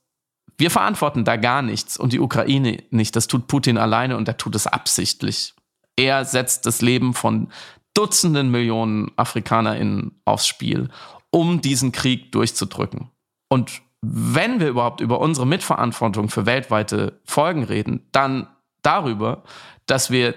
wir 0.59 0.71
verantworten 0.71 1.25
da 1.25 1.37
gar 1.37 1.63
nichts 1.63 1.97
und 1.97 2.13
die 2.13 2.21
Ukraine 2.21 2.83
nicht. 2.91 3.17
Das 3.17 3.27
tut 3.27 3.47
Putin 3.47 3.77
alleine 3.77 4.17
und 4.17 4.29
er 4.29 4.37
tut 4.37 4.55
es 4.55 4.67
absichtlich. 4.67 5.55
Er 5.97 6.25
setzt 6.25 6.67
das 6.67 6.83
Leben 6.83 7.15
von 7.15 7.49
Dutzenden 7.95 8.51
Millionen 8.51 9.11
AfrikanerInnen 9.17 10.21
aufs 10.27 10.47
Spiel, 10.47 10.91
um 11.31 11.63
diesen 11.63 11.93
Krieg 11.93 12.31
durchzudrücken. 12.33 13.11
Und 13.49 13.81
wenn 14.03 14.61
wir 14.61 14.69
überhaupt 14.69 15.01
über 15.01 15.21
unsere 15.21 15.47
Mitverantwortung 15.47 16.29
für 16.29 16.47
weltweite 16.47 17.21
Folgen 17.25 17.65
reden, 17.65 18.07
dann 18.13 18.49
darüber, 18.83 19.43
dass 19.87 20.11
wir 20.11 20.35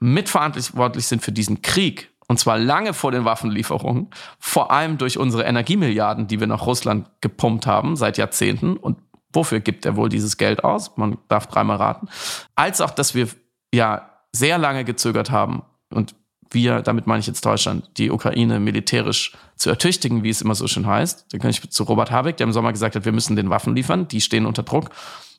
mitverantwortlich 0.00 1.06
sind 1.06 1.22
für 1.22 1.32
diesen 1.32 1.62
Krieg. 1.62 2.10
Und 2.28 2.38
zwar 2.38 2.58
lange 2.58 2.92
vor 2.92 3.10
den 3.10 3.24
Waffenlieferungen, 3.24 4.10
vor 4.38 4.70
allem 4.70 4.98
durch 4.98 5.18
unsere 5.18 5.44
Energiemilliarden, 5.44 6.26
die 6.26 6.40
wir 6.40 6.46
nach 6.46 6.66
Russland 6.66 7.10
gepumpt 7.22 7.66
haben 7.66 7.96
seit 7.96 8.18
Jahrzehnten. 8.18 8.76
Und 8.76 8.98
wofür 9.32 9.60
gibt 9.60 9.86
er 9.86 9.96
wohl 9.96 10.10
dieses 10.10 10.36
Geld 10.36 10.62
aus? 10.62 10.96
Man 10.96 11.16
darf 11.28 11.46
dreimal 11.46 11.78
raten. 11.78 12.08
Als 12.54 12.82
auch, 12.82 12.90
dass 12.90 13.14
wir 13.14 13.28
ja 13.72 14.10
sehr 14.32 14.58
lange 14.58 14.84
gezögert 14.84 15.30
haben 15.30 15.62
und 15.90 16.14
wir, 16.50 16.82
damit 16.82 17.06
meine 17.06 17.20
ich 17.20 17.26
jetzt 17.26 17.44
Deutschland, 17.44 17.90
die 17.96 18.10
Ukraine 18.10 18.60
militärisch 18.60 19.32
zu 19.56 19.70
ertüchtigen, 19.70 20.22
wie 20.22 20.30
es 20.30 20.42
immer 20.42 20.54
so 20.54 20.66
schön 20.66 20.86
heißt. 20.86 21.26
Da 21.32 21.38
kann 21.38 21.50
ich 21.50 21.70
zu 21.70 21.82
Robert 21.84 22.10
Habeck, 22.10 22.36
der 22.36 22.46
im 22.46 22.52
Sommer 22.52 22.72
gesagt 22.72 22.96
hat, 22.96 23.04
wir 23.04 23.12
müssen 23.12 23.36
den 23.36 23.50
Waffen 23.50 23.74
liefern, 23.74 24.08
die 24.08 24.20
stehen 24.20 24.46
unter 24.46 24.62
Druck, 24.62 24.90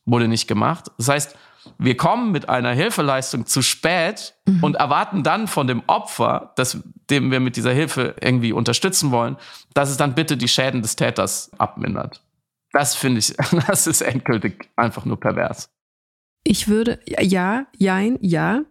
wurde 0.06 0.28
nicht 0.28 0.48
gemacht. 0.48 0.92
Das 0.98 1.10
heißt, 1.10 1.36
wir 1.78 1.98
kommen 1.98 2.32
mit 2.32 2.50
einer 2.50 2.72
Hilfeleistung 2.72 3.46
zu 3.46 3.62
spät 3.62 4.34
mhm. 4.46 4.64
und 4.64 4.76
erwarten 4.76 5.24
dann 5.24 5.48
von 5.48 5.68
dem 5.68 5.84
Opfer, 5.88 6.54
dass, 6.56 6.78
dem 7.10 7.32
wir 7.32 7.40
mit 7.40 7.56
dieser 7.56 7.74
Hilfe 7.74 8.16
irgendwie 8.22 8.54
unterstützen 8.54 9.12
wollen, 9.12 9.38
dass 9.74 9.90
es 9.90 9.98
dann 9.98 10.16
bitte 10.16 10.38
die 10.38 10.48
Schäden 10.48 10.82
des 10.82 10.96
Täters 10.96 11.52
abmindert. 11.58 12.24
Das 12.72 12.96
finde 12.96 13.20
ich, 13.20 13.36
das 13.68 13.88
ist 13.88 14.02
endgültig 14.02 14.70
einfach 14.76 15.06
nur 15.06 15.20
pervers. 15.20 15.70
Ich 16.44 16.68
würde, 16.68 17.00
ja, 17.06 17.66
jein, 17.78 18.18
ja. 18.22 18.62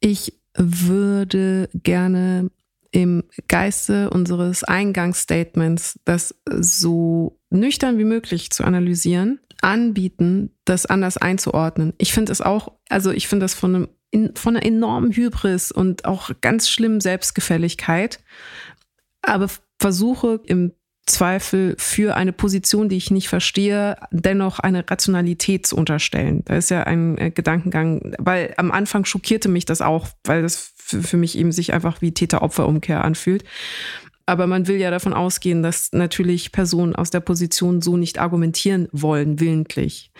Ich 0.00 0.39
würde 0.54 1.68
gerne 1.74 2.50
im 2.92 3.24
Geiste 3.48 4.10
unseres 4.10 4.64
Eingangsstatements 4.64 6.00
das 6.04 6.34
so 6.48 7.38
nüchtern 7.50 7.98
wie 7.98 8.04
möglich 8.04 8.50
zu 8.50 8.64
analysieren, 8.64 9.40
anbieten, 9.60 10.50
das 10.64 10.86
anders 10.86 11.16
einzuordnen. 11.16 11.92
Ich 11.98 12.12
finde 12.12 12.32
es 12.32 12.40
auch, 12.40 12.72
also 12.88 13.10
ich 13.10 13.28
finde 13.28 13.44
das 13.44 13.54
von, 13.54 13.74
einem, 13.74 13.88
in, 14.10 14.34
von 14.34 14.56
einer 14.56 14.66
enormen 14.66 15.12
Hybris 15.12 15.70
und 15.70 16.04
auch 16.04 16.30
ganz 16.40 16.68
schlimmen 16.68 17.00
Selbstgefälligkeit, 17.00 18.20
aber 19.22 19.48
versuche 19.78 20.40
im 20.46 20.72
Zweifel 21.06 21.74
für 21.78 22.14
eine 22.14 22.32
Position, 22.32 22.88
die 22.88 22.96
ich 22.96 23.10
nicht 23.10 23.28
verstehe, 23.28 23.96
dennoch 24.10 24.58
eine 24.58 24.88
Rationalität 24.88 25.66
zu 25.66 25.76
unterstellen. 25.76 26.42
Da 26.44 26.56
ist 26.56 26.70
ja 26.70 26.84
ein 26.84 27.18
äh, 27.18 27.30
Gedankengang, 27.30 28.14
weil 28.18 28.54
am 28.56 28.70
Anfang 28.70 29.04
schockierte 29.04 29.48
mich 29.48 29.64
das 29.64 29.80
auch, 29.80 30.08
weil 30.24 30.42
das 30.42 30.72
für, 30.76 31.16
mich 31.16 31.38
eben 31.38 31.52
sich 31.52 31.72
einfach 31.72 32.00
wie 32.00 32.12
Täter-Opfer-Umkehr 32.12 33.04
anfühlt. 33.04 33.44
Aber 34.26 34.46
man 34.46 34.66
will 34.66 34.76
ja 34.76 34.90
davon 34.90 35.12
ausgehen, 35.12 35.62
dass 35.62 35.90
natürlich 35.92 36.52
Personen 36.52 36.94
aus 36.94 37.10
der 37.10 37.20
Position 37.20 37.82
so 37.82 37.96
nicht 37.96 38.18
argumentieren 38.18 38.88
wollen, 38.92 39.40
willentlich. 39.40 40.12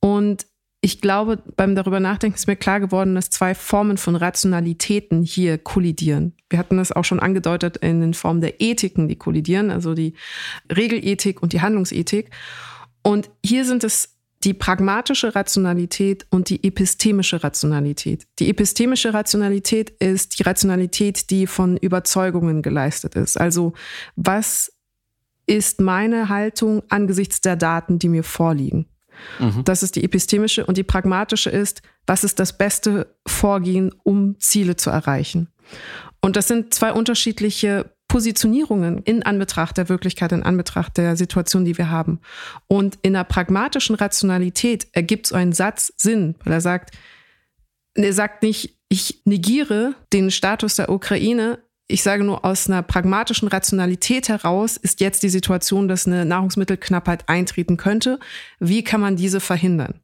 Und 0.00 0.46
ich 0.84 1.00
glaube, 1.00 1.40
beim 1.56 1.76
darüber 1.76 2.00
nachdenken 2.00 2.34
ist 2.34 2.48
mir 2.48 2.56
klar 2.56 2.80
geworden, 2.80 3.14
dass 3.14 3.30
zwei 3.30 3.54
Formen 3.54 3.98
von 3.98 4.16
Rationalitäten 4.16 5.22
hier 5.22 5.56
kollidieren. 5.56 6.34
Wir 6.50 6.58
hatten 6.58 6.76
das 6.76 6.90
auch 6.90 7.04
schon 7.04 7.20
angedeutet 7.20 7.76
in 7.76 8.00
den 8.00 8.14
Formen 8.14 8.40
der 8.40 8.60
Ethiken, 8.60 9.06
die 9.06 9.14
kollidieren, 9.14 9.70
also 9.70 9.94
die 9.94 10.14
Regelethik 10.74 11.40
und 11.40 11.52
die 11.52 11.60
Handlungsethik. 11.60 12.30
Und 13.02 13.30
hier 13.44 13.64
sind 13.64 13.84
es 13.84 14.16
die 14.42 14.54
pragmatische 14.54 15.36
Rationalität 15.36 16.26
und 16.30 16.48
die 16.48 16.64
epistemische 16.64 17.44
Rationalität. 17.44 18.26
Die 18.40 18.50
epistemische 18.50 19.14
Rationalität 19.14 19.90
ist 19.90 20.36
die 20.40 20.42
Rationalität, 20.42 21.30
die 21.30 21.46
von 21.46 21.76
Überzeugungen 21.76 22.60
geleistet 22.60 23.14
ist. 23.14 23.40
Also 23.40 23.72
was 24.16 24.72
ist 25.46 25.80
meine 25.80 26.28
Haltung 26.28 26.82
angesichts 26.88 27.40
der 27.40 27.54
Daten, 27.54 28.00
die 28.00 28.08
mir 28.08 28.24
vorliegen? 28.24 28.86
Mhm. 29.38 29.64
Das 29.64 29.82
ist 29.82 29.96
die 29.96 30.04
epistemische 30.04 30.66
und 30.66 30.76
die 30.76 30.82
pragmatische 30.82 31.50
ist, 31.50 31.82
was 32.06 32.24
ist 32.24 32.38
das 32.38 32.56
beste 32.56 33.14
Vorgehen, 33.26 33.94
um 34.02 34.38
Ziele 34.38 34.76
zu 34.76 34.90
erreichen. 34.90 35.48
Und 36.20 36.36
das 36.36 36.48
sind 36.48 36.74
zwei 36.74 36.92
unterschiedliche 36.92 37.92
Positionierungen 38.12 38.98
in 39.04 39.22
Anbetracht 39.22 39.78
der 39.78 39.88
Wirklichkeit, 39.88 40.32
in 40.32 40.42
Anbetracht 40.42 40.98
der 40.98 41.16
Situation, 41.16 41.64
die 41.64 41.78
wir 41.78 41.88
haben. 41.88 42.20
Und 42.68 42.98
in 43.00 43.14
der 43.14 43.24
pragmatischen 43.24 43.96
Rationalität 43.96 44.86
ergibt 44.92 45.26
so 45.26 45.34
ein 45.34 45.52
Satz 45.52 45.94
Sinn, 45.96 46.34
weil 46.44 46.52
er 46.52 46.60
sagt, 46.60 46.94
er 47.94 48.12
sagt 48.12 48.42
nicht, 48.42 48.78
ich 48.90 49.22
negiere 49.24 49.94
den 50.12 50.30
Status 50.30 50.76
der 50.76 50.90
Ukraine, 50.90 51.58
ich 51.92 52.02
sage 52.02 52.24
nur, 52.24 52.44
aus 52.44 52.68
einer 52.68 52.82
pragmatischen 52.82 53.48
Rationalität 53.48 54.28
heraus 54.28 54.76
ist 54.76 55.00
jetzt 55.00 55.22
die 55.22 55.28
Situation, 55.28 55.88
dass 55.88 56.06
eine 56.06 56.24
Nahrungsmittelknappheit 56.24 57.28
eintreten 57.28 57.76
könnte. 57.76 58.18
Wie 58.58 58.82
kann 58.82 59.00
man 59.00 59.16
diese 59.16 59.40
verhindern? 59.40 60.00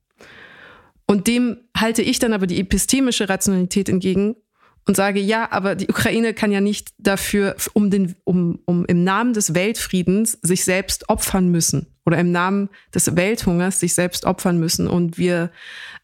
Und 1.06 1.26
dem 1.26 1.56
halte 1.74 2.02
ich 2.02 2.18
dann 2.18 2.34
aber 2.34 2.46
die 2.46 2.60
epistemische 2.60 3.28
Rationalität 3.28 3.88
entgegen 3.88 4.36
und 4.88 4.96
sage, 4.96 5.20
ja, 5.20 5.52
aber 5.52 5.74
die 5.74 5.88
Ukraine 5.88 6.32
kann 6.32 6.50
ja 6.50 6.62
nicht 6.62 6.94
dafür, 6.96 7.56
um, 7.74 7.90
den, 7.90 8.16
um, 8.24 8.58
um 8.64 8.86
im 8.86 9.04
Namen 9.04 9.34
des 9.34 9.54
Weltfriedens 9.54 10.38
sich 10.40 10.64
selbst 10.64 11.10
opfern 11.10 11.48
müssen 11.50 11.86
oder 12.06 12.16
im 12.18 12.32
Namen 12.32 12.70
des 12.94 13.14
Welthungers 13.14 13.80
sich 13.80 13.92
selbst 13.92 14.24
opfern 14.24 14.58
müssen 14.58 14.88
und 14.88 15.18
wir 15.18 15.50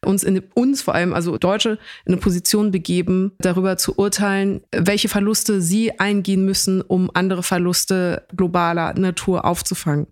uns 0.05 0.23
in 0.23 0.39
uns 0.53 0.83
vor 0.83 0.95
allem, 0.95 1.15
also 1.15 1.39
Deutsche, 1.39 1.79
in 2.05 2.13
eine 2.13 2.21
Position 2.21 2.73
begeben, 2.73 3.33
darüber 3.39 3.79
zu 3.79 3.97
urteilen, 3.97 4.61
welche 4.71 5.09
Verluste 5.09 5.63
sie 5.63 5.99
eingehen 5.99 6.45
müssen, 6.45 6.83
um 6.83 7.11
andere 7.15 7.43
Verluste 7.43 8.27
globaler 8.37 8.93
Natur 8.99 9.47
aufzufangen. 9.47 10.09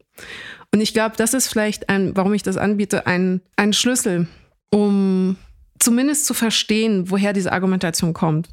Und 0.72 0.80
ich 0.80 0.94
glaube, 0.94 1.16
das 1.18 1.34
ist 1.34 1.48
vielleicht 1.48 1.90
ein, 1.90 2.16
warum 2.16 2.32
ich 2.32 2.42
das 2.42 2.56
anbiete, 2.56 3.06
ein, 3.06 3.42
ein 3.56 3.74
Schlüssel, 3.74 4.28
um 4.70 5.36
zumindest 5.78 6.24
zu 6.24 6.32
verstehen, 6.32 7.10
woher 7.10 7.34
diese 7.34 7.52
Argumentation 7.52 8.14
kommt. 8.14 8.48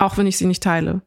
Auch 0.00 0.16
wenn 0.16 0.26
ich 0.26 0.36
sie 0.38 0.46
nicht 0.46 0.62
teile. 0.62 1.02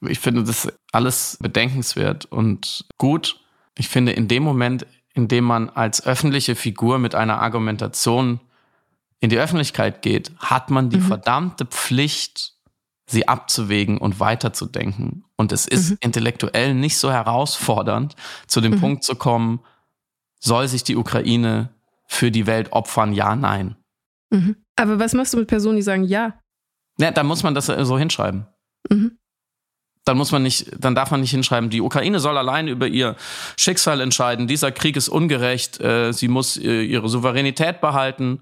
Ich 0.00 0.20
finde 0.20 0.44
das 0.44 0.72
alles 0.92 1.36
bedenkenswert 1.40 2.24
und 2.24 2.86
gut 2.96 3.40
ich 3.78 3.88
finde, 3.88 4.12
in 4.12 4.28
dem 4.28 4.42
Moment, 4.42 4.86
in 5.14 5.28
dem 5.28 5.44
man 5.44 5.68
als 5.68 6.04
öffentliche 6.04 6.56
Figur 6.56 6.98
mit 6.98 7.14
einer 7.14 7.40
Argumentation 7.40 8.40
in 9.20 9.30
die 9.30 9.38
Öffentlichkeit 9.38 10.02
geht, 10.02 10.32
hat 10.38 10.70
man 10.70 10.90
die 10.90 10.98
mhm. 10.98 11.02
verdammte 11.02 11.66
Pflicht, 11.66 12.54
sie 13.06 13.28
abzuwägen 13.28 13.98
und 13.98 14.18
weiterzudenken. 14.18 15.24
Und 15.36 15.52
es 15.52 15.66
ist 15.66 15.90
mhm. 15.90 15.98
intellektuell 16.00 16.74
nicht 16.74 16.98
so 16.98 17.10
herausfordernd, 17.10 18.16
zu 18.46 18.60
dem 18.60 18.72
mhm. 18.72 18.80
Punkt 18.80 19.04
zu 19.04 19.14
kommen, 19.14 19.60
soll 20.40 20.68
sich 20.68 20.84
die 20.84 20.96
Ukraine 20.96 21.70
für 22.06 22.30
die 22.30 22.46
Welt 22.46 22.72
opfern? 22.72 23.12
Ja, 23.12 23.36
nein. 23.36 23.76
Mhm. 24.30 24.56
Aber 24.76 24.98
was 24.98 25.14
machst 25.14 25.34
du 25.34 25.38
mit 25.38 25.48
Personen, 25.48 25.76
die 25.76 25.82
sagen 25.82 26.04
ja? 26.04 26.38
Ja, 26.98 27.10
dann 27.10 27.26
muss 27.26 27.42
man 27.42 27.54
das 27.54 27.66
so 27.66 27.98
hinschreiben. 27.98 28.46
Mhm 28.90 29.18
dann 30.06 30.16
muss 30.16 30.30
man 30.30 30.42
nicht, 30.42 30.70
dann 30.78 30.94
darf 30.94 31.10
man 31.10 31.20
nicht 31.20 31.32
hinschreiben, 31.32 31.68
die 31.68 31.80
Ukraine 31.80 32.20
soll 32.20 32.38
allein 32.38 32.68
über 32.68 32.86
ihr 32.86 33.16
Schicksal 33.58 34.00
entscheiden. 34.00 34.46
Dieser 34.46 34.70
Krieg 34.70 34.96
ist 34.96 35.08
ungerecht. 35.08 35.80
Äh, 35.80 36.12
sie 36.12 36.28
muss 36.28 36.56
äh, 36.56 36.82
ihre 36.82 37.08
Souveränität 37.08 37.80
behalten. 37.80 38.40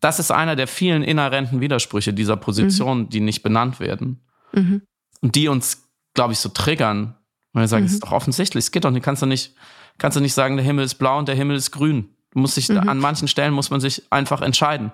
Das 0.00 0.18
ist 0.18 0.30
einer 0.30 0.56
der 0.56 0.66
vielen 0.66 1.02
inhärenten 1.02 1.60
Widersprüche 1.60 2.14
dieser 2.14 2.36
Position, 2.36 3.00
mhm. 3.00 3.08
die 3.10 3.20
nicht 3.20 3.42
benannt 3.42 3.80
werden. 3.80 4.20
Mhm. 4.52 4.82
Und 5.20 5.34
die 5.34 5.48
uns, 5.48 5.86
glaube 6.14 6.32
ich, 6.32 6.38
so 6.38 6.48
triggern. 6.48 7.14
Weil 7.52 7.64
wir 7.64 7.68
sagen, 7.68 7.84
es 7.84 7.92
mhm. 7.92 7.96
ist 7.96 8.04
doch 8.04 8.12
offensichtlich, 8.12 8.64
es 8.64 8.70
geht 8.70 8.84
doch 8.86 8.90
nicht, 8.90 9.02
kannst 9.02 9.20
du 9.20 9.26
nicht, 9.26 9.54
kannst 9.98 10.16
du 10.16 10.22
nicht 10.22 10.34
sagen, 10.34 10.56
der 10.56 10.64
Himmel 10.64 10.86
ist 10.86 10.94
blau 10.94 11.18
und 11.18 11.28
der 11.28 11.34
Himmel 11.34 11.56
ist 11.56 11.70
grün. 11.70 12.08
Du 12.30 12.38
musst 12.38 12.54
sich, 12.54 12.70
mhm. 12.70 12.88
an 12.88 12.98
manchen 12.98 13.28
Stellen 13.28 13.52
muss 13.52 13.68
man 13.68 13.80
sich 13.80 14.04
einfach 14.08 14.40
entscheiden. 14.40 14.90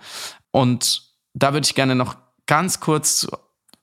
Und 0.50 1.04
da 1.34 1.52
würde 1.52 1.66
ich 1.66 1.76
gerne 1.76 1.94
noch 1.94 2.16
ganz 2.46 2.80
kurz 2.80 3.18
zu 3.20 3.28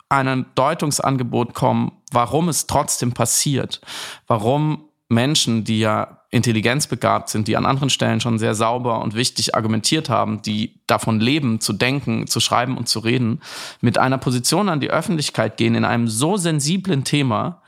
einem 0.10 0.46
Deutungsangebot 0.56 1.54
kommen, 1.54 1.94
warum 2.12 2.50
es 2.50 2.68
trotzdem 2.68 3.14
passiert, 3.14 3.82
warum 4.28 4.86
Menschen, 5.08 5.64
die 5.64 5.80
ja 5.80 6.22
intelligenzbegabt 6.32 7.30
sind, 7.30 7.48
die 7.50 7.58
an 7.58 7.66
anderen 7.66 7.90
Stellen 7.90 8.22
schon 8.22 8.40
sehr 8.40 8.56
sauber 8.56 9.02
und 9.02 9.16
wichtig 9.16 9.54
argumentiert 9.54 10.10
haben, 10.10 10.42
die 10.42 10.80
davon 10.88 11.20
leben, 11.20 11.60
zu 11.60 11.74
denken, 11.74 12.28
zu 12.28 12.40
schreiben 12.40 12.78
und 12.78 12.88
zu 12.88 13.00
reden, 13.00 13.42
mit 13.82 13.98
einer 13.98 14.18
Position 14.18 14.70
an 14.70 14.80
die 14.80 14.90
Öffentlichkeit 14.90 15.58
gehen 15.58 15.76
in 15.76 15.84
einem 15.84 16.08
so 16.08 16.38
sensiblen 16.38 17.04
Thema, 17.04 17.62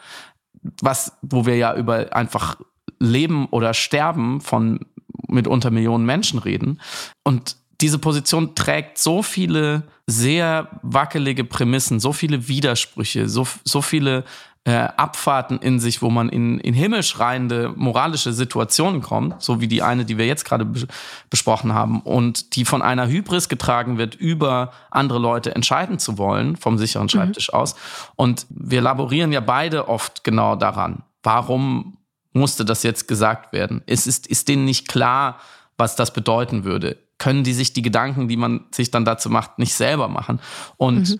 was, 0.82 1.18
wo 1.22 1.46
wir 1.46 1.58
ja 1.58 1.76
über 1.76 2.16
einfach 2.16 2.56
Leben 3.00 3.48
oder 3.48 3.74
Sterben 3.74 4.40
von 4.40 4.80
mitunter 5.28 5.72
Millionen 5.72 6.06
Menschen 6.06 6.40
reden. 6.40 6.80
Und 7.24 7.58
diese 7.84 8.00
Position 8.00 8.56
trägt 8.56 8.98
so 8.98 9.22
viele 9.22 9.84
sehr 10.08 10.70
wackelige 10.84 11.44
Prämissen, 11.44 12.00
so 12.00 12.14
viele 12.14 12.48
Widersprüche, 12.48 13.28
so, 13.28 13.46
so 13.66 13.82
viele 13.82 14.24
äh, 14.64 14.72
Abfahrten 14.72 15.60
in 15.60 15.82
sich, 15.82 16.02
wo 16.02 16.10
man 16.10 16.30
in, 16.30 16.60
in 16.60 16.74
himmelschreiende 16.74 17.74
moralische 17.76 18.32
Situationen 18.32 19.02
kommt, 19.02 19.42
so 19.44 19.60
wie 19.60 19.68
die 19.68 19.82
eine, 19.82 20.06
die 20.06 20.18
wir 20.18 20.26
jetzt 20.26 20.46
gerade 20.46 20.64
be 20.64 20.88
besprochen 21.30 21.74
haben, 21.74 22.00
und 22.00 22.56
die 22.56 22.64
von 22.64 22.82
einer 22.82 23.10
Hybris 23.10 23.50
getragen 23.50 23.98
wird, 23.98 24.16
über 24.16 24.72
andere 24.90 25.20
Leute 25.20 25.54
entscheiden 25.54 26.00
zu 26.00 26.18
wollen, 26.18 26.56
vom 26.56 26.78
sicheren 26.78 27.08
mhm. 27.08 27.10
Schreibtisch 27.10 27.50
mhm. 27.52 27.60
aus. 27.60 27.76
Und 28.16 28.46
wir 28.50 28.80
laborieren 28.80 29.34
ja 29.34 29.42
beide 29.42 29.90
oft 29.90 30.24
genau 30.24 30.56
daran. 30.56 31.04
Warum 31.22 31.98
musste 32.32 32.64
das 32.64 32.84
jetzt 32.84 33.10
gesagt 33.10 33.52
werden? 33.52 33.82
Es 33.88 34.08
ist, 34.08 34.26
ist 34.26 34.48
denen 34.48 34.64
nicht 34.64 34.88
klar, 34.88 35.38
was 35.76 35.98
das 35.98 36.14
bedeuten 36.14 36.64
würde 36.64 37.03
können 37.18 37.44
die 37.44 37.54
sich 37.54 37.74
die 37.74 37.82
Gedanken, 37.82 38.28
die 38.28 38.38
man 38.38 38.66
sich 38.72 38.92
dann 38.92 39.06
dazu 39.06 39.30
macht, 39.30 39.60
nicht 39.60 39.74
selber 39.74 40.08
machen. 40.08 40.40
Und 40.78 41.10
mhm. 41.10 41.20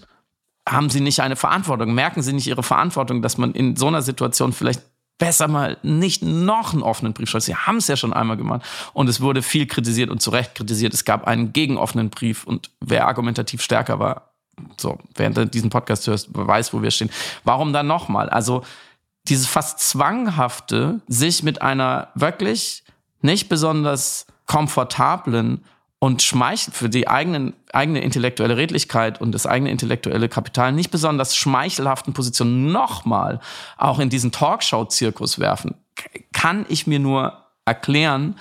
haben 0.68 0.90
sie 0.90 1.02
nicht 1.02 1.22
eine 1.22 1.36
Verantwortung? 1.36 1.94
Merken 1.94 2.22
sie 2.22 2.34
nicht 2.34 2.48
ihre 2.48 2.64
Verantwortung, 2.64 3.22
dass 3.22 3.38
man 3.38 3.54
in 3.54 3.76
so 3.76 3.88
einer 3.88 4.02
Situation 4.02 4.54
vielleicht 4.54 4.82
besser 5.18 5.48
mal 5.48 5.78
nicht 5.84 6.24
noch 6.24 6.74
einen 6.74 6.82
offenen 6.82 7.14
Brief 7.14 7.30
schreibt. 7.30 7.46
Sie 7.46 7.56
haben 7.56 7.78
es 7.78 7.88
ja 7.88 7.96
schon 7.96 8.14
einmal 8.14 8.38
gemacht 8.38 8.64
und 8.94 9.08
es 9.08 9.22
wurde 9.22 9.42
viel 9.42 9.68
kritisiert 9.68 10.10
und 10.10 10.22
zu 10.22 10.32
Recht 10.32 10.56
kritisiert. 10.56 10.94
Es 10.94 11.06
gab 11.06 11.28
einen 11.28 11.54
gegenoffenen 11.54 12.10
Brief 12.10 12.44
und 12.44 12.72
wer 12.82 13.08
argumentativ 13.08 13.62
stärker 13.62 14.00
war, 14.00 14.34
so, 14.78 15.00
während 15.16 15.38
du 15.38 15.48
diesen 15.48 15.70
Podcast 15.70 16.08
hörst, 16.08 16.28
weiß, 16.32 16.74
wo 16.74 16.82
wir 16.82 16.92
stehen. 16.92 17.10
Warum 17.44 17.74
dann 17.74 17.88
nochmal? 17.88 18.30
Also 18.30 18.64
dieses 19.28 19.48
fast 19.48 19.80
zwanghafte, 19.80 21.00
sich 21.08 21.44
mit 21.44 21.62
einer 21.62 22.10
wirklich 22.16 22.84
nicht 23.22 23.50
besonders 23.50 24.28
komfortablen 24.46 25.64
und 26.04 26.22
schmeichelt 26.22 26.76
für 26.76 26.90
die 26.90 27.08
eigenen, 27.08 27.54
eigene 27.72 28.02
intellektuelle 28.02 28.58
Redlichkeit 28.58 29.22
und 29.22 29.32
das 29.32 29.48
eigene 29.48 29.72
intellektuelle 29.72 30.28
Kapital 30.28 30.74
nicht 30.74 30.92
besonders 30.92 31.34
schmeichelhaften 31.34 32.12
Positionen 32.12 32.74
nochmal 32.74 33.40
auch 33.78 34.00
in 34.00 34.10
diesen 34.10 34.34
Talkshow-Zirkus 34.34 35.40
werfen, 35.40 35.76
kann 36.34 36.66
ich 36.68 36.88
mir 36.88 37.00
nur 37.00 37.46
erklären 37.64 38.36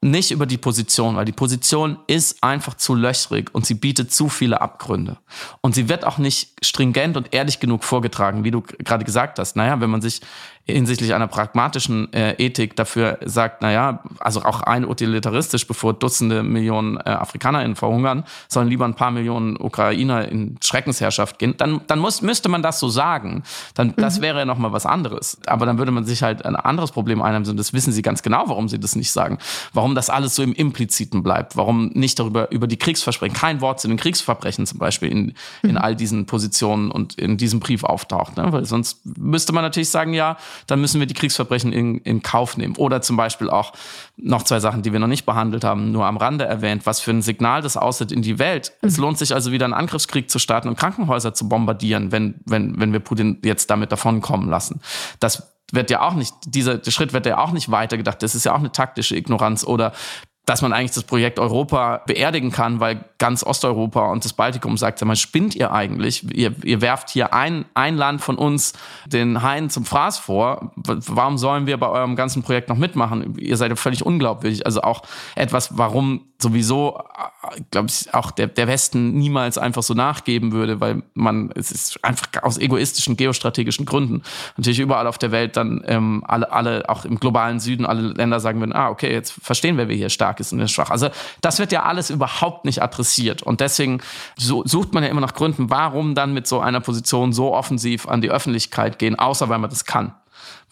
nicht 0.00 0.32
über 0.32 0.46
die 0.46 0.56
Position, 0.56 1.14
weil 1.14 1.26
die 1.26 1.32
Position 1.32 1.98
ist 2.08 2.42
einfach 2.42 2.74
zu 2.74 2.94
löchrig 2.94 3.54
und 3.54 3.64
sie 3.66 3.74
bietet 3.74 4.10
zu 4.10 4.28
viele 4.28 4.60
Abgründe. 4.60 5.18
Und 5.60 5.76
sie 5.76 5.88
wird 5.88 6.04
auch 6.04 6.18
nicht 6.18 6.52
stringent 6.64 7.16
und 7.16 7.32
ehrlich 7.32 7.60
genug 7.60 7.84
vorgetragen, 7.84 8.42
wie 8.44 8.50
du 8.50 8.62
gerade 8.62 9.04
gesagt 9.04 9.38
hast. 9.38 9.54
Naja, 9.54 9.80
wenn 9.80 9.90
man 9.90 10.00
sich 10.00 10.20
hinsichtlich 10.64 11.12
einer 11.12 11.26
pragmatischen 11.26 12.12
äh, 12.12 12.34
Ethik 12.34 12.76
dafür 12.76 13.18
sagt, 13.24 13.62
naja, 13.62 14.02
also 14.20 14.42
auch 14.42 14.62
ein 14.62 14.84
utilitaristisch, 14.84 15.66
bevor 15.66 15.92
Dutzende 15.92 16.44
Millionen 16.44 16.98
äh, 16.98 17.10
AfrikanerInnen 17.10 17.74
verhungern, 17.74 18.24
sollen 18.48 18.68
lieber 18.68 18.84
ein 18.84 18.94
paar 18.94 19.10
Millionen 19.10 19.56
Ukrainer 19.56 20.28
in 20.28 20.56
Schreckensherrschaft 20.62 21.40
gehen, 21.40 21.54
dann, 21.56 21.80
dann 21.88 21.98
muss, 21.98 22.22
müsste 22.22 22.48
man 22.48 22.62
das 22.62 22.78
so 22.78 22.88
sagen. 22.88 23.42
Dann, 23.74 23.94
das 23.96 24.18
mhm. 24.18 24.22
wäre 24.22 24.38
ja 24.40 24.44
nochmal 24.44 24.72
was 24.72 24.86
anderes. 24.86 25.38
Aber 25.46 25.66
dann 25.66 25.78
würde 25.78 25.90
man 25.90 26.04
sich 26.04 26.22
halt 26.22 26.44
ein 26.44 26.54
anderes 26.54 26.92
Problem 26.92 27.22
einnehmen, 27.22 27.48
und 27.48 27.56
das 27.56 27.72
wissen 27.72 27.92
sie 27.92 28.02
ganz 28.02 28.22
genau, 28.22 28.44
warum 28.46 28.68
sie 28.68 28.78
das 28.78 28.94
nicht 28.94 29.10
sagen. 29.10 29.38
Warum 29.72 29.96
das 29.96 30.10
alles 30.10 30.36
so 30.36 30.44
im 30.44 30.52
Impliziten 30.52 31.24
bleibt, 31.24 31.56
warum 31.56 31.88
nicht 31.94 32.20
darüber, 32.20 32.52
über 32.52 32.68
die 32.68 32.76
Kriegsversprechen, 32.76 33.36
kein 33.36 33.60
Wort 33.60 33.80
zu 33.80 33.88
den 33.88 33.96
Kriegsverbrechen 33.96 34.66
zum 34.66 34.78
Beispiel 34.78 35.10
in, 35.10 35.34
in 35.62 35.72
mhm. 35.72 35.78
all 35.78 35.96
diesen 35.96 36.26
Positionen 36.26 36.92
und 36.92 37.14
in 37.18 37.36
diesem 37.36 37.58
Brief 37.58 37.82
auftaucht. 37.82 38.36
Ne? 38.36 38.52
Weil 38.52 38.64
sonst 38.64 39.00
müsste 39.04 39.52
man 39.52 39.64
natürlich 39.64 39.90
sagen, 39.90 40.14
ja, 40.14 40.36
dann 40.66 40.80
müssen 40.80 41.00
wir 41.00 41.06
die 41.06 41.14
Kriegsverbrechen 41.14 41.72
in, 41.72 41.98
in 41.98 42.22
Kauf 42.22 42.56
nehmen. 42.56 42.76
Oder 42.76 43.02
zum 43.02 43.16
Beispiel 43.16 43.50
auch 43.50 43.72
noch 44.16 44.42
zwei 44.42 44.60
Sachen, 44.60 44.82
die 44.82 44.92
wir 44.92 45.00
noch 45.00 45.06
nicht 45.06 45.26
behandelt 45.26 45.64
haben, 45.64 45.92
nur 45.92 46.06
am 46.06 46.16
Rande 46.16 46.44
erwähnt, 46.44 46.86
was 46.86 47.00
für 47.00 47.10
ein 47.10 47.22
Signal 47.22 47.62
das 47.62 47.76
aussieht 47.76 48.12
in 48.12 48.22
die 48.22 48.38
Welt. 48.38 48.72
Mhm. 48.82 48.88
Es 48.88 48.96
lohnt 48.96 49.18
sich 49.18 49.34
also 49.34 49.52
wieder 49.52 49.64
einen 49.64 49.74
Angriffskrieg 49.74 50.30
zu 50.30 50.38
starten 50.38 50.68
und 50.68 50.76
Krankenhäuser 50.76 51.34
zu 51.34 51.48
bombardieren, 51.48 52.12
wenn, 52.12 52.34
wenn, 52.44 52.78
wenn 52.80 52.92
wir 52.92 53.00
Putin 53.00 53.38
jetzt 53.44 53.70
damit 53.70 53.92
davonkommen 53.92 54.48
lassen. 54.48 54.80
Das 55.20 55.52
wird 55.72 55.90
ja 55.90 56.02
auch 56.02 56.14
nicht, 56.14 56.34
dieser 56.44 56.80
Schritt 56.84 57.12
wird 57.12 57.26
ja 57.26 57.38
auch 57.38 57.52
nicht 57.52 57.70
weitergedacht. 57.70 58.22
Das 58.22 58.34
ist 58.34 58.44
ja 58.44 58.52
auch 58.52 58.58
eine 58.58 58.72
taktische 58.72 59.16
Ignoranz 59.16 59.64
oder 59.64 59.92
dass 60.44 60.60
man 60.60 60.72
eigentlich 60.72 60.90
das 60.90 61.04
Projekt 61.04 61.38
Europa 61.38 62.02
beerdigen 62.06 62.50
kann, 62.50 62.80
weil 62.80 63.04
ganz 63.18 63.44
Osteuropa 63.44 64.10
und 64.10 64.24
das 64.24 64.32
Baltikum 64.32 64.76
sagt, 64.76 64.98
sag 64.98 65.06
mal, 65.06 65.14
spinnt 65.14 65.54
ihr 65.54 65.72
eigentlich? 65.72 66.24
Ihr, 66.36 66.52
ihr 66.64 66.80
werft 66.80 67.10
hier 67.10 67.32
ein, 67.32 67.64
ein 67.74 67.96
Land 67.96 68.20
von 68.22 68.36
uns 68.36 68.72
den 69.06 69.42
Hain 69.42 69.70
zum 69.70 69.84
Fraß 69.84 70.18
vor. 70.18 70.72
Warum 70.74 71.38
sollen 71.38 71.66
wir 71.66 71.76
bei 71.76 71.88
eurem 71.88 72.16
ganzen 72.16 72.42
Projekt 72.42 72.68
noch 72.68 72.76
mitmachen? 72.76 73.38
Ihr 73.38 73.56
seid 73.56 73.70
ja 73.70 73.76
völlig 73.76 74.04
unglaubwürdig. 74.04 74.66
Also 74.66 74.82
auch 74.82 75.02
etwas, 75.36 75.78
warum 75.78 76.32
sowieso, 76.42 77.00
glaube 77.70 77.88
ich, 77.88 78.12
auch 78.12 78.32
der, 78.32 78.48
der 78.48 78.66
Westen 78.66 79.12
niemals 79.12 79.58
einfach 79.58 79.84
so 79.84 79.94
nachgeben 79.94 80.50
würde, 80.50 80.80
weil 80.80 81.04
man, 81.14 81.50
es 81.54 81.70
ist 81.70 82.04
einfach 82.04 82.26
aus 82.42 82.58
egoistischen, 82.58 83.16
geostrategischen 83.16 83.86
Gründen 83.86 84.22
natürlich 84.56 84.80
überall 84.80 85.06
auf 85.06 85.18
der 85.18 85.30
Welt 85.30 85.56
dann 85.56 85.82
ähm, 85.86 86.24
alle, 86.26 86.50
alle, 86.50 86.88
auch 86.88 87.04
im 87.04 87.20
globalen 87.20 87.60
Süden, 87.60 87.86
alle 87.86 88.08
Länder 88.08 88.40
sagen 88.40 88.58
würden, 88.58 88.72
ah, 88.72 88.88
okay, 88.88 89.12
jetzt 89.12 89.32
verstehen 89.40 89.78
wir, 89.78 89.86
wer 89.86 89.94
hier 89.94 90.10
stark 90.10 90.31
ist 90.40 90.52
und 90.52 90.58
wer 90.58 90.68
schwach. 90.68 90.90
Also 90.90 91.08
das 91.40 91.58
wird 91.58 91.72
ja 91.72 91.82
alles 91.82 92.10
überhaupt 92.10 92.64
nicht 92.64 92.82
adressiert. 92.82 93.42
Und 93.42 93.60
deswegen 93.60 94.00
so, 94.36 94.62
sucht 94.66 94.92
man 94.92 95.02
ja 95.02 95.08
immer 95.08 95.20
nach 95.20 95.34
Gründen, 95.34 95.70
warum 95.70 96.14
dann 96.14 96.34
mit 96.34 96.46
so 96.46 96.60
einer 96.60 96.80
Position 96.80 97.32
so 97.32 97.54
offensiv 97.54 98.08
an 98.08 98.20
die 98.20 98.30
Öffentlichkeit 98.30 98.98
gehen, 98.98 99.18
außer 99.18 99.48
weil 99.48 99.58
man 99.58 99.70
das 99.70 99.84
kann 99.84 100.14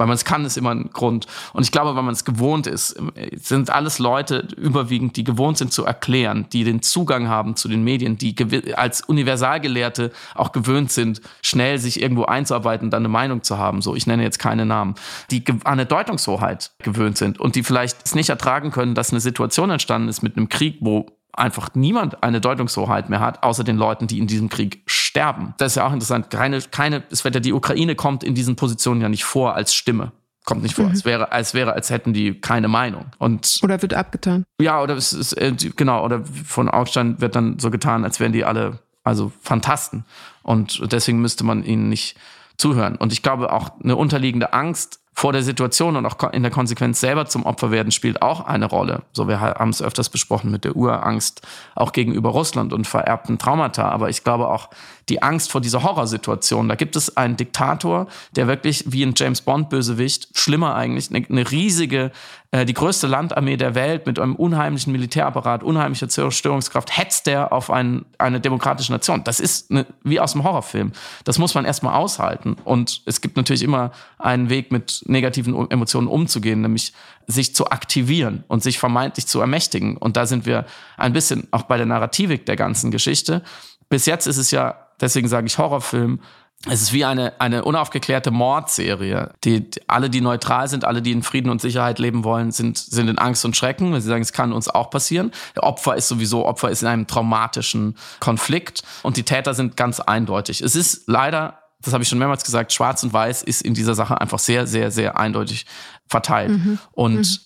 weil 0.00 0.06
man 0.06 0.14
es 0.14 0.24
kann, 0.24 0.46
ist 0.46 0.56
immer 0.56 0.70
ein 0.70 0.88
Grund. 0.94 1.26
Und 1.52 1.62
ich 1.62 1.70
glaube, 1.70 1.94
weil 1.94 2.02
man 2.02 2.14
es 2.14 2.24
gewohnt 2.24 2.66
ist, 2.66 2.98
sind 3.36 3.68
alles 3.68 3.98
Leute 3.98 4.48
überwiegend, 4.56 5.16
die 5.16 5.24
gewohnt 5.24 5.58
sind 5.58 5.74
zu 5.74 5.84
erklären, 5.84 6.46
die 6.54 6.64
den 6.64 6.80
Zugang 6.80 7.28
haben 7.28 7.54
zu 7.54 7.68
den 7.68 7.84
Medien, 7.84 8.16
die 8.16 8.34
als 8.74 9.02
Universalgelehrte 9.02 10.10
auch 10.34 10.52
gewöhnt 10.52 10.90
sind, 10.90 11.20
schnell 11.42 11.78
sich 11.78 12.00
irgendwo 12.00 12.24
einzuarbeiten, 12.24 12.90
dann 12.90 13.02
eine 13.02 13.08
Meinung 13.08 13.42
zu 13.42 13.58
haben. 13.58 13.82
So, 13.82 13.94
ich 13.94 14.06
nenne 14.06 14.22
jetzt 14.22 14.38
keine 14.38 14.64
Namen, 14.64 14.94
die 15.30 15.44
an 15.46 15.60
eine 15.64 15.84
Deutungshoheit 15.84 16.72
gewöhnt 16.78 17.18
sind 17.18 17.38
und 17.38 17.54
die 17.54 17.62
vielleicht 17.62 17.98
es 18.02 18.14
nicht 18.14 18.30
ertragen 18.30 18.70
können, 18.70 18.94
dass 18.94 19.10
eine 19.10 19.20
Situation 19.20 19.68
entstanden 19.68 20.08
ist 20.08 20.22
mit 20.22 20.38
einem 20.38 20.48
Krieg, 20.48 20.78
wo 20.80 21.06
einfach 21.40 21.70
niemand 21.74 22.22
eine 22.22 22.40
Deutungshoheit 22.40 23.10
mehr 23.10 23.20
hat, 23.20 23.42
außer 23.42 23.64
den 23.64 23.76
Leuten, 23.76 24.06
die 24.06 24.18
in 24.18 24.26
diesem 24.26 24.48
Krieg 24.48 24.82
sterben. 24.86 25.54
Das 25.58 25.72
ist 25.72 25.76
ja 25.76 25.86
auch 25.86 25.92
interessant. 25.92 26.30
Keine, 26.30 26.60
keine, 26.60 27.02
es 27.10 27.24
wird 27.24 27.34
ja, 27.34 27.40
die 27.40 27.52
Ukraine 27.52 27.94
kommt 27.94 28.22
in 28.22 28.34
diesen 28.34 28.56
Positionen 28.56 29.00
ja 29.00 29.08
nicht 29.08 29.24
vor 29.24 29.54
als 29.54 29.74
Stimme. 29.74 30.12
Kommt 30.44 30.62
nicht 30.62 30.74
vor. 30.74 30.86
Mhm. 30.86 30.92
Es 30.92 31.04
wäre, 31.04 31.32
als 31.32 31.54
wäre, 31.54 31.74
als 31.74 31.90
hätten 31.90 32.12
die 32.12 32.40
keine 32.40 32.68
Meinung. 32.68 33.06
Und 33.18 33.58
oder 33.62 33.80
wird 33.82 33.94
abgetan. 33.94 34.44
Ja, 34.60 34.82
oder 34.82 34.96
es 34.96 35.12
ist, 35.12 35.32
äh, 35.34 35.54
genau, 35.76 36.04
oder 36.04 36.24
von 36.24 36.68
Augstein 36.68 37.20
wird 37.20 37.36
dann 37.36 37.58
so 37.58 37.70
getan, 37.70 38.04
als 38.04 38.20
wären 38.20 38.32
die 38.32 38.44
alle 38.44 38.78
also 39.04 39.32
Fantasten. 39.42 40.04
Und 40.42 40.92
deswegen 40.92 41.20
müsste 41.20 41.44
man 41.44 41.64
ihnen 41.64 41.88
nicht 41.88 42.16
zuhören. 42.56 42.96
Und 42.96 43.12
ich 43.12 43.22
glaube 43.22 43.52
auch 43.52 43.70
eine 43.82 43.96
unterliegende 43.96 44.52
Angst 44.52 45.00
vor 45.12 45.32
der 45.32 45.42
Situation 45.42 45.96
und 45.96 46.06
auch 46.06 46.32
in 46.32 46.42
der 46.42 46.50
Konsequenz 46.50 47.00
selber 47.00 47.26
zum 47.26 47.44
Opfer 47.44 47.70
werden, 47.70 47.92
spielt 47.92 48.22
auch 48.22 48.46
eine 48.46 48.66
Rolle. 48.66 49.02
So, 49.12 49.28
wir 49.28 49.40
haben 49.40 49.70
es 49.70 49.82
öfters 49.82 50.08
besprochen 50.08 50.50
mit 50.50 50.64
der 50.64 50.76
Urangst 50.76 51.42
auch 51.74 51.92
gegenüber 51.92 52.30
Russland 52.30 52.72
und 52.72 52.86
vererbten 52.86 53.38
Traumata. 53.38 53.88
Aber 53.90 54.08
ich 54.08 54.24
glaube 54.24 54.48
auch 54.48 54.70
die 55.10 55.22
Angst 55.22 55.50
vor 55.50 55.60
dieser 55.60 55.82
Horrorsituation. 55.82 56.68
Da 56.68 56.76
gibt 56.76 56.96
es 56.96 57.16
einen 57.16 57.36
Diktator, 57.36 58.06
der 58.36 58.46
wirklich 58.46 58.84
wie 58.86 59.02
ein 59.02 59.12
James 59.16 59.42
Bond 59.42 59.68
Bösewicht, 59.68 60.28
schlimmer 60.38 60.76
eigentlich, 60.76 61.10
eine, 61.10 61.26
eine 61.28 61.50
riesige, 61.50 62.12
äh, 62.52 62.64
die 62.64 62.74
größte 62.74 63.06
Landarmee 63.06 63.56
der 63.56 63.74
Welt 63.74 64.06
mit 64.06 64.18
einem 64.18 64.36
unheimlichen 64.36 64.92
Militärapparat, 64.92 65.62
unheimlicher 65.62 66.08
Zerstörungskraft, 66.08 66.96
hetzt 66.96 67.26
der 67.26 67.52
auf 67.52 67.70
ein, 67.70 68.04
eine 68.18 68.40
demokratische 68.40 68.92
Nation. 68.92 69.24
Das 69.24 69.40
ist 69.40 69.70
eine, 69.70 69.84
wie 70.02 70.20
aus 70.20 70.32
dem 70.32 70.44
Horrorfilm. 70.44 70.92
Das 71.24 71.38
muss 71.38 71.54
man 71.54 71.64
erstmal 71.64 71.94
aushalten. 71.94 72.56
Und 72.64 73.02
es 73.04 73.20
gibt 73.20 73.36
natürlich 73.36 73.62
immer 73.62 73.90
einen 74.18 74.48
Weg, 74.48 74.70
mit 74.70 74.99
negativen 75.06 75.70
Emotionen 75.70 76.08
umzugehen, 76.08 76.60
nämlich 76.60 76.92
sich 77.26 77.54
zu 77.54 77.70
aktivieren 77.70 78.44
und 78.48 78.62
sich 78.62 78.78
vermeintlich 78.78 79.26
zu 79.26 79.40
ermächtigen. 79.40 79.96
Und 79.96 80.16
da 80.16 80.26
sind 80.26 80.46
wir 80.46 80.66
ein 80.96 81.12
bisschen 81.12 81.48
auch 81.50 81.62
bei 81.62 81.76
der 81.76 81.86
Narrativik 81.86 82.46
der 82.46 82.56
ganzen 82.56 82.90
Geschichte. 82.90 83.42
Bis 83.88 84.06
jetzt 84.06 84.26
ist 84.26 84.36
es 84.36 84.50
ja 84.50 84.86
deswegen 85.00 85.28
sage 85.28 85.46
ich 85.46 85.58
Horrorfilm, 85.58 86.20
es 86.66 86.82
ist 86.82 86.92
wie 86.92 87.06
eine, 87.06 87.40
eine 87.40 87.64
unaufgeklärte 87.64 88.30
Mordserie. 88.30 89.32
Die, 89.44 89.70
die, 89.70 89.80
alle, 89.88 90.10
die 90.10 90.20
neutral 90.20 90.68
sind, 90.68 90.84
alle, 90.84 91.00
die 91.00 91.10
in 91.10 91.22
Frieden 91.22 91.48
und 91.48 91.62
Sicherheit 91.62 91.98
leben 91.98 92.22
wollen, 92.22 92.52
sind, 92.52 92.76
sind 92.76 93.08
in 93.08 93.16
Angst 93.16 93.46
und 93.46 93.56
Schrecken, 93.56 93.92
weil 93.92 94.02
sie 94.02 94.08
sagen, 94.08 94.20
es 94.20 94.34
kann 94.34 94.52
uns 94.52 94.68
auch 94.68 94.90
passieren. 94.90 95.30
Der 95.56 95.62
Opfer 95.62 95.96
ist 95.96 96.08
sowieso, 96.08 96.44
Opfer 96.44 96.68
ist 96.70 96.82
in 96.82 96.88
einem 96.88 97.06
traumatischen 97.06 97.96
Konflikt 98.20 98.82
und 99.02 99.16
die 99.16 99.22
Täter 99.22 99.54
sind 99.54 99.78
ganz 99.78 100.00
eindeutig. 100.00 100.60
Es 100.60 100.76
ist 100.76 101.04
leider, 101.06 101.59
das 101.82 101.92
habe 101.92 102.02
ich 102.02 102.08
schon 102.08 102.18
mehrmals 102.18 102.44
gesagt, 102.44 102.72
schwarz 102.72 103.02
und 103.02 103.12
weiß 103.12 103.42
ist 103.42 103.62
in 103.62 103.74
dieser 103.74 103.94
Sache 103.94 104.20
einfach 104.20 104.38
sehr, 104.38 104.66
sehr, 104.66 104.90
sehr 104.90 105.18
eindeutig 105.18 105.66
verteilt. 106.06 106.50
Mhm. 106.50 106.78
Und 106.92 107.16
mhm. 107.16 107.38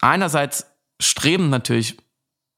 einerseits 0.00 0.66
streben 1.00 1.50
natürlich 1.50 1.96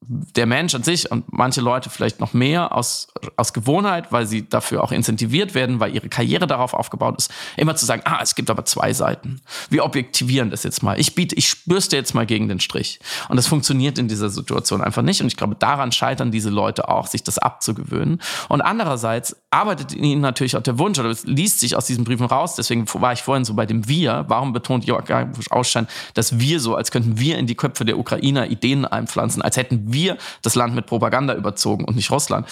der 0.09 0.47
Mensch 0.47 0.75
an 0.75 0.83
sich 0.83 1.11
und 1.11 1.33
manche 1.33 1.61
Leute 1.61 1.89
vielleicht 1.89 2.21
noch 2.21 2.33
mehr 2.33 2.75
aus, 2.75 3.09
aus 3.37 3.53
Gewohnheit, 3.53 4.11
weil 4.11 4.27
sie 4.27 4.49
dafür 4.49 4.83
auch 4.83 4.93
incentiviert 4.93 5.55
werden, 5.55 5.81
weil 5.81 5.95
ihre 5.95 6.09
Karriere 6.09 6.47
darauf 6.47 6.75
aufgebaut 6.75 7.17
ist, 7.19 7.31
immer 7.57 7.77
zu 7.77 7.87
sagen, 7.87 8.03
ah, 8.05 8.19
es 8.23 8.35
gibt 8.35 8.51
aber 8.51 8.65
zwei 8.65 8.93
Seiten. 8.93 9.41
Wir 9.71 9.85
objektivieren 9.85 10.51
das 10.51 10.65
jetzt 10.65 10.83
mal. 10.83 10.99
Ich 10.99 11.15
biete, 11.15 11.37
ich 11.37 11.65
bürste 11.65 11.97
jetzt 11.97 12.15
mal 12.15 12.27
gegen 12.27 12.49
den 12.49 12.61
Strich. 12.61 12.99
Und 13.29 13.37
das 13.37 13.47
funktioniert 13.47 13.99
in 13.99 14.09
dieser 14.09 14.29
Situation 14.29 14.83
einfach 14.83 15.03
nicht. 15.03 15.21
Und 15.21 15.29
ich 15.29 15.37
glaube, 15.37 15.55
daran 15.55 15.93
scheitern 15.93 16.31
diese 16.31 16.51
Leute 16.51 16.89
auch, 16.89 17.07
sich 17.07 17.23
das 17.23 17.39
abzugewöhnen. 17.39 18.21
Und 18.49 18.61
andererseits 18.61 19.37
arbeitet 19.51 19.93
in 19.93 20.05
ihnen 20.05 20.21
natürlich 20.21 20.57
auch 20.57 20.63
der 20.63 20.79
Wunsch, 20.79 20.99
oder 20.99 21.11
es 21.11 21.25
liest 21.25 21.61
sich 21.61 21.77
aus 21.77 21.87
diesen 21.87 22.05
Briefen 22.05 22.27
raus, 22.27 22.57
deswegen 22.57 22.87
war 22.95 23.13
ich 23.13 23.23
vorhin 23.23 23.45
so 23.45 23.55
bei 23.55 23.67
dem 23.67 23.87
Wir. 23.87 24.25
Warum 24.29 24.53
betont 24.53 24.85
Jörg 24.85 25.05
Ausstein, 25.51 25.87
dass 26.15 26.39
wir 26.39 26.59
so, 26.61 26.75
als 26.75 26.91
könnten 26.91 27.19
wir 27.19 27.39
in 27.39 27.47
die 27.47 27.55
Köpfe 27.55 27.85
der 27.85 27.99
Ukrainer 27.99 28.49
Ideen 28.51 28.85
einpflanzen, 28.85 29.43
als 29.43 29.57
hätten 29.57 29.91
wir 29.93 30.18
das 30.43 30.55
Land 30.55 30.74
mit 30.74 30.86
Propaganda 30.86 31.34
überzogen 31.34 31.84
und 31.84 31.97
nicht 31.97 32.11
Russland. 32.11 32.47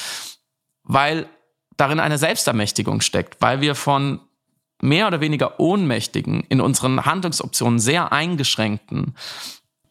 Weil 0.82 1.26
darin 1.76 2.00
eine 2.00 2.18
Selbstermächtigung 2.18 3.00
steckt, 3.00 3.40
weil 3.40 3.60
wir 3.60 3.74
von 3.74 4.20
mehr 4.82 5.06
oder 5.06 5.20
weniger 5.20 5.60
ohnmächtigen, 5.60 6.44
in 6.48 6.60
unseren 6.60 7.04
Handlungsoptionen 7.04 7.78
sehr 7.78 8.12
eingeschränkten, 8.12 9.14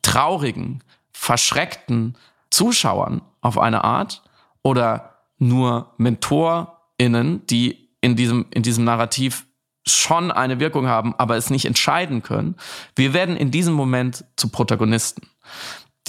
traurigen, 0.01 0.83
verschreckten 1.11 2.15
Zuschauern 2.49 3.21
auf 3.41 3.57
eine 3.57 3.83
Art 3.83 4.23
oder 4.63 5.25
nur 5.37 5.93
MentorInnen, 5.97 7.45
die 7.47 7.89
in 8.01 8.15
diesem, 8.15 8.45
in 8.51 8.63
diesem 8.63 8.83
Narrativ 8.83 9.45
schon 9.85 10.31
eine 10.31 10.59
Wirkung 10.59 10.87
haben, 10.87 11.15
aber 11.17 11.37
es 11.37 11.49
nicht 11.49 11.65
entscheiden 11.65 12.21
können. 12.21 12.55
Wir 12.95 13.13
werden 13.13 13.35
in 13.35 13.51
diesem 13.51 13.73
Moment 13.73 14.25
zu 14.35 14.49
Protagonisten 14.49 15.27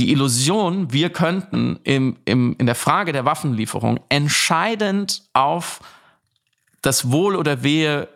die 0.00 0.12
Illusion, 0.12 0.92
wir 0.94 1.10
könnten 1.10 1.78
im, 1.84 2.16
im, 2.24 2.56
in 2.58 2.64
der 2.64 2.74
Frage 2.74 3.12
der 3.12 3.26
Waffenlieferung 3.26 4.00
entscheidend 4.08 5.24
auf 5.34 5.80
das 6.80 7.10
Wohl 7.10 7.36
oder 7.36 7.62
Wehe 7.62 8.08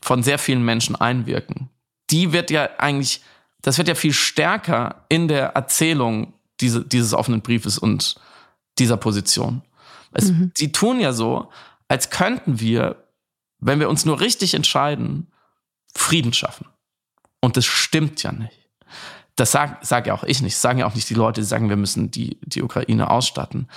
von 0.00 0.22
sehr 0.22 0.38
vielen 0.38 0.64
Menschen 0.64 0.96
einwirken. 0.96 1.68
Die 2.08 2.32
wird 2.32 2.50
ja 2.50 2.70
eigentlich, 2.78 3.20
das 3.60 3.76
wird 3.76 3.88
ja 3.88 3.94
viel 3.94 4.14
stärker 4.14 5.04
in 5.10 5.28
der 5.28 5.48
Erzählung 5.48 6.32
diese, 6.62 6.86
dieses 6.86 7.12
offenen 7.12 7.42
Briefes 7.42 7.76
und 7.76 8.18
dieser 8.78 8.96
Position. 8.96 9.60
Es, 10.12 10.30
mhm. 10.30 10.52
Sie 10.56 10.72
tun 10.72 11.00
ja 11.00 11.12
so, 11.12 11.50
als 11.86 12.08
könnten 12.08 12.60
wir, 12.60 13.04
wenn 13.58 13.78
wir 13.78 13.90
uns 13.90 14.06
nur 14.06 14.20
richtig 14.20 14.54
entscheiden, 14.54 15.30
Frieden 15.94 16.32
schaffen. 16.32 16.66
Und 17.40 17.58
das 17.58 17.66
stimmt 17.66 18.22
ja 18.22 18.32
nicht 18.32 18.59
das 19.40 19.52
sage 19.52 19.76
sag 19.80 20.06
ja 20.06 20.14
auch 20.14 20.24
ich 20.24 20.42
nicht. 20.42 20.54
Das 20.54 20.62
sagen 20.62 20.78
ja 20.78 20.86
auch 20.86 20.94
nicht 20.94 21.08
die 21.08 21.14
Leute, 21.14 21.40
die 21.40 21.46
sagen, 21.46 21.68
wir 21.68 21.76
müssen 21.76 22.10
die, 22.10 22.38
die 22.42 22.62
Ukraine 22.62 23.10
ausstatten. 23.10 23.68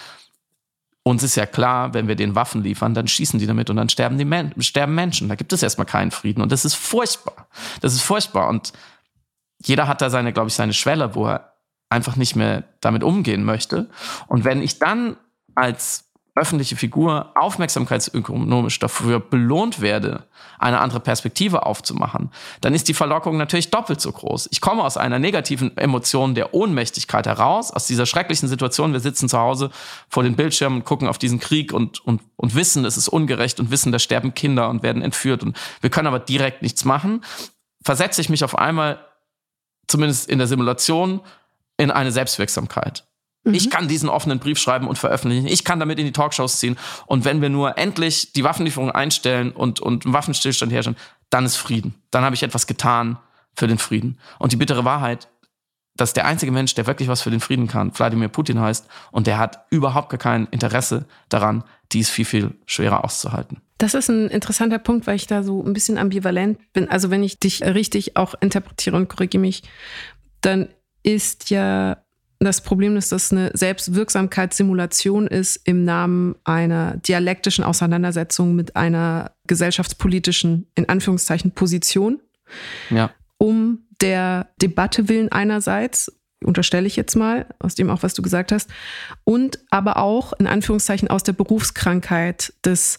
Uns 1.03 1.23
ist 1.23 1.35
ja 1.35 1.45
klar, 1.45 1.93
wenn 1.93 2.07
wir 2.07 2.15
den 2.15 2.35
Waffen 2.35 2.63
liefern, 2.63 2.93
dann 2.93 3.07
schießen 3.07 3.39
die 3.39 3.47
damit 3.47 3.69
und 3.69 3.77
dann 3.77 3.89
sterben, 3.89 4.17
die 4.17 4.25
Men 4.25 4.53
sterben 4.61 4.95
Menschen. 4.95 5.29
Da 5.29 5.35
gibt 5.35 5.51
es 5.53 5.63
erstmal 5.63 5.85
keinen 5.85 6.11
Frieden. 6.11 6.41
Und 6.41 6.51
das 6.51 6.65
ist 6.65 6.75
furchtbar. 6.75 7.47
Das 7.81 7.93
ist 7.93 8.01
furchtbar. 8.01 8.49
Und 8.49 8.73
jeder 9.65 9.87
hat 9.87 10.01
da 10.01 10.09
seine, 10.09 10.33
glaube 10.33 10.49
ich, 10.49 10.53
seine 10.53 10.73
Schwelle, 10.73 11.15
wo 11.15 11.27
er 11.27 11.53
einfach 11.89 12.15
nicht 12.15 12.35
mehr 12.35 12.63
damit 12.81 13.03
umgehen 13.03 13.43
möchte. 13.43 13.89
Und 14.27 14.43
wenn 14.43 14.61
ich 14.61 14.79
dann 14.79 15.17
als 15.55 16.09
öffentliche 16.35 16.75
Figur 16.75 17.31
aufmerksamkeitsökonomisch 17.35 18.79
dafür 18.79 19.19
belohnt 19.19 19.81
werde, 19.81 20.23
eine 20.57 20.79
andere 20.79 20.99
Perspektive 20.99 21.65
aufzumachen, 21.65 22.31
dann 22.61 22.73
ist 22.73 22.87
die 22.87 22.95
Verlockung 22.95 23.37
natürlich 23.37 23.69
doppelt 23.69 24.01
so 24.01 24.11
groß. 24.11 24.49
Ich 24.51 24.59
komme 24.59 24.83
aus 24.83 24.97
einer 24.97 25.19
negativen 25.19 25.77
Emotion 25.77 26.33
der 26.33 26.55
Ohnmächtigkeit 26.55 27.27
heraus, 27.27 27.71
aus 27.71 27.85
dieser 27.85 28.07
schrecklichen 28.07 28.47
Situation. 28.47 28.93
Wir 28.93 28.99
sitzen 28.99 29.29
zu 29.29 29.37
Hause 29.37 29.69
vor 30.09 30.23
den 30.23 30.35
Bildschirmen, 30.35 30.83
gucken 30.83 31.07
auf 31.07 31.19
diesen 31.19 31.39
Krieg 31.39 31.71
und, 31.71 32.03
und, 32.03 32.21
und 32.35 32.55
wissen, 32.55 32.83
es 32.83 32.97
ist 32.97 33.09
ungerecht 33.09 33.59
und 33.59 33.69
wissen, 33.69 33.91
da 33.91 33.99
sterben 33.99 34.33
Kinder 34.33 34.69
und 34.69 34.81
werden 34.81 35.03
entführt 35.03 35.43
und 35.43 35.55
wir 35.81 35.91
können 35.91 36.07
aber 36.07 36.19
direkt 36.19 36.63
nichts 36.63 36.83
machen. 36.83 37.23
Versetze 37.83 38.21
ich 38.21 38.29
mich 38.29 38.43
auf 38.43 38.57
einmal, 38.57 39.05
zumindest 39.87 40.29
in 40.29 40.39
der 40.39 40.47
Simulation, 40.47 41.21
in 41.77 41.91
eine 41.91 42.11
Selbstwirksamkeit. 42.11 43.03
Mhm. 43.43 43.53
Ich 43.53 43.69
kann 43.69 43.87
diesen 43.87 44.09
offenen 44.09 44.39
Brief 44.39 44.57
schreiben 44.57 44.87
und 44.87 44.97
veröffentlichen. 44.97 45.47
Ich 45.47 45.63
kann 45.63 45.79
damit 45.79 45.99
in 45.99 46.05
die 46.05 46.11
Talkshows 46.11 46.59
ziehen. 46.59 46.77
Und 47.05 47.25
wenn 47.25 47.41
wir 47.41 47.49
nur 47.49 47.77
endlich 47.77 48.33
die 48.33 48.43
Waffenlieferung 48.43 48.91
einstellen 48.91 49.51
und, 49.51 49.79
und 49.79 50.05
einen 50.05 50.13
Waffenstillstand 50.13 50.71
herstellen, 50.71 50.97
dann 51.29 51.45
ist 51.45 51.57
Frieden. 51.57 51.95
Dann 52.11 52.23
habe 52.23 52.35
ich 52.35 52.43
etwas 52.43 52.67
getan 52.67 53.17
für 53.55 53.67
den 53.67 53.77
Frieden. 53.77 54.19
Und 54.39 54.51
die 54.51 54.57
bittere 54.57 54.85
Wahrheit, 54.85 55.27
dass 55.95 56.13
der 56.13 56.25
einzige 56.25 56.51
Mensch, 56.51 56.73
der 56.73 56.87
wirklich 56.87 57.07
was 57.07 57.21
für 57.21 57.29
den 57.29 57.39
Frieden 57.39 57.67
kann, 57.67 57.91
Wladimir 57.97 58.27
Putin 58.27 58.59
heißt, 58.59 58.87
und 59.11 59.27
der 59.27 59.37
hat 59.37 59.65
überhaupt 59.69 60.09
gar 60.09 60.17
kein 60.17 60.47
Interesse 60.47 61.05
daran, 61.29 61.63
dies 61.91 62.09
viel, 62.09 62.25
viel 62.25 62.55
schwerer 62.65 63.03
auszuhalten. 63.03 63.61
Das 63.77 63.93
ist 63.93 64.09
ein 64.09 64.29
interessanter 64.29 64.79
Punkt, 64.79 65.05
weil 65.05 65.15
ich 65.15 65.27
da 65.27 65.43
so 65.43 65.63
ein 65.63 65.73
bisschen 65.73 65.97
ambivalent 65.97 66.57
bin. 66.73 66.89
Also 66.89 67.11
wenn 67.11 67.23
ich 67.23 67.39
dich 67.39 67.61
richtig 67.63 68.15
auch 68.15 68.33
interpretiere 68.39 68.95
und 68.95 69.09
korrigiere 69.09 69.41
mich, 69.41 69.63
dann 70.41 70.69
ist 71.03 71.49
ja 71.49 71.97
das 72.45 72.61
Problem 72.61 72.97
ist, 72.97 73.11
dass 73.11 73.31
eine 73.31 73.51
Selbstwirksamkeitssimulation 73.53 75.27
ist 75.27 75.61
im 75.65 75.83
Namen 75.83 76.35
einer 76.43 76.97
dialektischen 76.97 77.63
Auseinandersetzung 77.63 78.55
mit 78.55 78.75
einer 78.75 79.31
gesellschaftspolitischen, 79.47 80.67
in 80.75 80.89
Anführungszeichen, 80.89 81.51
Position. 81.51 82.19
Ja. 82.89 83.11
Um 83.37 83.87
der 84.01 84.49
Debatte 84.61 85.09
willen 85.09 85.31
einerseits, 85.31 86.11
unterstelle 86.43 86.87
ich 86.87 86.95
jetzt 86.95 87.15
mal, 87.15 87.45
aus 87.59 87.75
dem 87.75 87.89
auch, 87.89 88.03
was 88.03 88.13
du 88.13 88.21
gesagt 88.21 88.51
hast, 88.51 88.69
und 89.23 89.59
aber 89.69 89.97
auch 89.97 90.33
in 90.33 90.47
Anführungszeichen 90.47 91.09
aus 91.09 91.23
der 91.23 91.33
Berufskrankheit 91.33 92.53
des 92.65 92.97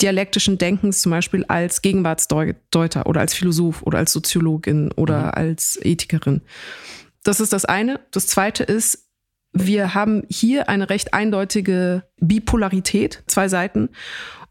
dialektischen 0.00 0.58
Denkens, 0.58 1.00
zum 1.00 1.10
Beispiel 1.10 1.44
als 1.46 1.82
Gegenwartsdeuter 1.82 3.06
oder 3.06 3.20
als 3.20 3.34
Philosoph 3.34 3.82
oder 3.82 3.98
als 3.98 4.12
Soziologin 4.12 4.90
oder 4.92 5.26
mhm. 5.26 5.30
als 5.30 5.78
Ethikerin. 5.82 6.42
Das 7.24 7.40
ist 7.40 7.52
das 7.52 7.64
eine. 7.64 8.00
Das 8.10 8.26
zweite 8.26 8.64
ist, 8.64 9.08
wir 9.52 9.94
haben 9.94 10.24
hier 10.28 10.68
eine 10.68 10.90
recht 10.90 11.14
eindeutige 11.14 12.04
Bipolarität, 12.18 13.22
zwei 13.26 13.48
Seiten, 13.48 13.90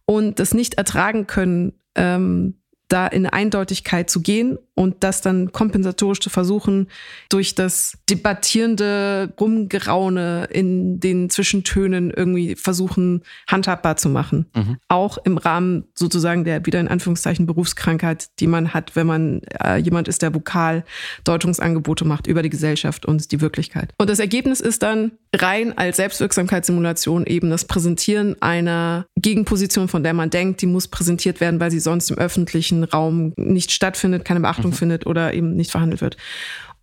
und 0.06 0.40
das 0.40 0.54
nicht 0.54 0.76
ertragen 0.76 1.28
können, 1.28 1.74
ähm, 1.96 2.61
da 2.92 3.08
in 3.08 3.26
Eindeutigkeit 3.26 4.10
zu 4.10 4.22
gehen 4.22 4.58
und 4.74 5.04
das 5.04 5.22
dann 5.22 5.52
kompensatorisch 5.52 6.20
zu 6.20 6.30
versuchen, 6.30 6.88
durch 7.30 7.56
das 7.56 7.98
debattierende 8.10 9.34
Rumgeraune 9.40 10.46
in 10.52 11.00
den 11.00 11.30
Zwischentönen 11.30 12.12
irgendwie 12.12 12.56
versuchen, 12.56 13.24
handhabbar 13.48 13.96
zu 13.96 14.10
machen. 14.10 14.48
Mhm. 14.56 14.78
Auch 14.88 15.18
im 15.24 15.38
Rahmen 15.38 15.86
sozusagen 15.96 16.44
der 16.44 16.66
wieder 16.66 16.80
in 16.80 16.88
Anführungszeichen 16.88 17.46
Berufskrankheit, 17.46 18.30
die 18.40 18.48
man 18.48 18.74
hat, 18.74 18.96
wenn 18.96 19.08
man 19.08 19.42
äh, 19.64 19.78
jemand 19.78 20.08
ist, 20.08 20.22
der 20.22 20.34
vokal 20.34 20.84
Deutungsangebote 21.24 22.06
macht 22.06 22.28
über 22.28 22.42
die 22.42 22.50
Gesellschaft 22.50 23.06
und 23.06 23.32
die 23.32 23.40
Wirklichkeit. 23.40 23.94
Und 23.98 24.10
das 24.10 24.20
Ergebnis 24.20 24.60
ist 24.60 24.84
dann 24.84 25.12
rein 25.36 25.78
als 25.78 25.98
Selbstwirksamkeitssimulation 25.98 27.26
eben 27.26 27.50
das 27.50 27.66
Präsentieren 27.66 28.42
einer 28.42 29.06
Gegenposition, 29.16 29.88
von 29.88 30.04
der 30.04 30.14
man 30.14 30.30
denkt, 30.30 30.62
die 30.62 30.66
muss 30.66 30.88
präsentiert 30.88 31.40
werden, 31.40 31.60
weil 31.60 31.72
sie 31.72 31.80
sonst 31.80 32.10
im 32.12 32.18
öffentlichen 32.18 32.84
Raum 32.84 33.34
nicht 33.38 33.72
stattfindet, 33.72 34.26
keine 34.26 34.42
Beachtung 34.42 34.72
mhm. 34.72 34.76
findet 34.76 35.06
oder 35.06 35.34
eben 35.34 35.56
nicht 35.56 35.72
verhandelt 35.72 36.02
wird. 36.02 36.18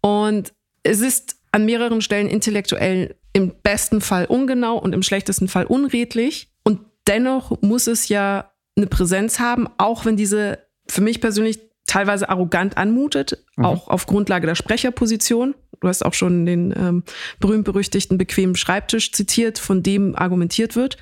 Und 0.01 0.53
es 0.83 1.01
ist 1.01 1.37
an 1.53 1.67
mehreren 1.67 2.01
Stellen 2.01 2.29
intellektuell 2.29 3.17
im 3.33 3.53
besten 3.63 4.01
Fall 4.01 4.25
ungenau 4.27 4.79
und 4.79 4.95
im 4.95 5.03
schlechtesten 5.03 5.49
Fall 5.49 5.67
unredlich. 5.67 6.51
Und 6.65 6.81
dennoch 7.07 7.61
muss 7.63 7.87
es 7.87 8.09
ja 8.09 8.51
eine 8.77 8.87
Präsenz 8.87 9.39
haben, 9.39 9.69
auch 9.77 10.05
wenn 10.05 10.17
diese 10.17 10.59
für 10.89 11.03
mich 11.03 11.21
persönlich 11.21 11.59
teilweise 11.87 12.29
arrogant 12.29 12.77
anmutet, 12.77 13.45
mhm. 13.57 13.65
auch 13.65 13.89
auf 13.89 14.07
Grundlage 14.07 14.47
der 14.47 14.55
Sprecherposition. 14.55 15.55
Du 15.81 15.89
hast 15.89 16.05
auch 16.05 16.15
schon 16.15 16.47
den 16.47 16.75
ähm, 16.77 17.05
berühmt-berüchtigten 17.41 18.19
bequemen 18.19 18.57
Schreibtisch 18.57 19.13
zitiert, 19.13 19.59
von 19.59 19.83
dem 19.83 20.17
argumentiert 20.17 20.77
wird. 20.77 20.97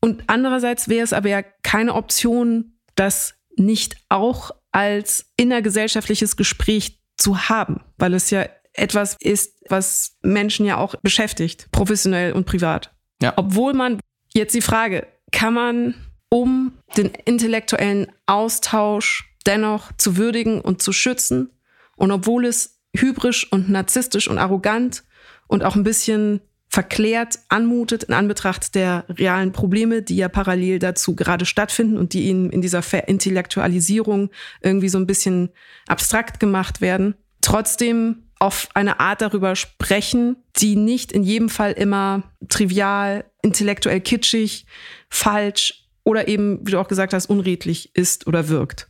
Und 0.00 0.24
andererseits 0.26 0.88
wäre 0.88 1.04
es 1.04 1.12
aber 1.12 1.28
ja 1.28 1.42
keine 1.62 1.94
Option, 1.94 2.72
das 2.94 3.34
nicht 3.56 3.96
auch 4.08 4.50
als 4.72 5.26
innergesellschaftliches 5.36 6.36
Gespräch 6.36 7.00
zu 7.16 7.48
haben, 7.48 7.80
weil 7.96 8.14
es 8.14 8.30
ja 8.30 8.46
etwas 8.74 9.16
ist, 9.20 9.54
was 9.70 10.16
Menschen 10.22 10.66
ja 10.66 10.76
auch 10.76 10.94
beschäftigt, 10.96 11.68
professionell 11.72 12.32
und 12.32 12.44
privat. 12.44 12.94
Ja. 13.22 13.32
Obwohl 13.36 13.72
man 13.72 13.98
jetzt 14.34 14.54
die 14.54 14.60
Frage, 14.60 15.06
kann 15.32 15.54
man, 15.54 15.94
um 16.28 16.74
den 16.96 17.10
intellektuellen 17.24 18.12
Austausch 18.26 19.34
dennoch 19.46 19.92
zu 19.96 20.18
würdigen 20.18 20.60
und 20.60 20.82
zu 20.82 20.92
schützen, 20.92 21.50
und 21.96 22.10
obwohl 22.10 22.44
es 22.44 22.75
hybrisch 22.94 23.50
und 23.50 23.68
narzisstisch 23.68 24.28
und 24.28 24.38
arrogant 24.38 25.04
und 25.46 25.64
auch 25.64 25.76
ein 25.76 25.84
bisschen 25.84 26.40
verklärt 26.68 27.38
anmutet 27.48 28.04
in 28.04 28.14
Anbetracht 28.14 28.74
der 28.74 29.04
realen 29.08 29.52
Probleme, 29.52 30.02
die 30.02 30.16
ja 30.16 30.28
parallel 30.28 30.78
dazu 30.78 31.14
gerade 31.14 31.46
stattfinden 31.46 31.96
und 31.96 32.12
die 32.12 32.24
ihnen 32.24 32.50
in 32.50 32.60
dieser 32.60 32.82
Verintellektualisierung 32.82 34.30
irgendwie 34.60 34.88
so 34.88 34.98
ein 34.98 35.06
bisschen 35.06 35.50
abstrakt 35.86 36.40
gemacht 36.40 36.80
werden, 36.80 37.14
trotzdem 37.40 38.24
auf 38.38 38.68
eine 38.74 39.00
Art 39.00 39.22
darüber 39.22 39.56
sprechen, 39.56 40.36
die 40.56 40.76
nicht 40.76 41.12
in 41.12 41.22
jedem 41.22 41.48
Fall 41.48 41.72
immer 41.72 42.24
trivial, 42.48 43.24
intellektuell 43.42 44.00
kitschig, 44.00 44.66
falsch 45.08 45.86
oder 46.04 46.28
eben, 46.28 46.66
wie 46.66 46.72
du 46.72 46.78
auch 46.78 46.88
gesagt 46.88 47.14
hast, 47.14 47.26
unredlich 47.26 47.94
ist 47.94 48.26
oder 48.26 48.48
wirkt. 48.48 48.88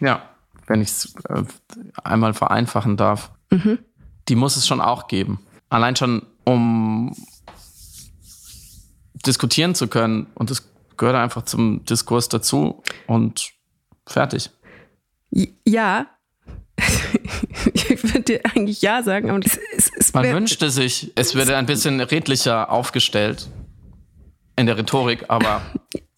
Ja, 0.00 0.29
wenn 0.70 0.80
ich 0.80 0.88
es 0.88 1.14
äh, 1.28 1.42
einmal 2.04 2.32
vereinfachen 2.32 2.96
darf. 2.96 3.32
Mhm. 3.50 3.80
Die 4.28 4.36
muss 4.36 4.56
es 4.56 4.68
schon 4.68 4.80
auch 4.80 5.08
geben. 5.08 5.40
Allein 5.68 5.96
schon 5.96 6.22
um 6.44 7.14
diskutieren 9.26 9.74
zu 9.74 9.88
können. 9.88 10.28
Und 10.34 10.50
das 10.50 10.70
gehört 10.96 11.16
einfach 11.16 11.42
zum 11.42 11.84
Diskurs 11.84 12.28
dazu 12.28 12.82
und 13.08 13.52
fertig. 14.06 14.50
Ja. 15.66 16.06
ich 17.74 18.02
würde 18.04 18.22
dir 18.22 18.40
eigentlich 18.44 18.80
ja 18.80 19.02
sagen, 19.02 19.28
aber 19.28 19.40
es, 19.44 19.90
es 19.98 20.14
man 20.14 20.24
wünschte 20.32 20.70
sich, 20.70 21.12
es 21.16 21.34
würde 21.34 21.56
ein 21.56 21.66
bisschen 21.66 22.00
redlicher 22.00 22.70
aufgestellt 22.70 23.48
in 24.56 24.66
der 24.66 24.78
Rhetorik, 24.78 25.24
aber 25.28 25.62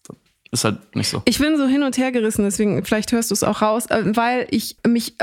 ist 0.53 0.63
halt 0.63 0.95
nicht 0.95 1.09
so. 1.09 1.21
Ich 1.25 1.39
bin 1.39 1.57
so 1.57 1.65
hin 1.65 1.83
und 1.83 1.97
her 1.97 2.11
gerissen, 2.11 2.43
deswegen 2.43 2.85
vielleicht 2.85 3.11
hörst 3.11 3.31
du 3.31 3.33
es 3.33 3.43
auch 3.43 3.61
raus, 3.61 3.87
äh, 3.87 4.03
weil 4.15 4.47
ich 4.51 4.77
mich 4.87 5.15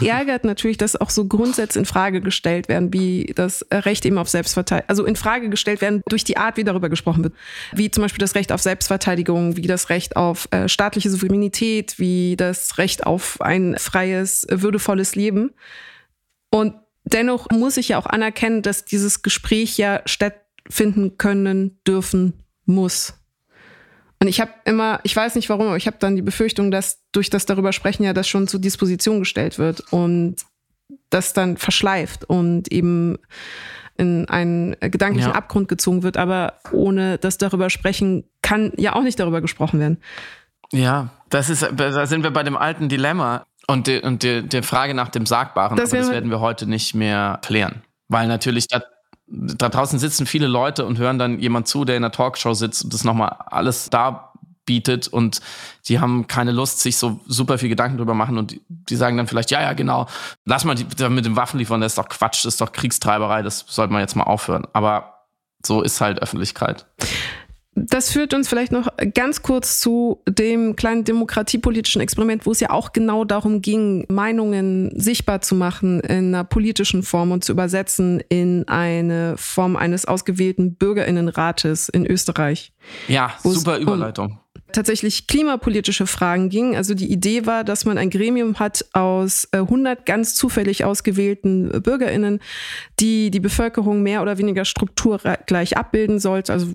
ärgert 0.00 0.44
natürlich, 0.44 0.78
dass 0.78 0.96
auch 0.96 1.10
so 1.10 1.26
Grundsätze 1.26 1.78
in 1.78 1.84
Frage 1.84 2.20
gestellt 2.20 2.68
werden, 2.68 2.92
wie 2.92 3.32
das 3.36 3.64
Recht 3.70 4.04
eben 4.06 4.18
auf 4.18 4.28
Selbstverteidigung, 4.28 4.88
also 4.88 5.04
in 5.04 5.16
Frage 5.16 5.50
gestellt 5.50 5.80
werden 5.80 6.02
durch 6.08 6.24
die 6.24 6.38
Art, 6.38 6.56
wie 6.56 6.64
darüber 6.64 6.88
gesprochen 6.88 7.22
wird, 7.22 7.34
wie 7.72 7.90
zum 7.90 8.02
Beispiel 8.02 8.20
das 8.20 8.34
Recht 8.34 8.50
auf 8.50 8.62
Selbstverteidigung, 8.62 9.56
wie 9.56 9.66
das 9.66 9.90
Recht 9.90 10.16
auf 10.16 10.48
äh, 10.50 10.68
staatliche 10.68 11.10
Souveränität, 11.10 11.98
wie 11.98 12.36
das 12.36 12.78
Recht 12.78 13.06
auf 13.06 13.40
ein 13.40 13.76
freies, 13.78 14.46
würdevolles 14.50 15.14
Leben. 15.14 15.52
Und 16.50 16.74
dennoch 17.04 17.50
muss 17.50 17.76
ich 17.76 17.90
ja 17.90 17.98
auch 17.98 18.06
anerkennen, 18.06 18.62
dass 18.62 18.84
dieses 18.84 19.22
Gespräch 19.22 19.76
ja 19.76 20.00
stattfinden 20.06 21.18
können, 21.18 21.78
dürfen, 21.86 22.34
muss. 22.64 23.14
Und 24.22 24.28
ich 24.28 24.40
habe 24.40 24.52
immer, 24.66 25.00
ich 25.02 25.16
weiß 25.16 25.34
nicht 25.34 25.48
warum, 25.48 25.66
aber 25.66 25.76
ich 25.76 25.88
habe 25.88 25.96
dann 25.98 26.14
die 26.14 26.22
Befürchtung, 26.22 26.70
dass 26.70 27.00
durch 27.10 27.28
das 27.28 27.44
darüber 27.44 27.72
sprechen 27.72 28.04
ja 28.04 28.12
das 28.12 28.28
schon 28.28 28.46
zur 28.46 28.60
Disposition 28.60 29.18
gestellt 29.18 29.58
wird 29.58 29.80
und 29.92 30.36
das 31.10 31.32
dann 31.32 31.56
verschleift 31.56 32.22
und 32.26 32.70
eben 32.70 33.18
in 33.96 34.28
einen 34.28 34.76
gedanklichen 34.78 35.30
ja. 35.30 35.34
Abgrund 35.34 35.66
gezogen 35.66 36.04
wird, 36.04 36.16
aber 36.18 36.52
ohne 36.70 37.18
das 37.18 37.36
darüber 37.36 37.68
sprechen 37.68 38.22
kann 38.42 38.70
ja 38.76 38.94
auch 38.94 39.02
nicht 39.02 39.18
darüber 39.18 39.40
gesprochen 39.40 39.80
werden. 39.80 39.98
Ja, 40.70 41.10
das 41.28 41.50
ist, 41.50 41.68
da 41.76 42.06
sind 42.06 42.22
wir 42.22 42.30
bei 42.30 42.44
dem 42.44 42.56
alten 42.56 42.88
Dilemma. 42.88 43.44
Und, 43.66 43.88
die, 43.88 43.98
und 44.02 44.22
die, 44.22 44.48
die 44.48 44.62
Frage 44.62 44.94
nach 44.94 45.08
dem 45.08 45.26
Sagbaren, 45.26 45.76
das, 45.76 45.90
das 45.90 46.12
werden 46.12 46.30
wir 46.30 46.38
heute 46.38 46.68
nicht 46.68 46.94
mehr 46.94 47.40
klären. 47.42 47.82
Weil 48.06 48.28
natürlich 48.28 48.68
da, 48.68 48.82
da 49.26 49.68
draußen 49.68 49.98
sitzen 49.98 50.26
viele 50.26 50.46
Leute 50.46 50.84
und 50.84 50.98
hören 50.98 51.18
dann 51.18 51.38
jemand 51.38 51.68
zu, 51.68 51.84
der 51.84 51.96
in 51.96 52.04
einer 52.04 52.12
Talkshow 52.12 52.54
sitzt 52.54 52.84
und 52.84 52.92
das 52.92 53.04
nochmal 53.04 53.36
alles 53.46 53.90
da 53.90 54.32
bietet 54.64 55.08
und 55.08 55.40
die 55.88 56.00
haben 56.00 56.26
keine 56.26 56.52
Lust, 56.52 56.80
sich 56.80 56.96
so 56.96 57.20
super 57.26 57.58
viel 57.58 57.68
Gedanken 57.68 57.98
drüber 57.98 58.14
machen 58.14 58.38
und 58.38 58.60
die 58.68 58.96
sagen 58.96 59.16
dann 59.16 59.26
vielleicht, 59.26 59.50
ja, 59.50 59.60
ja, 59.60 59.72
genau, 59.72 60.06
lass 60.44 60.64
mal 60.64 60.74
die, 60.74 60.84
mit 61.08 61.24
dem 61.24 61.36
Waffen 61.36 61.58
liefern, 61.58 61.80
das 61.80 61.92
ist 61.92 61.98
doch 61.98 62.08
Quatsch, 62.08 62.44
das 62.44 62.54
ist 62.54 62.60
doch 62.60 62.72
Kriegstreiberei, 62.72 63.42
das 63.42 63.64
sollte 63.68 63.92
man 63.92 64.00
jetzt 64.00 64.14
mal 64.14 64.24
aufhören. 64.24 64.66
Aber 64.72 65.26
so 65.64 65.82
ist 65.82 66.00
halt 66.00 66.20
Öffentlichkeit. 66.20 66.86
Das 67.74 68.12
führt 68.12 68.34
uns 68.34 68.48
vielleicht 68.48 68.70
noch 68.70 68.88
ganz 69.14 69.42
kurz 69.42 69.80
zu 69.80 70.20
dem 70.28 70.76
kleinen 70.76 71.04
demokratiepolitischen 71.04 72.02
Experiment, 72.02 72.44
wo 72.44 72.52
es 72.52 72.60
ja 72.60 72.70
auch 72.70 72.92
genau 72.92 73.24
darum 73.24 73.62
ging, 73.62 74.04
Meinungen 74.08 74.92
sichtbar 74.94 75.40
zu 75.40 75.54
machen 75.54 76.00
in 76.00 76.34
einer 76.34 76.44
politischen 76.44 77.02
Form 77.02 77.32
und 77.32 77.44
zu 77.44 77.52
übersetzen 77.52 78.22
in 78.28 78.68
eine 78.68 79.36
Form 79.38 79.76
eines 79.76 80.04
ausgewählten 80.04 80.74
Bürgerinnenrates 80.74 81.88
in 81.88 82.06
Österreich. 82.06 82.72
Ja, 83.08 83.32
super 83.42 83.78
Überleitung 83.78 84.41
tatsächlich 84.72 85.26
klimapolitische 85.26 86.06
Fragen 86.06 86.48
ging. 86.48 86.76
Also 86.76 86.94
die 86.94 87.10
Idee 87.10 87.46
war, 87.46 87.64
dass 87.64 87.84
man 87.84 87.98
ein 87.98 88.10
Gremium 88.10 88.58
hat 88.58 88.84
aus 88.92 89.48
100 89.52 89.98
äh, 89.98 90.02
ganz 90.04 90.34
zufällig 90.34 90.84
ausgewählten 90.84 91.72
äh, 91.72 91.80
Bürgerinnen, 91.80 92.40
die 93.00 93.30
die 93.30 93.40
Bevölkerung 93.40 94.02
mehr 94.02 94.22
oder 94.22 94.38
weniger 94.38 94.64
strukturgleich 94.64 95.76
abbilden 95.76 96.18
sollte. 96.18 96.52
Also 96.52 96.68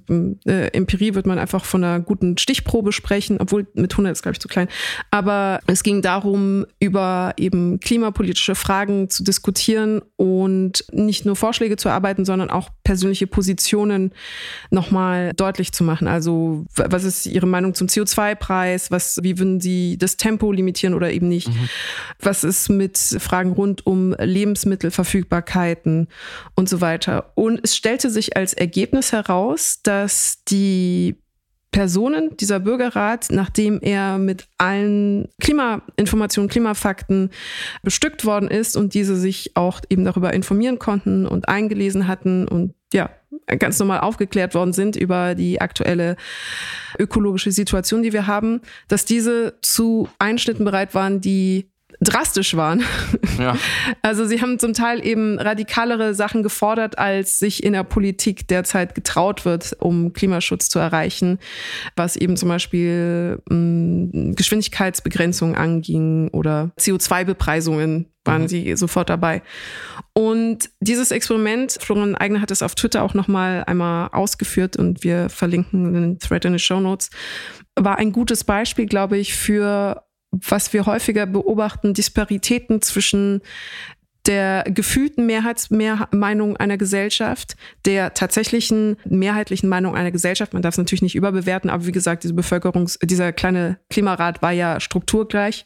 äh, 0.45 0.67
Empirie 0.73 1.15
wird 1.15 1.25
man 1.25 1.39
einfach 1.39 1.65
von 1.65 1.83
einer 1.83 1.99
guten 1.99 2.37
Stichprobe 2.37 2.91
sprechen, 2.91 3.37
obwohl 3.39 3.67
mit 3.73 3.93
100 3.93 4.13
ist, 4.13 4.21
glaube 4.21 4.33
ich, 4.33 4.39
zu 4.39 4.47
klein. 4.47 4.67
Aber 5.11 5.59
es 5.67 5.83
ging 5.83 6.01
darum, 6.01 6.65
über 6.79 7.33
eben 7.37 7.79
klimapolitische 7.79 8.55
Fragen 8.55 9.09
zu 9.09 9.23
diskutieren 9.23 10.01
und 10.15 10.85
nicht 10.91 11.25
nur 11.25 11.35
Vorschläge 11.35 11.77
zu 11.77 11.89
erarbeiten, 11.89 12.25
sondern 12.25 12.49
auch 12.49 12.69
persönliche 12.83 13.27
Positionen 13.27 14.11
nochmal 14.69 15.33
deutlich 15.33 15.71
zu 15.71 15.83
machen. 15.83 16.07
Also 16.07 16.65
was 16.75 17.03
ist 17.03 17.25
Ihre 17.25 17.47
Meinung 17.47 17.73
zum 17.73 17.86
CO2-Preis? 17.87 18.91
Was, 18.91 19.19
wie 19.21 19.37
würden 19.37 19.59
Sie 19.59 19.97
das 19.97 20.17
Tempo 20.17 20.51
limitieren 20.51 20.93
oder 20.93 21.11
eben 21.11 21.27
nicht? 21.27 21.49
Mhm. 21.49 21.69
Was 22.19 22.43
ist 22.43 22.69
mit 22.69 22.97
Fragen 22.97 23.51
rund 23.51 23.85
um 23.85 24.13
Lebensmittelverfügbarkeiten 24.17 26.07
und 26.55 26.69
so 26.69 26.81
weiter? 26.81 27.31
Und 27.35 27.59
es 27.63 27.75
stellte 27.75 28.09
sich 28.09 28.37
als 28.37 28.53
Ergebnis 28.53 29.11
heraus, 29.11 29.79
dass 29.83 30.43
die 30.45 31.15
Personen, 31.71 32.35
dieser 32.37 32.59
Bürgerrat, 32.59 33.27
nachdem 33.29 33.79
er 33.81 34.17
mit 34.17 34.47
allen 34.57 35.27
Klimainformationen, 35.39 36.49
Klimafakten 36.49 37.29
bestückt 37.83 38.25
worden 38.25 38.49
ist 38.49 38.77
und 38.77 38.93
diese 38.93 39.15
sich 39.15 39.51
auch 39.55 39.81
eben 39.89 40.05
darüber 40.05 40.33
informieren 40.33 40.79
konnten 40.79 41.25
und 41.25 41.49
eingelesen 41.49 42.07
hatten 42.07 42.47
und 42.47 42.73
ja, 42.93 43.09
ganz 43.59 43.79
normal 43.79 43.99
aufgeklärt 43.99 44.55
worden 44.55 44.73
sind 44.73 44.95
über 44.95 45.35
die 45.35 45.59
aktuelle 45.59 46.15
ökologische 46.97 47.51
Situation, 47.51 48.01
die 48.01 48.13
wir 48.13 48.27
haben, 48.27 48.61
dass 48.87 49.05
diese 49.05 49.55
zu 49.61 50.07
Einschnitten 50.19 50.65
bereit 50.65 50.95
waren, 50.95 51.21
die 51.21 51.69
drastisch 52.01 52.55
waren. 52.55 52.83
Ja. 53.39 53.57
Also 54.01 54.25
sie 54.25 54.41
haben 54.41 54.59
zum 54.59 54.73
Teil 54.73 55.05
eben 55.05 55.39
radikalere 55.39 56.13
Sachen 56.13 56.43
gefordert, 56.43 56.97
als 56.97 57.39
sich 57.39 57.63
in 57.63 57.73
der 57.73 57.83
Politik 57.83 58.47
derzeit 58.47 58.95
getraut 58.95 59.43
wird, 59.43 59.75
um 59.79 60.13
Klimaschutz 60.13 60.69
zu 60.69 60.79
erreichen, 60.79 61.39
was 61.95 62.15
eben 62.15 62.37
zum 62.37 62.49
Beispiel 62.49 63.41
mh, 63.49 63.53
hm, 63.53 64.35
Geschwindigkeitsbegrenzungen 64.35 65.55
anging 65.55 66.29
oder 66.29 66.71
CO2-Bepreisungen 66.79 68.07
waren 68.27 68.43
mhm. 68.43 68.47
sie 68.47 68.75
sofort 68.75 69.09
dabei. 69.09 69.41
Und 70.13 70.69
dieses 70.79 71.11
Experiment, 71.11 71.77
Florian 71.79 72.15
Eigner 72.15 72.41
hat 72.41 72.51
es 72.51 72.61
auf 72.61 72.75
Twitter 72.75 73.03
auch 73.03 73.13
nochmal 73.13 73.63
einmal 73.65 74.09
ausgeführt 74.11 74.75
und 74.75 75.03
wir 75.03 75.29
verlinken 75.29 75.93
den 75.93 76.19
Thread 76.19 76.45
in 76.45 76.53
den 76.53 76.59
Show 76.59 76.79
Notes, 76.79 77.09
war 77.75 77.97
ein 77.97 78.11
gutes 78.11 78.43
Beispiel, 78.43 78.87
glaube 78.87 79.17
ich, 79.17 79.35
für 79.35 80.03
was 80.47 80.73
wir 80.73 80.85
häufiger 80.85 81.25
beobachten, 81.25 81.93
Disparitäten 81.93 82.81
zwischen 82.81 83.41
der 84.27 84.65
gefühlten 84.67 85.25
Mehrheitsmeinung 85.25 86.57
einer 86.57 86.77
Gesellschaft, 86.77 87.55
der 87.85 88.13
tatsächlichen 88.13 88.97
mehrheitlichen 89.05 89.69
Meinung 89.69 89.95
einer 89.95 90.11
Gesellschaft. 90.11 90.53
Man 90.53 90.61
darf 90.61 90.73
es 90.73 90.77
natürlich 90.77 91.01
nicht 91.01 91.15
überbewerten, 91.15 91.69
aber 91.69 91.85
wie 91.85 91.93
gesagt, 91.93 92.23
diese 92.23 92.33
Bevölkerungs-, 92.33 92.99
dieser 93.05 93.31
kleine 93.31 93.79
Klimarat 93.89 94.41
war 94.41 94.51
ja 94.51 94.79
strukturgleich 94.79 95.65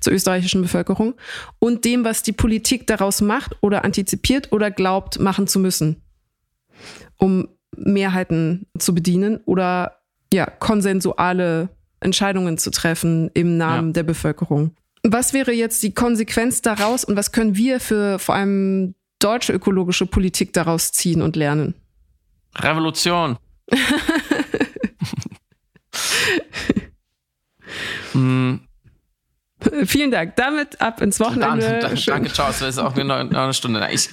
zur 0.00 0.12
österreichischen 0.12 0.62
Bevölkerung 0.62 1.14
und 1.60 1.84
dem, 1.84 2.04
was 2.04 2.22
die 2.22 2.32
Politik 2.32 2.86
daraus 2.88 3.20
macht 3.20 3.56
oder 3.60 3.84
antizipiert 3.84 4.52
oder 4.52 4.70
glaubt, 4.70 5.20
machen 5.20 5.46
zu 5.46 5.60
müssen, 5.60 6.02
um 7.16 7.48
Mehrheiten 7.76 8.66
zu 8.76 8.92
bedienen 8.92 9.38
oder 9.44 10.00
ja, 10.32 10.46
konsensuale 10.46 11.68
Entscheidungen 12.00 12.58
zu 12.58 12.70
treffen 12.70 13.30
im 13.34 13.56
Namen 13.56 13.88
ja. 13.88 13.92
der 13.94 14.02
Bevölkerung. 14.02 14.74
Was 15.02 15.32
wäre 15.32 15.52
jetzt 15.52 15.82
die 15.82 15.94
Konsequenz 15.94 16.60
daraus 16.62 17.04
und 17.04 17.16
was 17.16 17.32
können 17.32 17.56
wir 17.56 17.80
für 17.80 18.18
vor 18.18 18.34
allem 18.34 18.94
deutsche 19.18 19.52
ökologische 19.52 20.06
Politik 20.06 20.52
daraus 20.52 20.92
ziehen 20.92 21.22
und 21.22 21.36
lernen? 21.36 21.74
Revolution. 22.56 23.38
hm. 28.12 28.60
Vielen 29.84 30.10
Dank. 30.10 30.36
Damit 30.36 30.80
ab 30.80 31.00
ins 31.02 31.20
Wochenende. 31.20 31.78
Danke, 31.80 32.00
danke 32.06 32.32
ciao. 32.32 32.48
Es 32.50 32.60
ist 32.62 32.78
auch 32.78 32.96
eine, 32.96 33.14
eine 33.14 33.54
Stunde. 33.54 33.86
Ich, 33.92 34.08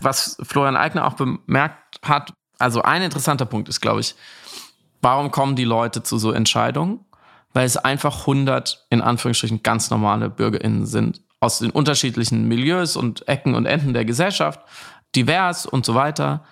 was 0.00 0.38
Florian 0.42 0.76
Eigner 0.76 1.06
auch 1.06 1.14
bemerkt 1.14 2.00
hat, 2.02 2.32
also 2.58 2.82
ein 2.82 3.02
interessanter 3.02 3.46
Punkt 3.46 3.68
ist, 3.68 3.80
glaube 3.80 4.00
ich, 4.00 4.14
warum 5.02 5.30
kommen 5.30 5.54
die 5.56 5.64
Leute 5.64 6.02
zu 6.02 6.18
so 6.18 6.32
Entscheidungen? 6.32 7.05
Weil 7.56 7.64
es 7.64 7.78
einfach 7.78 8.20
100 8.20 8.86
in 8.90 9.00
Anführungsstrichen 9.00 9.62
ganz 9.62 9.88
normale 9.88 10.28
BürgerInnen 10.28 10.84
sind 10.84 11.22
aus 11.40 11.60
den 11.60 11.70
unterschiedlichen 11.70 12.46
Milieus 12.48 12.96
und 12.96 13.26
Ecken 13.28 13.54
und 13.54 13.64
Enden 13.64 13.94
der 13.94 14.04
Gesellschaft, 14.04 14.60
divers 15.14 15.64
und 15.64 15.86
so 15.86 15.94
weiter. 15.94 16.44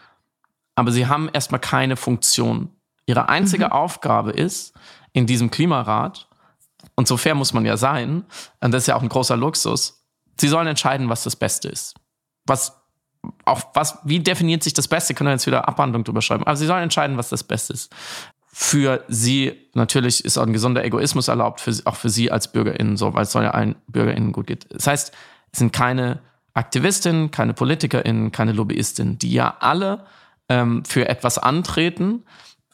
Aber 0.77 0.93
sie 0.93 1.07
haben 1.07 1.29
erstmal 1.31 1.61
keine 1.61 1.97
Funktion. 1.97 2.71
Ihre 3.05 3.29
einzige 3.29 3.67
mhm. 3.67 3.73
Aufgabe 3.73 4.31
ist, 4.31 4.73
in 5.13 5.27
diesem 5.27 5.51
Klimarat, 5.51 6.27
und 6.95 7.07
so 7.07 7.19
fair 7.19 7.35
muss 7.35 7.53
man 7.53 7.67
ja 7.67 7.77
sein, 7.77 8.25
und 8.61 8.73
das 8.73 8.85
ist 8.85 8.87
ja 8.87 8.97
auch 8.97 9.03
ein 9.03 9.11
großer 9.11 9.37
Luxus, 9.37 10.07
sie 10.41 10.49
sollen 10.49 10.69
entscheiden, 10.69 11.11
was 11.11 11.23
das 11.23 11.37
Beste 11.37 11.69
ist. 11.69 11.97
Was 12.47 12.81
auch 13.45 13.61
was, 13.75 13.99
wie 14.05 14.21
definiert 14.21 14.63
sich 14.63 14.73
das 14.73 14.89
Beste? 14.89 15.13
Können 15.13 15.29
wir 15.29 15.33
jetzt 15.33 15.47
wieder 15.47 15.69
Abhandlung 15.69 16.03
drüber 16.03 16.23
schreiben. 16.23 16.45
Aber 16.45 16.57
sie 16.57 16.67
sollen 16.67 16.83
entscheiden, 16.83 17.19
was 17.19 17.29
das 17.29 17.45
Beste 17.45 17.75
ist 17.75 17.95
für 18.57 19.03
sie, 19.09 19.53
natürlich 19.75 20.25
ist 20.25 20.39
auch 20.39 20.47
ein 20.47 20.53
gesunder 20.53 20.85
Egoismus 20.85 21.27
erlaubt, 21.27 21.61
für, 21.61 21.75
auch 21.87 21.97
für 21.97 22.09
sie 22.09 22.31
als 22.31 22.53
BürgerInnen 22.53 22.97
so, 22.97 23.13
weil 23.13 23.25
es 23.25 23.33
soll 23.33 23.43
ja 23.43 23.51
allen 23.51 23.75
BürgerInnen 23.89 24.31
gut 24.31 24.47
gehen. 24.47 24.61
Das 24.71 24.87
heißt, 24.87 25.13
es 25.51 25.59
sind 25.59 25.73
keine 25.73 26.21
Aktivistinnen, 26.53 27.33
keine 27.33 27.53
PolitikerInnen, 27.53 28.31
keine 28.31 28.53
LobbyistInnen, 28.53 29.19
die 29.19 29.33
ja 29.33 29.57
alle 29.59 30.05
ähm, 30.49 30.85
für 30.85 31.09
etwas 31.09 31.37
antreten, 31.39 32.23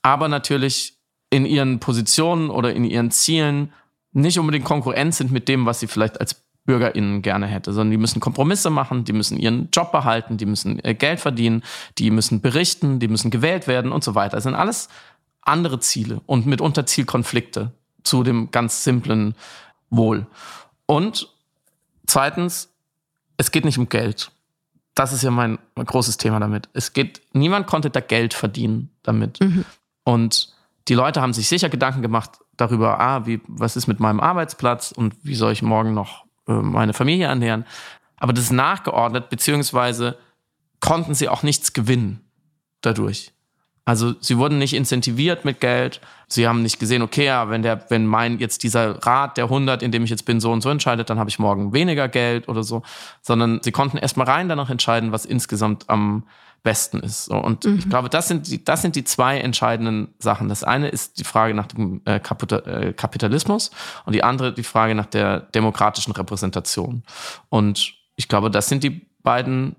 aber 0.03 0.29
natürlich 0.29 0.99
in 1.31 1.47
ihren 1.47 1.81
Positionen 1.81 2.51
oder 2.51 2.75
in 2.75 2.85
ihren 2.85 3.11
Zielen 3.11 3.73
nicht 4.13 4.39
unbedingt 4.39 4.67
Konkurrenz 4.67 5.17
sind 5.17 5.33
mit 5.33 5.49
dem, 5.49 5.65
was 5.65 5.81
sie 5.81 5.87
vielleicht 5.87 6.21
als 6.21 6.43
BürgerInnen 6.67 7.23
gerne 7.23 7.47
hätte, 7.47 7.73
sondern 7.73 7.91
die 7.93 7.97
müssen 7.97 8.21
Kompromisse 8.21 8.69
machen, 8.69 9.05
die 9.05 9.15
müssen 9.15 9.39
ihren 9.39 9.71
Job 9.73 9.93
behalten, 9.93 10.37
die 10.37 10.47
müssen 10.47 10.79
äh, 10.85 10.95
Geld 10.95 11.21
verdienen, 11.21 11.63
die 11.97 12.11
müssen 12.11 12.43
berichten, 12.43 12.99
die 12.99 13.09
müssen 13.09 13.31
gewählt 13.31 13.67
werden 13.67 13.93
und 13.93 14.05
so 14.05 14.15
weiter. 14.15 14.37
Das 14.37 14.45
sind 14.45 14.55
alles 14.55 14.89
andere 15.51 15.81
Ziele 15.81 16.21
und 16.27 16.47
mitunter 16.47 16.87
Zielkonflikte 16.87 17.73
zu 18.03 18.23
dem 18.23 18.51
ganz 18.51 18.85
simplen 18.85 19.35
Wohl. 19.91 20.27
Und 20.87 21.29
zweitens, 22.07 22.73
es 23.37 23.51
geht 23.51 23.65
nicht 23.65 23.79
um 23.79 23.89
Geld. 23.89 24.31
Das 24.95 25.13
ist 25.13 25.23
ja 25.23 25.31
mein 25.31 25.59
großes 25.77 26.17
Thema 26.17 26.41
damit. 26.41 26.69
Es 26.73 26.93
geht, 26.93 27.23
niemand 27.33 27.67
konnte 27.67 27.91
da 27.91 28.01
Geld 28.01 28.35
verdienen 28.35 28.91
damit. 29.03 29.41
Mhm. 29.41 29.65
Und 30.05 30.55
die 30.89 30.95
Leute 30.95 31.21
haben 31.21 31.33
sich 31.33 31.49
sicher 31.49 31.69
Gedanken 31.69 32.03
gemacht 32.03 32.39
darüber, 32.57 33.01
ah, 33.01 33.27
wie, 33.27 33.41
was 33.47 33.77
ist 33.77 33.87
mit 33.87 34.01
meinem 34.01 34.21
Arbeitsplatz 34.21 34.93
und 34.93 35.15
wie 35.23 35.35
soll 35.35 35.53
ich 35.53 35.63
morgen 35.63 35.95
noch 35.95 36.25
äh, 36.49 36.53
meine 36.53 36.93
Familie 36.93 37.27
ernähren. 37.27 37.65
Aber 38.17 38.33
das 38.33 38.45
ist 38.45 38.53
nachgeordnet, 38.53 39.31
beziehungsweise 39.31 40.19
konnten 40.81 41.15
sie 41.15 41.29
auch 41.29 41.43
nichts 41.43 41.73
gewinnen 41.73 42.21
dadurch. 42.81 43.33
Also 43.85 44.15
sie 44.21 44.39
wurden 44.39 44.59
nicht 44.59 44.75
incentiviert 44.75 45.45
mit 45.45 45.61
Geld. 45.61 46.01
Sie 46.29 46.47
haben 46.47 46.63
nicht 46.63 46.79
gesehen, 46.79 47.03
okay, 47.03 47.25
ja, 47.25 47.51
wenn 47.51 47.63
der, 47.63 47.87
wenn 47.89 48.07
mein 48.07 48.39
jetzt 48.39 48.63
dieser 48.63 49.05
Rat 49.05 49.37
der 49.37 49.45
100, 49.45 49.83
in 49.83 49.91
dem 49.91 50.05
ich 50.05 50.11
jetzt 50.11 50.25
bin, 50.25 50.41
so 50.41 50.53
und 50.53 50.61
so 50.61 50.71
entscheidet, 50.71 51.11
dann 51.11 51.19
habe 51.19 51.31
ich 51.31 51.39
morgen 51.39 51.73
weniger 51.73 52.09
Geld 52.09 52.49
oder 52.49 52.63
so. 52.63 52.83
Sondern 53.23 53.61
sie 53.63 53.73
konnten 53.73 53.97
erstmal 53.97 54.27
rein 54.27 54.49
danach 54.49 54.71
entscheiden, 54.71 55.13
was 55.13 55.25
insgesamt 55.25 55.89
am 55.89 56.25
besten 56.63 57.01
ist. 57.01 57.29
Und 57.29 57.65
mhm. 57.65 57.79
ich 57.79 57.89
glaube, 57.89 58.09
das 58.09 58.29
sind, 58.29 58.51
die, 58.51 58.63
das 58.65 58.83
sind 58.83 58.97
die 58.97 59.05
zwei 59.05 59.39
entscheidenden 59.39 60.15
Sachen. 60.19 60.49
Das 60.49 60.63
eine 60.63 60.89
ist 60.89 61.19
die 61.19 61.25
Frage 61.25 61.55
nach 61.55 61.67
dem 61.67 62.03
äh, 62.05 62.17
äh, 62.17 62.93
Kapitalismus 62.93 63.71
und 64.05 64.15
die 64.15 64.23
andere 64.23 64.53
die 64.53 64.63
Frage 64.63 64.95
nach 64.95 65.07
der 65.07 65.41
demokratischen 65.41 66.13
Repräsentation. 66.13 67.03
Und 67.49 67.95
ich 68.17 68.29
glaube, 68.29 68.51
das 68.51 68.69
sind 68.69 68.85
die 68.85 69.07
beiden 69.23 69.77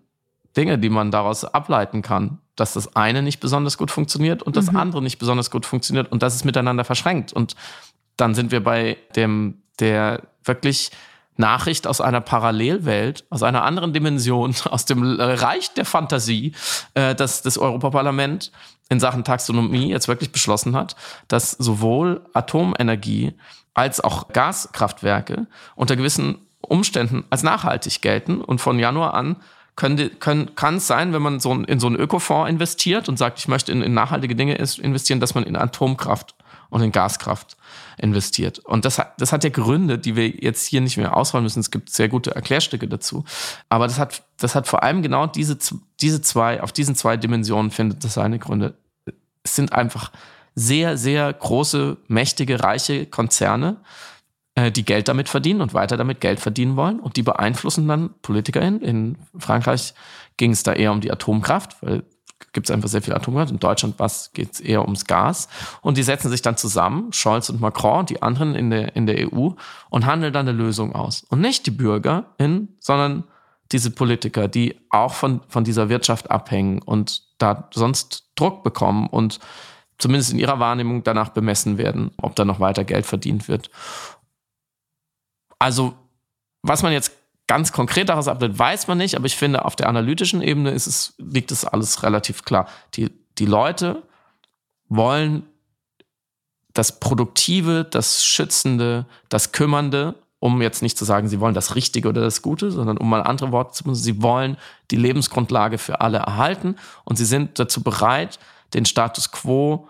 Dinge, 0.58 0.78
die 0.80 0.90
man 0.90 1.12
daraus 1.12 1.46
ableiten 1.46 2.02
kann, 2.02 2.40
dass 2.56 2.74
das 2.74 2.96
eine 2.96 3.22
nicht 3.22 3.40
besonders 3.40 3.78
gut 3.78 3.92
funktioniert 3.92 4.44
und 4.44 4.56
das 4.56 4.72
mhm. 4.72 4.78
andere 4.78 5.02
nicht 5.02 5.20
besonders 5.20 5.52
gut 5.52 5.66
funktioniert 5.66 6.12
und 6.12 6.22
das 6.24 6.36
ist 6.36 6.46
miteinander 6.46 6.84
verschränkt. 6.84 7.34
Und 7.34 7.56
dann 8.18 8.36
sind 8.36 8.52
wir 8.52 8.64
bei 8.64 8.98
dem, 9.16 9.62
der 9.80 10.24
wirklich 10.44 10.92
Nachricht 11.38 11.88
aus 11.88 12.02
einer 12.02 12.22
Parallelwelt, 12.22 13.26
aus 13.30 13.44
einer 13.44 13.64
anderen 13.64 13.94
Dimension, 13.94 14.54
aus 14.70 14.86
dem 14.86 15.04
Reich 15.04 15.74
der 15.74 15.86
Fantasie, 15.86 16.54
äh, 16.94 17.16
dass 17.16 17.42
das 17.42 17.58
Europaparlament 17.58 18.52
in 18.90 19.00
Sachen 19.00 19.24
Taxonomie 19.24 19.90
jetzt 19.90 20.08
wirklich 20.08 20.32
beschlossen 20.32 20.76
hat, 20.76 20.96
dass 21.28 21.52
sowohl 21.52 22.22
Atomenergie 22.34 23.34
als 23.74 24.02
auch 24.02 24.28
Gaskraftwerke 24.30 25.48
unter 25.76 25.96
gewissen 25.96 26.40
Umständen 26.60 27.24
als 27.30 27.44
nachhaltig 27.44 28.02
gelten 28.02 28.42
und 28.42 28.60
von 28.60 28.80
Januar 28.80 29.14
an 29.14 29.38
können, 30.20 30.56
kann 30.56 30.76
es 30.76 30.88
sein, 30.88 31.14
wenn 31.14 31.22
man 31.22 31.40
so 31.40 31.54
in 31.54 31.80
so 31.80 31.88
einen 31.88 31.96
Ökofonds 31.96 32.50
investiert 32.50 33.10
und 33.10 33.18
sagt, 33.18 33.40
ich 33.40 33.48
möchte 33.48 33.72
in, 33.72 33.82
in 33.82 33.94
nachhaltige 33.94 34.36
Dinge 34.36 34.56
investieren, 34.56 35.20
dass 35.20 35.34
man 35.34 35.44
in 35.44 35.56
Atomkraft 35.56 36.36
und 36.70 36.82
in 36.82 36.92
Gaskraft 36.92 37.58
investiert. 37.98 38.60
Und 38.60 38.86
das 38.86 39.00
hat, 39.00 39.20
das 39.20 39.34
hat 39.34 39.44
ja 39.44 39.50
Gründe, 39.50 39.98
die 39.98 40.16
wir 40.16 40.30
jetzt 40.30 40.68
hier 40.68 40.82
nicht 40.82 40.98
mehr 40.98 41.18
ausrollen 41.18 41.44
müssen. 41.44 41.60
Es 41.60 41.72
gibt 41.72 41.90
sehr 41.90 42.10
gute 42.10 42.36
Erklärstücke 42.36 42.88
dazu. 42.88 43.26
Aber 43.70 43.88
das 43.88 44.00
hat, 44.00 44.24
das 44.38 44.56
hat 44.56 44.68
vor 44.68 44.84
allem 44.84 45.02
genau 45.02 45.28
diese, 45.28 45.58
diese 46.00 46.22
zwei, 46.22 46.62
auf 46.62 46.72
diesen 46.72 46.96
zwei 46.96 47.18
Dimensionen 47.18 47.72
findet 47.72 48.04
das 48.04 48.14
seine 48.14 48.40
Gründe. 48.40 48.76
Es 49.44 49.56
sind 49.56 49.74
einfach 49.74 50.12
sehr, 50.56 50.98
sehr 50.98 51.32
große, 51.34 51.98
mächtige, 52.08 52.64
reiche 52.64 53.06
Konzerne, 53.06 53.78
die 54.58 54.86
Geld 54.86 55.08
damit 55.08 55.30
verdienen 55.30 55.62
und 55.62 55.74
weiter 55.74 55.98
damit 55.98 56.20
Geld 56.22 56.40
verdienen 56.40 56.76
wollen. 56.76 57.00
Und 57.00 57.16
die 57.18 57.24
beeinflussen 57.24 57.88
dann 57.88 58.14
PolitikerInnen. 58.22 58.82
In 58.82 59.18
Frankreich 59.38 59.94
ging 60.38 60.52
es 60.52 60.64
da 60.64 60.74
eher 60.74 60.92
um 60.92 61.02
die 61.02 61.12
Atomkraft, 61.12 61.82
weil 61.82 62.04
gibt 62.54 62.68
es 62.68 62.72
einfach 62.72 62.90
sehr 62.90 63.02
viel 63.02 63.14
Atomkraft. 63.14 63.52
In 63.52 63.60
Deutschland 63.60 63.96
geht 64.34 64.54
es 64.54 64.60
eher 64.60 64.84
ums 64.84 65.06
Gas. 65.06 65.48
Und 65.82 65.98
die 65.98 66.04
setzen 66.04 66.30
sich 66.30 66.42
dann 66.42 66.58
zusammen, 66.58 67.14
Scholz 67.14 67.50
und 67.50 67.62
Macron 67.62 68.00
und 68.00 68.10
die 68.10 68.22
anderen 68.22 68.56
in 68.56 68.70
der, 68.70 68.96
in 68.96 69.06
der 69.06 69.32
EU, 69.32 69.52
und 69.90 70.06
handeln 70.06 70.34
dann 70.34 70.48
eine 70.48 70.58
Lösung 70.58 70.94
aus. 70.94 71.24
Und 71.30 71.42
nicht 71.42 71.66
die 71.66 71.72
BürgerInnen, 71.72 72.76
sondern 72.80 73.24
diese 73.72 73.92
Politiker, 73.92 74.48
die 74.48 74.80
auch 74.90 75.14
von, 75.14 75.42
von 75.48 75.64
dieser 75.64 75.88
Wirtschaft 75.90 76.30
abhängen 76.30 76.82
und 76.82 77.24
da 77.38 77.70
sonst 77.74 78.32
Druck 78.36 78.64
bekommen 78.64 79.08
und 79.08 79.40
zumindest 79.98 80.34
in 80.34 80.40
ihrer 80.40 80.60
Wahrnehmung 80.60 81.04
danach 81.04 81.30
bemessen 81.30 81.78
werden, 81.78 82.12
ob 82.18 82.36
da 82.36 82.44
noch 82.44 82.60
weiter 82.60 82.84
Geld 82.84 83.06
verdient 83.06 83.48
wird. 83.48 83.70
Also, 85.62 85.94
was 86.64 86.82
man 86.82 86.92
jetzt 86.92 87.12
ganz 87.46 87.72
konkreteres 87.72 88.28
Update 88.28 88.58
weiß 88.58 88.88
man 88.88 88.98
nicht, 88.98 89.14
aber 89.16 89.28
ich 89.28 89.36
finde, 89.36 89.64
auf 89.64 89.76
der 89.76 89.90
analytischen 89.90 90.42
Ebene 90.42 90.72
ist 90.72 90.88
es, 90.88 91.14
liegt 91.20 91.52
es 91.52 91.66
alles 91.66 92.02
relativ 92.02 92.46
klar. 92.46 92.68
Die, 92.96 93.12
die 93.38 93.46
Leute 93.46 94.02
wollen 94.90 95.44
das 96.74 97.00
Produktive, 97.00 97.84
das 97.84 98.26
Schützende, 98.26 99.06
das 99.30 99.52
Kümmernde, 99.52 100.16
um 100.40 100.64
jetzt 100.64 100.82
nicht 100.82 100.98
zu 100.98 101.06
sagen, 101.06 101.28
sie 101.28 101.40
wollen 101.40 101.54
das 101.54 101.76
Richtige 101.76 102.10
oder 102.10 102.22
das 102.22 102.42
Gute, 102.42 102.72
sondern 102.72 102.98
um 102.98 103.08
mal 103.08 103.22
andere 103.22 103.52
Worte 103.52 103.74
zu 103.74 103.84
benutzen, 103.84 104.04
sie 104.04 104.24
wollen 104.24 104.58
die 104.90 104.96
Lebensgrundlage 104.96 105.78
für 105.78 106.02
alle 106.02 106.18
erhalten 106.18 106.76
und 107.04 107.18
sie 107.18 107.26
sind 107.26 107.60
dazu 107.60 107.84
bereit, 107.84 108.40
den 108.74 108.86
Status 108.86 109.32
quo 109.32 109.88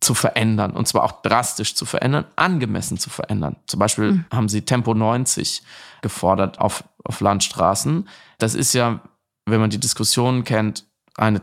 zu 0.00 0.14
verändern 0.14 0.72
und 0.72 0.88
zwar 0.88 1.04
auch 1.04 1.22
drastisch 1.22 1.74
zu 1.74 1.84
verändern, 1.84 2.24
angemessen 2.36 2.98
zu 2.98 3.10
verändern. 3.10 3.56
Zum 3.66 3.78
Beispiel 3.78 4.12
mhm. 4.12 4.24
haben 4.32 4.48
sie 4.48 4.62
Tempo 4.62 4.94
90 4.94 5.62
gefordert 6.00 6.58
auf, 6.58 6.84
auf 7.04 7.20
Landstraßen. 7.20 8.08
Das 8.38 8.54
ist 8.54 8.72
ja, 8.72 9.00
wenn 9.46 9.60
man 9.60 9.70
die 9.70 9.80
Diskussionen 9.80 10.44
kennt, 10.44 10.86
eine 11.16 11.42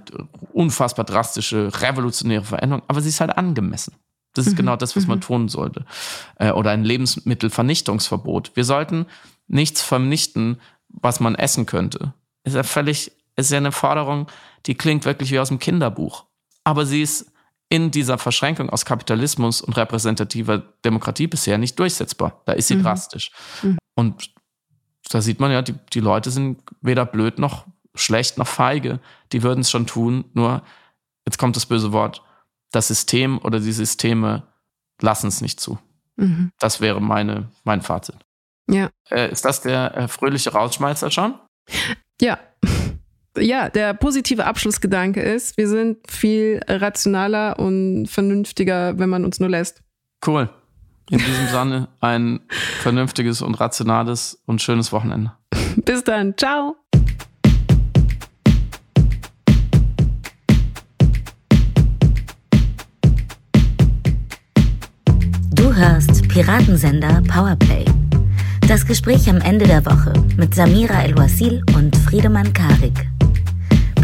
unfassbar 0.53 1.05
drastische, 1.05 1.69
revolutionäre 1.81 2.43
Veränderung, 2.43 2.83
aber 2.87 3.01
sie 3.01 3.09
ist 3.09 3.21
halt 3.21 3.37
angemessen. 3.37 3.93
Das 4.33 4.47
ist 4.47 4.53
mhm. 4.53 4.57
genau 4.57 4.75
das, 4.75 4.95
was 4.95 5.07
man 5.07 5.19
mhm. 5.19 5.23
tun 5.23 5.49
sollte. 5.49 5.85
Äh, 6.37 6.51
oder 6.51 6.71
ein 6.71 6.83
Lebensmittelvernichtungsverbot. 6.83 8.51
Wir 8.55 8.63
sollten 8.63 9.05
nichts 9.47 9.83
vernichten, 9.83 10.59
was 10.89 11.19
man 11.19 11.35
essen 11.35 11.65
könnte. 11.65 12.13
Ist 12.43 12.55
ja 12.55 12.63
völlig, 12.63 13.11
ist 13.35 13.51
ja 13.51 13.57
eine 13.57 13.71
Forderung, 13.71 14.27
die 14.65 14.75
klingt 14.75 15.05
wirklich 15.05 15.31
wie 15.31 15.39
aus 15.39 15.49
dem 15.49 15.59
Kinderbuch. 15.59 16.25
Aber 16.63 16.85
sie 16.85 17.01
ist 17.01 17.31
in 17.69 17.91
dieser 17.91 18.17
Verschränkung 18.17 18.69
aus 18.69 18.85
Kapitalismus 18.85 19.61
und 19.61 19.75
repräsentativer 19.75 20.59
Demokratie 20.85 21.27
bisher 21.27 21.57
nicht 21.57 21.77
durchsetzbar. 21.77 22.41
Da 22.45 22.53
ist 22.53 22.67
sie 22.67 22.75
mhm. 22.75 22.83
drastisch. 22.83 23.31
Mhm. 23.61 23.77
Und 23.95 24.31
da 25.09 25.21
sieht 25.21 25.39
man 25.39 25.51
ja, 25.51 25.61
die, 25.61 25.75
die 25.93 25.99
Leute 25.99 26.31
sind 26.31 26.61
weder 26.81 27.05
blöd 27.05 27.39
noch 27.39 27.65
schlecht 27.95 28.37
noch 28.37 28.47
feige. 28.47 28.99
Die 29.31 29.43
würden 29.43 29.61
es 29.61 29.71
schon 29.71 29.87
tun, 29.87 30.25
nur 30.33 30.61
jetzt 31.25 31.37
kommt 31.37 31.55
das 31.55 31.65
böse 31.65 31.91
Wort, 31.91 32.23
das 32.71 32.87
System 32.87 33.39
oder 33.39 33.59
die 33.59 33.71
Systeme 33.71 34.43
lassen 35.01 35.27
es 35.27 35.41
nicht 35.41 35.59
zu. 35.59 35.77
Mhm. 36.15 36.51
Das 36.59 36.79
wäre 36.79 37.01
meine, 37.01 37.49
mein 37.63 37.81
Fazit. 37.81 38.17
Ja. 38.69 38.89
Äh, 39.09 39.31
ist 39.31 39.45
das 39.45 39.61
der 39.61 39.95
äh, 39.95 40.07
fröhliche 40.07 40.51
Rausschmeißer 40.51 41.11
schon? 41.11 41.35
Ja 42.21 42.37
ja, 43.39 43.69
der 43.69 43.93
positive 43.93 44.45
Abschlussgedanke 44.45 45.21
ist, 45.21 45.57
wir 45.57 45.67
sind 45.67 45.97
viel 46.09 46.61
rationaler 46.67 47.59
und 47.59 48.07
vernünftiger, 48.07 48.97
wenn 48.97 49.09
man 49.09 49.25
uns 49.25 49.39
nur 49.39 49.49
lässt. 49.49 49.81
Cool. 50.25 50.49
In 51.09 51.19
diesem 51.19 51.47
Sinne 51.47 51.87
ein 52.01 52.41
vernünftiges 52.81 53.41
und 53.41 53.55
rationales 53.55 54.41
und 54.45 54.61
schönes 54.61 54.91
Wochenende. 54.91 55.31
Bis 55.77 56.03
dann. 56.03 56.35
Ciao. 56.37 56.75
Du 65.55 65.73
hörst 65.73 66.27
Piratensender 66.27 67.21
Powerplay. 67.27 67.85
Das 68.67 68.85
Gespräch 68.85 69.29
am 69.29 69.37
Ende 69.37 69.65
der 69.65 69.85
Woche 69.85 70.11
mit 70.35 70.53
Samira 70.53 71.03
El-Wasil 71.03 71.63
und 71.73 71.95
Friedemann 71.95 72.51
Karik. 72.51 73.07